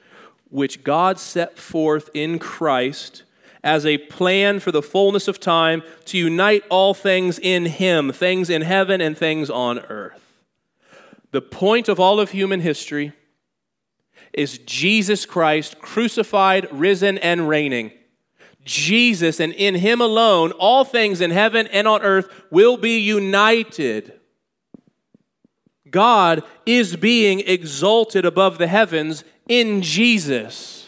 which 0.52 0.86
God 0.86 1.20
set 1.20 1.58
forth 1.58 2.10
in 2.14 2.39
Christ 2.39 3.24
as 3.64 3.86
a 3.86 3.97
plan 3.97 4.59
for 4.59 4.72
the 4.72 4.82
fullness 4.82 5.28
of 5.28 5.39
time 5.39 5.84
to 6.05 6.18
unite 6.18 6.64
all 6.70 6.93
things 6.93 7.39
in 7.39 7.66
him, 7.66 8.11
things 8.11 8.49
in 8.49 8.61
heaven 8.61 8.99
and 8.99 9.18
things 9.18 9.49
on 9.49 9.80
earth. 9.80 10.20
The 11.32 11.41
point 11.41 11.88
of 11.88 11.99
all 11.99 12.20
of 12.20 12.32
human 12.32 12.59
history 12.59 13.14
is 14.34 14.57
Jesus 14.59 15.26
Christ 15.26 15.80
crucified, 15.80 16.68
risen, 16.72 17.18
and 17.20 17.47
reigning. 17.47 17.91
Jesus, 18.66 19.39
and 19.39 19.53
in 19.53 19.76
Him 19.76 20.01
alone, 20.01 20.51
all 20.53 20.86
things 20.86 21.22
in 21.22 21.32
heaven 21.32 21.68
and 21.68 21.88
on 21.88 22.01
earth 22.01 22.30
will 22.49 22.78
be 22.78 22.99
united. 22.99 24.20
God 25.89 26.43
is 26.66 26.95
being 26.95 27.41
exalted 27.41 28.26
above 28.26 28.57
the 28.57 28.68
heavens 28.68 29.24
in 29.47 29.82
Jesus. 29.82 30.83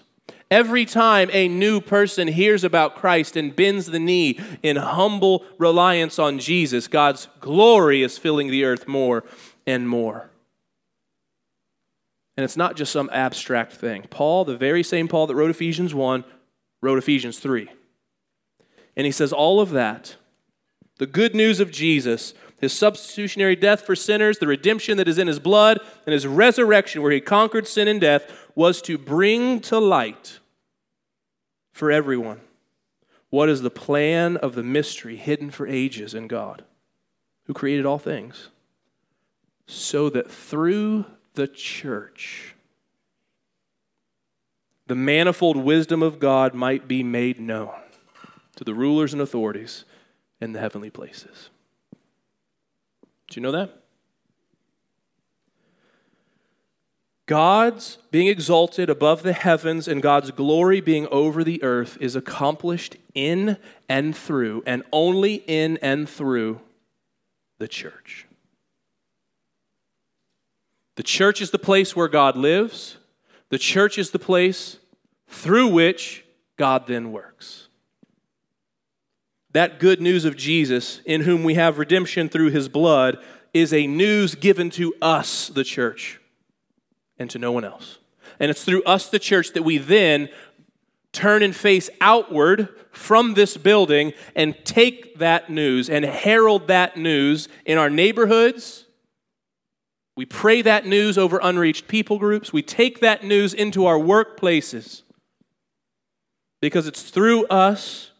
Every 0.51 0.85
time 0.85 1.29
a 1.33 1.47
new 1.47 1.81
person 1.81 2.27
hears 2.27 2.63
about 2.63 2.95
Christ 2.95 3.35
and 3.35 3.55
bends 3.55 3.87
the 3.87 3.99
knee 3.99 4.39
in 4.61 4.75
humble 4.75 5.43
reliance 5.57 6.19
on 6.19 6.37
Jesus, 6.37 6.87
God's 6.87 7.27
glory 7.39 8.03
is 8.03 8.17
filling 8.17 8.51
the 8.51 8.63
earth 8.63 8.87
more 8.87 9.23
and 9.65 9.89
more. 9.89 10.29
And 12.37 12.43
it's 12.43 12.57
not 12.57 12.75
just 12.75 12.91
some 12.91 13.09
abstract 13.11 13.73
thing. 13.73 14.05
Paul, 14.09 14.45
the 14.45 14.57
very 14.57 14.83
same 14.83 15.07
Paul 15.07 15.27
that 15.27 15.35
wrote 15.35 15.49
Ephesians 15.49 15.93
1, 15.93 16.23
wrote 16.81 16.97
Ephesians 16.97 17.39
3. 17.39 17.67
And 18.95 19.05
he 19.05 19.11
says 19.11 19.33
all 19.33 19.59
of 19.59 19.71
that, 19.71 20.15
the 20.97 21.07
good 21.07 21.33
news 21.35 21.59
of 21.59 21.71
Jesus, 21.71 22.33
his 22.65 22.73
substitutionary 22.73 23.55
death 23.55 23.81
for 23.81 23.95
sinners, 23.95 24.39
the 24.39 24.47
redemption 24.47 24.97
that 24.97 25.07
is 25.07 25.19
in 25.19 25.27
his 25.27 25.39
blood, 25.39 25.79
and 26.05 26.13
his 26.13 26.25
resurrection 26.25 27.01
where 27.01 27.11
he 27.11 27.21
conquered 27.21 27.67
sin 27.67 27.87
and 27.87 28.01
death, 28.01 28.49
was 28.55 28.81
to 28.81 28.97
bring 28.97 29.59
to 29.61 29.77
light 29.79 30.39
for 31.71 31.91
everyone 31.91 32.41
what 33.29 33.49
is 33.49 33.61
the 33.61 33.69
plan 33.69 34.37
of 34.37 34.55
the 34.55 34.63
mystery 34.63 35.15
hidden 35.15 35.51
for 35.51 35.67
ages 35.67 36.13
in 36.13 36.27
God, 36.27 36.63
who 37.43 37.53
created 37.53 37.85
all 37.85 37.99
things, 37.99 38.49
so 39.67 40.09
that 40.09 40.31
through 40.31 41.05
the 41.33 41.47
church, 41.47 42.55
the 44.87 44.95
manifold 44.95 45.57
wisdom 45.57 46.01
of 46.01 46.19
God 46.19 46.55
might 46.55 46.87
be 46.87 47.03
made 47.03 47.39
known 47.39 47.73
to 48.55 48.63
the 48.63 48.73
rulers 48.73 49.13
and 49.13 49.21
authorities 49.21 49.85
in 50.41 50.53
the 50.53 50.59
heavenly 50.59 50.89
places. 50.89 51.49
Do 53.35 53.41
you 53.41 53.47
know 53.47 53.51
that? 53.51 53.81
God's 57.25 57.97
being 58.09 58.27
exalted 58.27 58.89
above 58.89 59.23
the 59.23 59.33
heavens 59.33 59.89
and 59.89 60.01
God's 60.01 60.31
glory 60.31 60.79
being 60.79 61.05
over 61.07 61.43
the 61.43 61.61
earth 61.61 61.97
is 61.99 62.15
accomplished 62.15 62.95
in 63.13 63.57
and 63.89 64.15
through, 64.15 64.63
and 64.65 64.83
only 64.93 65.43
in 65.47 65.75
and 65.81 66.07
through 66.07 66.61
the 67.57 67.67
church. 67.67 68.25
The 70.95 71.03
church 71.03 71.41
is 71.41 71.51
the 71.51 71.59
place 71.59 71.93
where 71.93 72.07
God 72.07 72.37
lives. 72.37 72.95
The 73.49 73.59
church 73.59 73.97
is 73.97 74.11
the 74.11 74.17
place 74.17 74.77
through 75.27 75.67
which 75.67 76.23
God 76.55 76.87
then 76.87 77.11
works. 77.11 77.64
That 79.55 79.79
good 79.79 80.01
news 80.01 80.25
of 80.25 80.37
Jesus, 80.37 81.01
in 81.05 81.21
whom 81.21 81.43
we 81.43 81.55
have 81.55 81.79
redemption 81.79 82.29
through 82.29 82.51
his 82.51 82.69
blood, 82.69 83.17
is 83.53 83.73
a 83.73 83.87
news 83.87 84.35
given 84.35 84.69
to 84.71 84.93
us, 85.01 85.47
the 85.47 85.63
church, 85.63 86.19
and 87.17 87.29
to 87.29 87.39
no 87.39 87.51
one 87.51 87.65
else. 87.65 87.97
And 88.39 88.51
it's 88.51 88.63
through 88.63 88.83
us, 88.83 89.09
the 89.09 89.19
church, 89.19 89.53
that 89.53 89.63
we 89.63 89.77
then 89.77 90.29
turn 91.11 91.41
and 91.41 91.55
face 91.55 91.89
outward 92.01 92.69
from 92.91 93.33
this 93.33 93.57
building 93.57 94.13
and 94.35 94.55
take 94.65 95.17
that 95.19 95.49
news 95.49 95.89
and 95.89 96.05
herald 96.05 96.67
that 96.67 96.97
news 96.97 97.47
in 97.65 97.77
our 97.77 97.89
neighborhoods 97.89 98.85
we 100.15 100.25
pray 100.25 100.61
that 100.61 100.85
news 100.85 101.17
over 101.17 101.39
unreached 101.43 101.87
people 101.87 102.17
groups. 102.17 102.53
We 102.53 102.61
take 102.61 103.01
that 103.01 103.23
news 103.23 103.53
into 103.53 103.85
our 103.85 103.97
workplaces 103.97 105.01
because 106.61 106.87
it's 106.87 107.01
through 107.03 107.45
us 107.47 108.11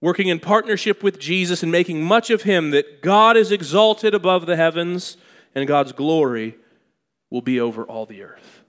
working 0.00 0.28
in 0.28 0.40
partnership 0.40 1.02
with 1.02 1.18
Jesus 1.18 1.62
and 1.62 1.72
making 1.72 2.02
much 2.02 2.30
of 2.30 2.42
Him 2.42 2.70
that 2.70 3.02
God 3.02 3.36
is 3.36 3.52
exalted 3.52 4.14
above 4.14 4.46
the 4.46 4.56
heavens 4.56 5.16
and 5.54 5.66
God's 5.66 5.92
glory 5.92 6.56
will 7.30 7.42
be 7.42 7.60
over 7.60 7.84
all 7.84 8.06
the 8.06 8.22
earth. 8.22 8.62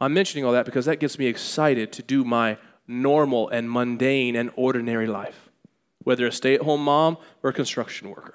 I'm 0.00 0.14
mentioning 0.14 0.44
all 0.44 0.52
that 0.52 0.64
because 0.64 0.86
that 0.86 1.00
gets 1.00 1.18
me 1.18 1.26
excited 1.26 1.92
to 1.92 2.02
do 2.02 2.24
my 2.24 2.58
normal 2.86 3.48
and 3.48 3.70
mundane 3.70 4.36
and 4.36 4.50
ordinary 4.54 5.06
life, 5.06 5.50
whether 6.04 6.26
a 6.26 6.32
stay 6.32 6.54
at 6.54 6.62
home 6.62 6.84
mom 6.84 7.18
or 7.42 7.50
a 7.50 7.52
construction 7.52 8.10
worker 8.10 8.34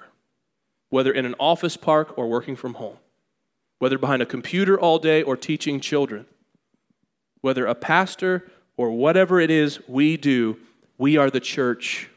whether 0.94 1.10
in 1.10 1.26
an 1.26 1.34
office 1.40 1.76
park 1.76 2.16
or 2.16 2.28
working 2.28 2.54
from 2.54 2.74
home, 2.74 2.96
whether 3.80 3.98
behind 3.98 4.22
a 4.22 4.26
computer 4.26 4.78
all 4.78 5.00
day 5.00 5.24
or 5.24 5.36
teaching 5.36 5.80
children, 5.80 6.24
whether 7.40 7.66
a 7.66 7.74
pastor 7.74 8.48
or 8.76 8.92
whatever 8.92 9.40
it 9.40 9.50
is 9.50 9.80
we 9.88 10.16
do, 10.16 10.56
we 10.98 11.16
are 11.16 11.30
the 11.30 11.40
church. 11.40 12.08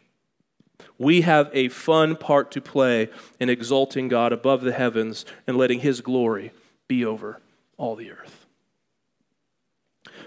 We 0.98 1.22
have 1.22 1.50
a 1.54 1.70
fun 1.70 2.16
part 2.16 2.52
to 2.52 2.62
play 2.62 3.10
in 3.40 3.50
exalting 3.50 4.08
God 4.08 4.34
above 4.34 4.62
the 4.62 4.74
heavens 4.74 5.26
and 5.46 5.58
letting 5.58 5.80
His 5.82 6.02
glory 6.02 6.52
be 6.88 7.06
over 7.06 7.40
all 7.78 7.96
the 7.96 8.12
earth. 8.12 8.46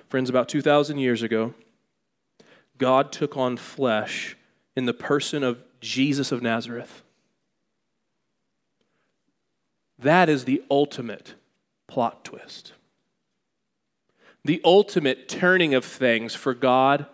Friends, 0.08 0.30
about 0.30 0.48
2,000 0.48 0.98
years 0.98 1.22
ago, 1.22 1.54
God 2.78 3.12
took 3.12 3.36
on 3.36 3.56
flesh 3.56 4.36
in 4.76 4.86
the 4.86 4.94
person 4.94 5.42
of 5.42 5.62
Jesus 5.80 6.32
of 6.32 6.42
Nazareth. 6.42 7.02
That 9.98 10.28
is 10.28 10.44
the 10.44 10.62
ultimate 10.70 11.34
plot 11.86 12.24
twist. 12.24 12.72
The 14.44 14.60
ultimate 14.64 15.28
turning 15.28 15.74
of 15.74 15.84
things 15.84 16.34
for 16.34 16.54
God, 16.54 17.06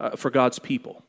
uh, 0.00 0.16
for 0.16 0.30
God's 0.30 0.58
people. 0.58 1.02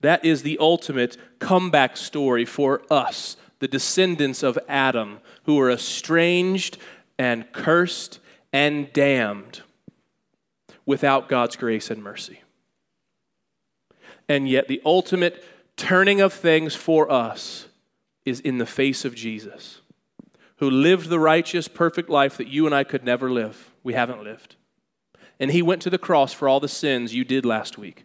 That 0.00 0.24
is 0.24 0.42
the 0.42 0.58
ultimate 0.58 1.16
comeback 1.38 1.96
story 1.96 2.44
for 2.44 2.82
us, 2.90 3.36
the 3.60 3.68
descendants 3.68 4.42
of 4.42 4.58
Adam, 4.68 5.20
who 5.44 5.56
were 5.56 5.70
estranged 5.70 6.76
and 7.18 7.50
cursed 7.52 8.20
and 8.52 8.92
damned 8.92 9.62
without 10.84 11.28
God's 11.28 11.56
grace 11.56 11.90
and 11.90 12.02
mercy. 12.02 12.40
And 14.28 14.48
yet, 14.48 14.68
the 14.68 14.82
ultimate 14.84 15.42
turning 15.76 16.20
of 16.20 16.32
things 16.32 16.74
for 16.74 17.10
us 17.10 17.68
is 18.24 18.40
in 18.40 18.58
the 18.58 18.66
face 18.66 19.04
of 19.04 19.14
Jesus, 19.14 19.80
who 20.56 20.70
lived 20.70 21.08
the 21.08 21.18
righteous, 21.18 21.68
perfect 21.68 22.08
life 22.08 22.36
that 22.36 22.48
you 22.48 22.66
and 22.66 22.74
I 22.74 22.84
could 22.84 23.04
never 23.04 23.30
live. 23.30 23.70
We 23.82 23.94
haven't 23.94 24.22
lived. 24.22 24.56
And 25.40 25.50
he 25.50 25.62
went 25.62 25.82
to 25.82 25.90
the 25.90 25.98
cross 25.98 26.32
for 26.32 26.48
all 26.48 26.60
the 26.60 26.68
sins 26.68 27.14
you 27.14 27.24
did 27.24 27.44
last 27.44 27.76
week 27.76 28.04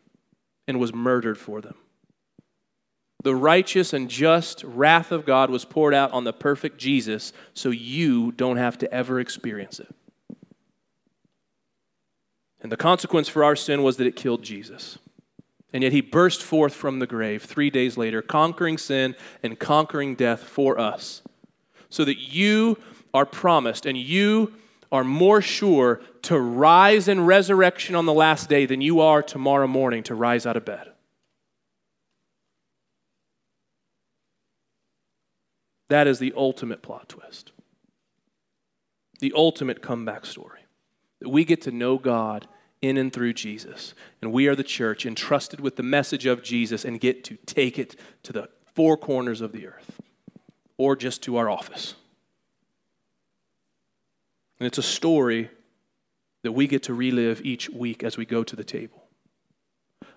and 0.67 0.79
was 0.79 0.93
murdered 0.93 1.37
for 1.37 1.61
them. 1.61 1.75
The 3.23 3.35
righteous 3.35 3.91
and 3.91 4.09
just 4.09 4.63
wrath 4.63 5.11
of 5.11 5.25
God 5.25 5.49
was 5.49 5.65
poured 5.65 5.93
out 5.93 6.11
on 6.11 6.23
the 6.23 6.33
perfect 6.33 6.77
Jesus 6.77 7.33
so 7.53 7.69
you 7.69 8.31
don't 8.31 8.57
have 8.57 8.77
to 8.77 8.93
ever 8.93 9.19
experience 9.19 9.79
it. 9.79 9.93
And 12.61 12.71
the 12.71 12.77
consequence 12.77 13.27
for 13.27 13.43
our 13.43 13.55
sin 13.55 13.83
was 13.83 13.97
that 13.97 14.07
it 14.07 14.15
killed 14.15 14.43
Jesus. 14.43 14.97
And 15.71 15.83
yet 15.83 15.91
he 15.91 16.01
burst 16.01 16.41
forth 16.41 16.73
from 16.73 16.99
the 16.99 17.07
grave 17.07 17.43
three 17.43 17.69
days 17.69 17.97
later, 17.97 18.21
conquering 18.21 18.77
sin 18.77 19.15
and 19.43 19.59
conquering 19.59 20.15
death 20.15 20.43
for 20.43 20.79
us, 20.79 21.21
so 21.89 22.03
that 22.05 22.17
you 22.17 22.77
are 23.13 23.25
promised 23.25 23.85
and 23.85 23.97
you 23.97 24.53
are 24.91 25.03
more 25.03 25.41
sure 25.41 26.01
to 26.23 26.39
rise 26.39 27.07
in 27.07 27.25
resurrection 27.25 27.95
on 27.95 28.05
the 28.05 28.13
last 28.13 28.49
day 28.49 28.65
than 28.65 28.81
you 28.81 28.99
are 28.99 29.21
tomorrow 29.21 29.67
morning 29.67 30.03
to 30.03 30.15
rise 30.15 30.45
out 30.45 30.57
of 30.57 30.65
bed. 30.65 30.91
That 35.89 36.07
is 36.07 36.19
the 36.19 36.33
ultimate 36.35 36.81
plot 36.81 37.09
twist, 37.09 37.51
the 39.19 39.33
ultimate 39.35 39.81
comeback 39.81 40.25
story. 40.25 40.59
That 41.19 41.29
we 41.29 41.43
get 41.43 41.61
to 41.63 41.71
know 41.71 41.97
God 41.97 42.47
in 42.81 42.97
and 42.97 43.11
through 43.11 43.33
Jesus. 43.33 43.93
And 44.21 44.31
we 44.31 44.47
are 44.47 44.55
the 44.55 44.63
church 44.63 45.05
entrusted 45.05 45.59
with 45.59 45.75
the 45.75 45.83
message 45.83 46.25
of 46.25 46.43
Jesus 46.43 46.85
and 46.85 46.99
get 46.99 47.23
to 47.25 47.35
take 47.45 47.77
it 47.77 47.95
to 48.23 48.31
the 48.31 48.49
four 48.73 48.97
corners 48.97 49.41
of 49.41 49.51
the 49.51 49.67
earth 49.67 49.99
or 50.77 50.95
just 50.95 51.21
to 51.23 51.35
our 51.35 51.49
office. 51.49 51.95
And 54.59 54.67
it's 54.67 54.77
a 54.77 54.83
story 54.83 55.49
that 56.43 56.51
we 56.51 56.67
get 56.67 56.83
to 56.83 56.93
relive 56.93 57.41
each 57.43 57.69
week 57.69 58.03
as 58.03 58.17
we 58.17 58.25
go 58.25 58.43
to 58.43 58.55
the 58.55 58.63
table. 58.63 59.05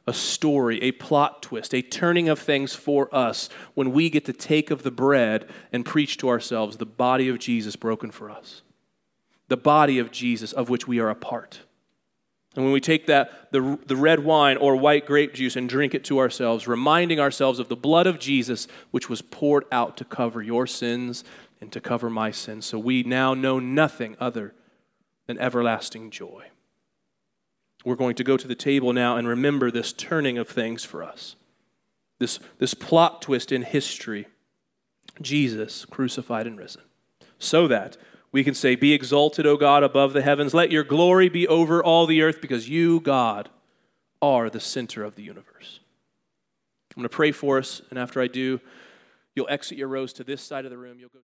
A 0.07 0.13
story, 0.13 0.83
a 0.83 0.93
plot 0.93 1.43
twist, 1.43 1.75
a 1.75 1.83
turning 1.83 2.29
of 2.29 2.39
things 2.39 2.75
for 2.75 3.13
us 3.15 3.49
when 3.75 3.93
we 3.93 4.11
get 4.11 4.25
to 4.25 4.33
take 4.33 4.71
of 4.71 4.83
the 4.83 4.91
bread 4.91 5.49
and 5.73 5.85
preach 5.85 6.17
to 6.19 6.29
ourselves 6.29 6.77
the 6.77 6.87
body 6.87 7.29
of 7.29 7.39
Jesus 7.39 7.77
broken 7.77 8.11
for 8.11 8.31
us, 8.31 8.63
the 9.49 9.57
body 9.57 9.99
of 9.99 10.11
Jesus 10.11 10.53
of 10.53 10.69
which 10.69 10.89
we 10.89 10.99
are 10.99 11.11
a 11.11 11.15
part. 11.15 11.61
And 12.55 12.65
when 12.65 12.75
we 12.75 12.81
take 12.81 13.07
that, 13.07 13.51
the, 13.53 13.79
the 13.87 13.97
red 13.97 14.21
wine 14.21 14.57
or 14.59 14.77
white 14.77 15.07
grape 15.07 15.33
juice, 15.33 15.57
and 15.57 15.69
drink 15.69 15.95
it 15.95 16.05
to 16.05 16.19
ourselves, 16.19 16.69
reminding 16.69 17.19
ourselves 17.19 17.59
of 17.59 17.69
the 17.69 17.77
blood 17.77 18.07
of 18.07 18.19
Jesus, 18.19 18.69
which 18.91 19.09
was 19.09 19.23
poured 19.23 19.65
out 19.73 19.97
to 19.97 20.05
cover 20.05 20.43
your 20.43 20.67
sins 20.67 21.25
and 21.63 21.71
to 21.71 21.81
cover 21.81 22.11
my 22.11 22.33
sins. 22.33 22.67
So 22.67 22.77
we 22.77 23.05
now 23.05 23.35
know 23.35 23.61
nothing 23.61 24.17
other 24.19 24.53
than 25.29 25.39
everlasting 25.39 26.11
joy. 26.11 26.49
We're 27.85 27.95
going 27.95 28.17
to 28.17 28.25
go 28.25 28.37
to 28.37 28.49
the 28.49 28.57
table 28.57 28.93
now 28.93 29.17
and 29.17 29.29
remember 29.29 29.71
this 29.71 29.93
turning 29.93 30.39
of 30.39 30.49
things 30.49 30.85
for 30.85 31.05
us, 31.05 31.37
this, 32.19 32.41
this 32.59 32.75
plot 32.75 33.23
twist 33.23 33.53
in 33.53 33.63
history 33.63 34.27
Jesus 35.21 35.85
crucified 35.85 36.47
and 36.47 36.59
risen, 36.59 36.83
so 37.39 37.69
that 37.69 37.97
we 38.33 38.43
can 38.43 38.55
say, 38.55 38.75
Be 38.75 38.93
exalted, 38.93 39.47
O 39.47 39.57
God, 39.57 39.83
above 39.83 40.15
the 40.15 40.23
heavens. 40.23 40.55
Let 40.55 40.73
your 40.73 40.85
glory 40.85 41.29
be 41.29 41.47
over 41.47 41.85
all 41.85 42.07
the 42.07 42.23
earth, 42.23 42.41
because 42.41 42.69
you, 42.69 42.99
God, 43.01 43.51
are 44.21 44.49
the 44.49 44.59
center 44.59 45.05
of 45.05 45.15
the 45.15 45.23
universe. 45.23 45.81
I'm 46.97 47.03
going 47.03 47.09
to 47.09 47.15
pray 47.15 47.31
for 47.31 47.59
us, 47.59 47.83
and 47.91 47.99
after 47.99 48.21
I 48.23 48.27
do, 48.27 48.59
you'll 49.35 49.51
exit 49.51 49.77
your 49.77 49.89
rows 49.89 50.13
to 50.15 50.25
this 50.25 50.41
side 50.41 50.65
of 50.65 50.71
the 50.71 50.79
room. 50.79 50.99
You'll 50.99 51.11
go 51.11 51.21